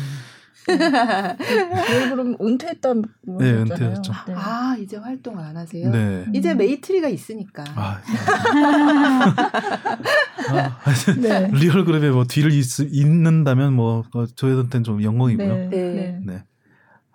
[0.69, 3.03] 리얼 그룹 은퇴했다고
[3.39, 3.53] 네.
[3.53, 4.13] 은퇴했죠.
[4.27, 4.35] 네.
[4.37, 5.91] 아 이제 활동을 안 하세요?
[5.91, 6.27] 네.
[6.35, 7.65] 이제 메이트리가 있으니까.
[7.75, 8.01] 아,
[10.51, 11.51] 아, 네.
[11.53, 15.69] 리얼 그룹에 뭐 뒤를 잇, 잇는다면 뭐 어, 저희한테는 좀 영광이고요.
[15.71, 16.21] 네.
[16.25, 16.45] 네.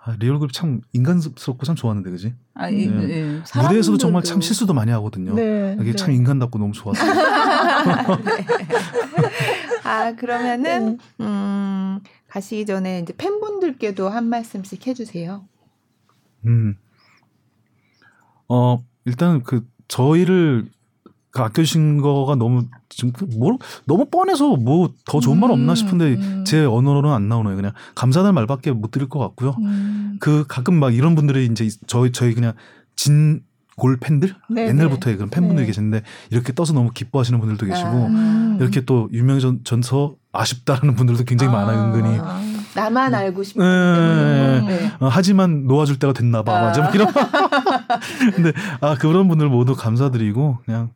[0.05, 0.11] 네.
[0.11, 0.11] 네.
[0.11, 2.34] 아, 리얼 그룹 참 인간스럽고 참 좋았는데 그지?
[2.55, 3.09] 아, 이, 네.
[3.09, 3.41] 예.
[3.61, 5.34] 무대에서도 정말 참 실수도 많이 하거든요.
[5.34, 5.77] 네.
[5.80, 5.95] 이게 네.
[5.95, 7.13] 참 인간답고 너무 좋았어요.
[9.84, 11.25] 아 그러면은 네.
[11.25, 15.45] 음, 가시기 전에 이제 팬분들께도 한 말씀씩 해주세요.
[16.45, 16.75] 음.
[18.49, 20.71] 어, 일단 그 저희를 그
[21.41, 26.14] 아껴주신 거가 너무 지금 그 뭐, 너무 뻔해서 뭐 더 좋은 말 없나 음, 싶은데
[26.14, 26.43] 음.
[26.45, 27.55] 제 언어로는 안 나오네요.
[27.55, 29.55] 그냥 감사하다는 말밖에 못 드릴 것 같고요.
[29.61, 30.18] 음.
[30.19, 32.53] 그 가끔 막 이런 분들이 이제 저희 저희 그냥
[32.95, 33.41] 진
[33.76, 35.68] 골 팬들 네, 옛날부터의 그런 팬분들이 네.
[35.68, 38.57] 계시는데 이렇게 떠서 너무 기뻐하시는 분들도 계시고 음.
[38.61, 41.85] 이렇게 또 유명해져서 아쉽다라는 분들도 굉장히 많아요.
[41.85, 42.19] 은근히.
[42.75, 42.81] 아.
[42.83, 43.61] 나만 알고 싶은.
[43.63, 44.61] 네.
[44.61, 44.91] 네.
[44.99, 46.57] 어, 하지만 놓아줄 때가 됐나 봐.
[46.57, 46.61] 아.
[46.63, 46.81] 맞아.
[46.83, 47.13] 뭐 이런.
[48.35, 50.91] 근데 아 그런 분들 모두 감사드리고 그냥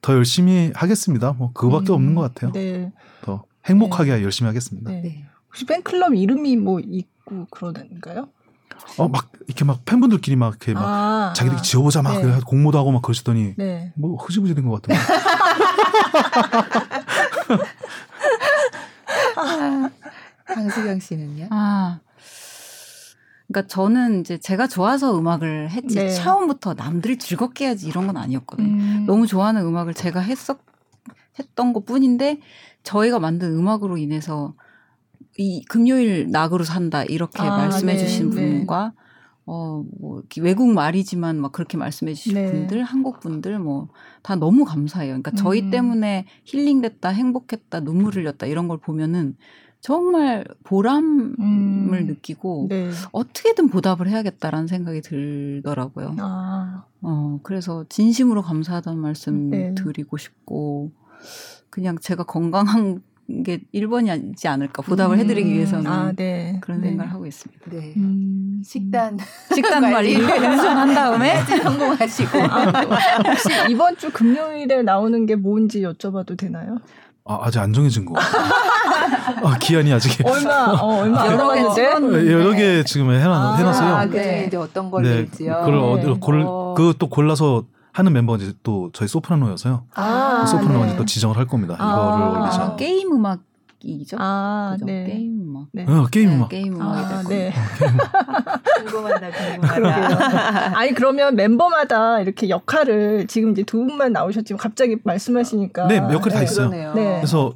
[0.00, 1.32] 더 열심히 하겠습니다.
[1.32, 1.94] 뭐 그거밖에 음.
[1.94, 2.52] 없는 것 같아요.
[2.52, 2.92] 네.
[3.22, 4.90] 더 행복하게 열심히 하겠습니다.
[4.90, 5.00] 네.
[5.02, 5.24] 네.
[5.48, 8.28] 혹시 팬클럽 이름이 뭐 있고 그러던가요?
[8.98, 11.62] 어 막 이렇게 막 팬분들끼리 막 이렇게 막 아, 자기들이 아.
[11.62, 12.22] 지어보자 막 네.
[12.22, 13.92] 그래 공모도 하고 막 그러시더니 네.
[13.96, 15.00] 뭐 흐지부지 된 것 같은데.
[20.44, 21.48] 강수경 씨는요?
[21.50, 22.00] 아.
[23.46, 26.08] 그러니까 저는 이제 제가 좋아서 음악을 했지 네.
[26.08, 28.68] 처음부터 남들이 즐겁게 해야지 이런 건 아니었거든요.
[28.68, 29.04] 음.
[29.06, 30.58] 너무 좋아하는 음악을 제가 했었
[31.38, 32.40] 했던 것 뿐인데
[32.84, 34.54] 저희가 만든 음악으로 인해서
[35.36, 38.36] 이 금요일 낙으로 산다 이렇게 아, 말씀해 네, 주신 네.
[38.36, 38.92] 분과
[39.46, 42.50] 어, 뭐, 이렇게 외국 말이지만 막 그렇게 말씀해 주신 네.
[42.50, 43.88] 분들, 한국 분들 뭐
[44.24, 45.10] 다 너무 감사해요.
[45.10, 45.70] 그러니까 저희 음.
[45.70, 49.36] 때문에 힐링됐다, 행복했다, 눈물 흘렸다 이런 걸 보면은
[49.84, 51.90] 정말 보람을 음.
[52.06, 52.90] 느끼고 네.
[53.12, 56.16] 어떻게든 보답을 해야겠다라는 생각이 들더라고요.
[56.20, 59.74] 아, 어, 그래서 진심으로 감사하다는 말씀 네.
[59.74, 60.90] 드리고 싶고,
[61.68, 63.02] 그냥 제가 건강한
[63.44, 65.54] 게 1번이지 않을까, 보답을 해드리기 음.
[65.54, 66.58] 위해서는 아, 네.
[66.62, 66.88] 그런 네.
[66.88, 67.70] 생각을 하고 있습니다.
[67.70, 67.92] 네.
[67.98, 68.62] 음.
[68.64, 69.18] 식단
[69.54, 76.78] 식단 관리 연습한 다음에 성공하시고 혹시 이번 주 금요일에 나오는 게 뭔지 여쭤봐도 되나요?
[77.26, 78.14] 아, 아직 안 정해진 거.
[78.18, 82.32] 아, 기한이 아직 얼마 어, 얼마 안 여러 개 남았는데.
[82.32, 83.94] 여러 개 지금 해놔, 아, 해놨어요.
[83.94, 84.44] 아, 네.
[84.46, 85.60] 이제 어떤 걸 네, 낼지요.
[85.64, 85.92] 그걸 네.
[85.92, 86.74] 어디로 골, 어.
[86.76, 89.84] 그것도 골라서 하는 멤버가 이제 또 저희 소프라노여서요.
[89.94, 90.88] 아, 소프라노가 네.
[90.90, 91.76] 이제 또 지정을 할 겁니다.
[91.78, 91.92] 아.
[92.18, 92.62] 이거를 올리자.
[92.62, 94.16] 아, 게임 음악이죠.
[94.20, 94.84] 아, 그죠?
[94.84, 95.04] 네.
[95.06, 95.68] 게임 음악.
[95.72, 95.84] 네.
[95.86, 96.48] 어, 게임 네, 음악.
[96.48, 97.54] 게임 음악이 아, 될 네.
[98.84, 99.30] 궁금하다.
[99.60, 100.78] 궁금하다.
[100.78, 106.42] 아니 그러면 멤버마다 이렇게 역할을 지금 이제 두 분만 나오셨지만 갑자기 말씀하시니까 네, 역할이 다
[106.42, 106.68] 있어요.
[106.70, 106.94] 그러네요.
[106.94, 107.16] 네.
[107.16, 107.52] 그래서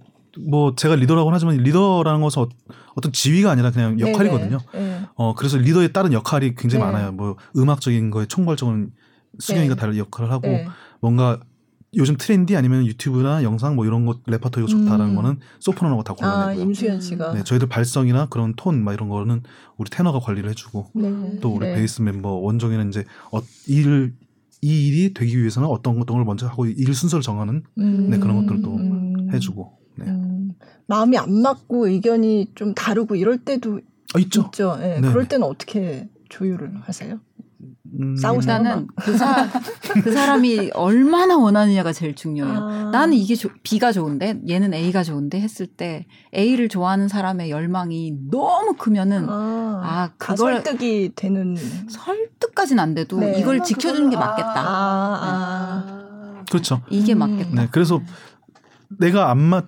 [0.48, 2.48] 뭐 제가 리더라고는 하지만 리더라는 것은 어-
[2.94, 4.58] 어떤 지위가 아니라 그냥 역할이거든요.
[4.72, 5.00] 네, 네.
[5.14, 6.90] 어 그래서 리더에 따른 역할이 굉장히 네.
[6.92, 7.12] 많아요.
[7.12, 8.90] 뭐 음악적인 거에 총괄적인
[9.38, 9.80] 수경이가 네.
[9.80, 10.66] 다른 역할을 하고 네.
[11.00, 11.40] 뭔가
[11.96, 15.16] 요즘 트렌디 아니면 유튜브나 영상 뭐 이런 것 레퍼토리가 좋다라는 음.
[15.16, 16.64] 거는 소프라노가 다아 골라내고요.
[16.64, 19.42] 임수연 씨가 네, 저희들 발성이나 그런 톤 막 이런 거는
[19.78, 21.38] 우리 테너가 관리를 해주고 네.
[21.40, 21.74] 또 우리 네.
[21.76, 24.14] 베이스 멤버 원종이는 이제 어, 일을
[24.60, 28.10] 이 일이 되기 위해서는 어떤 것을 먼저 하고 일 순서를 정하는 음.
[28.10, 29.30] 네, 그런 것들도 음.
[29.32, 30.06] 해주고 네.
[30.06, 30.52] 음.
[30.86, 33.80] 마음이 안 맞고 의견이 좀 다르고 이럴 때도
[34.14, 34.42] 아, 있죠.
[34.46, 34.76] 있죠.
[34.76, 35.00] 네.
[35.00, 35.08] 네.
[35.08, 37.20] 그럴 때는 어떻게 조율을 하세요?
[38.00, 38.14] 음?
[38.36, 39.48] 일단은 그, 사,
[40.04, 42.56] 그 사람이 얼마나 원하느냐가 제일 중요해요.
[42.56, 42.90] 아.
[42.92, 46.06] 나는 이게 조- B가 좋은데 얘는 A가 좋은데 했을 때
[46.36, 51.56] A를 좋아하는 사람의 열망이 너무 크면은 아, 아, 다 그걸- 설득이 되는
[51.88, 53.38] 설득까지는 안 돼도 네.
[53.40, 54.54] 이걸 지켜주는 게 맞겠다.
[54.60, 55.84] 아, 아.
[55.86, 56.44] 아.
[56.50, 56.80] 그렇죠.
[56.90, 57.18] 이게 음.
[57.18, 57.50] 맞겠다.
[57.54, 58.00] 네, 그래서
[58.98, 59.66] 내가 안 맞,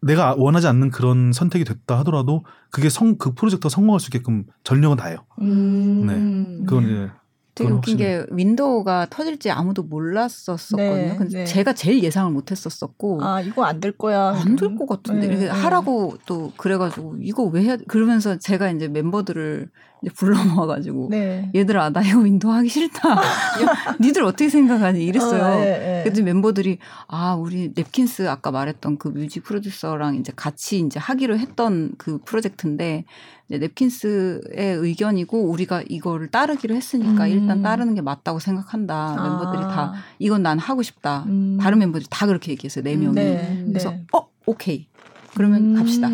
[0.00, 4.96] 내가 원하지 않는 그런 선택이 됐다 하더라도 그게 성, 그 프로젝트가 성공할 수 있게끔 전력은
[4.96, 5.18] 다해요.
[5.40, 6.06] 음.
[6.06, 6.64] 네.
[6.66, 7.10] 그건 이제
[7.54, 10.76] 되게 웃긴 게 윈도우가 터질지 아무도 몰랐었었거든요.
[10.92, 11.44] 네, 근데 네.
[11.44, 14.28] 제가 제일 예상을 못했었었고 아 이거 안 될 거야.
[14.28, 15.50] 안 될 것 같은데 네, 이렇게 네.
[15.50, 19.68] 하라고 또 그래가지고 이거 왜 해야 그러면서 제가 이제 멤버들을
[20.02, 21.50] 이제 불러 모아가지고 네.
[21.54, 23.10] 얘들아 나 이거 윈도우 하기 싫다.
[23.10, 23.18] 야,
[24.00, 25.44] 니들 어떻게 생각하니 이랬어요.
[25.44, 26.02] 아, 예, 예.
[26.04, 31.92] 그래서 멤버들이 아 우리 냅킨스 아까 말했던 그 뮤직 프로듀서랑 이제 같이 이제 하기로 했던
[31.98, 33.04] 그 프로젝트인데
[33.48, 37.28] 이제 nep킨스의 의견이고 우리가 이거를 따르기로 했으니까 음.
[37.30, 39.16] 일단 따르는 게 맞다고 생각한다.
[39.22, 39.68] 멤버들이 아.
[39.68, 41.24] 다 이건 난 하고 싶다.
[41.26, 41.58] 음.
[41.60, 42.84] 다른 멤버들이 다 그렇게 얘기했어요.
[42.84, 43.14] 네 명이.
[43.14, 43.64] 네.
[43.66, 44.04] 그래서 네.
[44.12, 44.86] 어 오케이
[45.34, 45.74] 그러면 음.
[45.76, 46.08] 갑시다.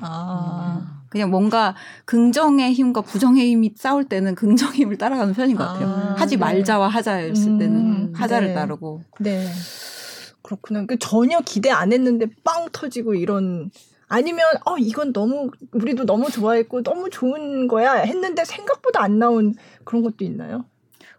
[0.00, 0.99] 아.
[1.10, 1.74] 그냥 뭔가
[2.06, 5.88] 긍정의 힘과 부정의 힘이 싸울 때는 긍정의 힘을 따라가는 편인 것 같아요.
[5.88, 6.40] 아, 하지 네.
[6.40, 8.54] 말자와 하자였을 때는 음, 하자를 네.
[8.54, 9.46] 따르고 네.
[10.42, 10.86] 그렇구나.
[10.86, 13.70] 그 전혀 기대 안 했는데 빵 터지고 이런
[14.08, 19.54] 아니면 어 이건 너무 우리도 너무 좋아했고 너무 좋은 거야 했는데 생각보다 안 나온
[19.84, 20.64] 그런 것도 있나요?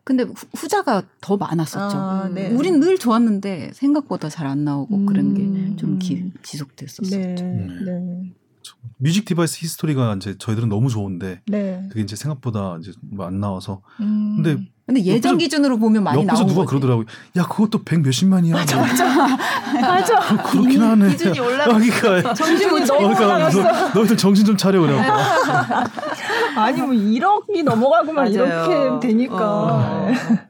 [0.04, 1.98] 근데 후- 후자가 더 많았었죠.
[1.98, 2.50] 아, 네.
[2.52, 5.76] 우린 늘 좋았는데 생각보다 잘 안 나오고 그런 게 음.
[5.78, 6.00] 좀
[6.42, 7.18] 지속됐었었죠.
[7.18, 7.36] 네.
[7.42, 7.86] 음.
[7.86, 8.34] 네.
[8.98, 11.84] music device history가 이제 저희들은 너무 좋은데 네.
[11.90, 14.42] 그게 이제 생각보다 이제 뭐 안 나와서 음.
[14.42, 16.70] 근데 근데 예전 옆에서- 기준으로 보면 많이 옆에서 나온 누가 거지.
[16.70, 17.06] 그러더라고요.
[17.38, 18.54] 야 그것도 백 몇십만이야.
[18.54, 19.06] 맞아 맞아.
[19.80, 20.20] 맞아.
[20.44, 21.12] 그렇긴 하네.
[21.12, 21.74] 기준이 올라가.
[21.80, 23.64] 그러니까 정신이 너무 그러니까 올라갔어.
[23.64, 25.00] 너, 너희들 정신 좀 차려 그래.
[26.58, 28.32] 아니 뭐 1억이 넘어가고 막 맞아요.
[28.34, 30.08] 이렇게 되니까 어.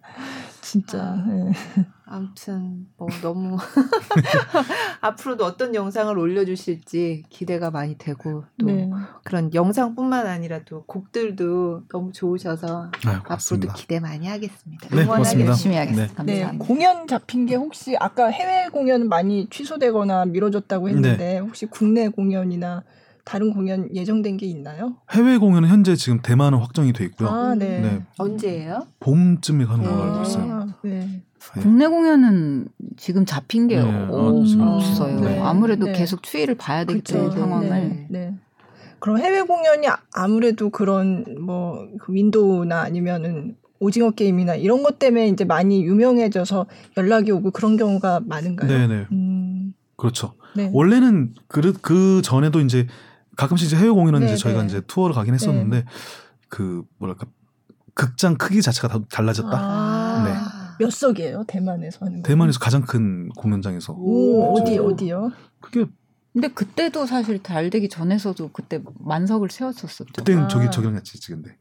[0.61, 1.15] 진짜.
[1.27, 1.51] 네.
[2.11, 3.57] 아무튼 뭐 너무
[4.99, 8.89] 앞으로도 어떤 영상을 올려주실지 기대가 많이 되고 또 네.
[9.23, 13.73] 그런 영상뿐만 아니라 또 곡들도 너무 좋으셔서 아, 앞으로도 고맙습니다.
[13.75, 14.89] 기대 많이 하겠습니다.
[14.89, 15.05] 네, 응원하겠습니다.
[15.05, 15.49] 고맙습니다.
[15.49, 16.23] 열심히 하겠습니다.
[16.23, 16.65] 네, 감사합니다.
[16.65, 21.39] 공연 잡힌 게 혹시 아까 해외 공연 많이 취소되거나 미뤄졌다고 했는데 네.
[21.39, 22.83] 혹시 국내 공연이나
[23.23, 24.97] 다른 공연 예정된 게 있나요?
[25.11, 27.29] 해외 공연은 현재 지금 대만은 확정이 돼 있고요.
[27.29, 27.79] 아, 네.
[27.79, 28.03] 네.
[28.17, 28.87] 언제예요?
[28.99, 30.21] 봄쯤에 가는 걸로 알고 네.
[30.27, 30.53] 있어요.
[30.53, 31.21] 아, 네.
[31.55, 31.61] 네.
[31.61, 35.19] 국내 공연은 지금 잡힌 게 네, 어- 아, 없어요.
[35.19, 35.39] 네.
[35.39, 35.93] 아무래도 네.
[35.93, 37.01] 계속 추이를 봐야 되기.
[37.01, 38.07] 때문에 상황을 네.
[38.09, 38.35] 네.
[38.99, 45.43] 그럼 해외 공연이 아- 아무래도 그런 뭐그 윈도우나 아니면은 오징어 게임이나 이런 것 때문에 이제
[45.43, 48.69] 많이 유명해져서 연락이 오고 그런 경우가 많은가요?
[48.69, 49.07] 네네.
[49.11, 50.35] 음, 그렇죠.
[50.55, 50.69] 네.
[50.71, 52.85] 원래는 그, 그 전에도 이제
[53.37, 54.67] 가끔씩 이제 해외 공연은 네, 이제 저희가 네.
[54.67, 55.85] 이제 투어를 가긴 했었는데
[56.49, 57.25] 그 뭐랄까
[57.95, 59.49] 극장 크기 자체가 다 달라졌다.
[59.51, 60.60] 아, 네.
[60.81, 61.43] 몇 석이에요?
[61.47, 62.27] 대만에서 하는 거.
[62.27, 65.31] 대만에서 가장 큰 공연장에서 오, 어디 저- 어디요?
[65.59, 65.85] 그게
[66.33, 70.13] 근데 그때도 사실 잘 되기 전에서도 그때 만석을 세웠었었죠.
[70.15, 70.47] 그때는 아.
[70.47, 71.57] 저기 저기랑 같이 찍은데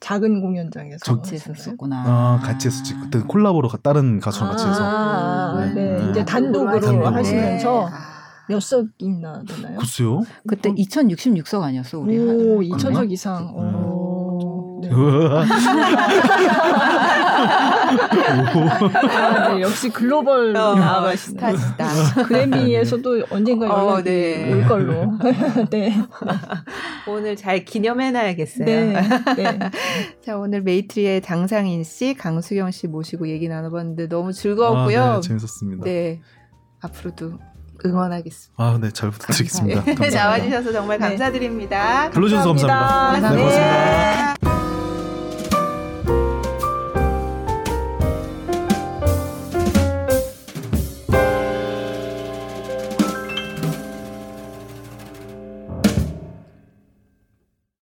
[0.00, 1.58] 작은 공연장에서 같이 하셨나요?
[1.60, 2.04] 했었구나.
[2.06, 5.74] 아 같이 했었지 그때 콜라보로 가- 다른 가수랑 같이 해서 아, 네.
[5.74, 5.96] 네.
[6.02, 6.10] 네.
[6.10, 7.14] 이제 단독으로 단독으로.
[7.14, 8.54] 하시면서 네.
[8.54, 9.76] 몇 석이나 되나요?
[9.78, 12.18] 글쎄요 그때 2066석 아니었어 우리.
[12.18, 13.54] 오, 한- 2천석 이상.
[13.58, 13.74] 음.
[13.84, 14.80] 오.
[14.82, 14.88] 네.
[17.40, 19.60] 아, 네.
[19.62, 21.40] 역시 글로벌 어, 나아가시네.
[21.40, 22.24] 스타시다.
[22.26, 24.52] 그래미에서도 언젠가 어, 연락이 네.
[24.52, 25.12] 올 걸로.
[25.70, 25.96] 네.
[27.08, 28.66] 오늘 잘 기념해놔야겠어요.
[28.66, 28.92] 네.
[29.36, 29.58] 네.
[30.24, 35.02] 자, 오늘 메이트리의 장상인 씨, 강수경 씨 모시고 얘기 나눠봤는데 너무 즐거웠고요.
[35.02, 35.84] 아, 네, 재밌었습니다.
[35.84, 36.20] 네.
[36.82, 37.38] 앞으로도
[37.84, 38.62] 응원하겠습니다.
[38.62, 39.82] 아, 네, 잘 부탁드리겠습니다.
[39.84, 40.24] 감사합니다.
[40.24, 41.08] 나와주셔서 정말 네.
[41.08, 42.10] 감사드립니다.
[42.10, 43.12] 불러주셔서 감사합니다.
[43.12, 43.30] 감사합니다.
[43.30, 44.34] 네, 고맙습니다.
[44.54, 44.59] 네.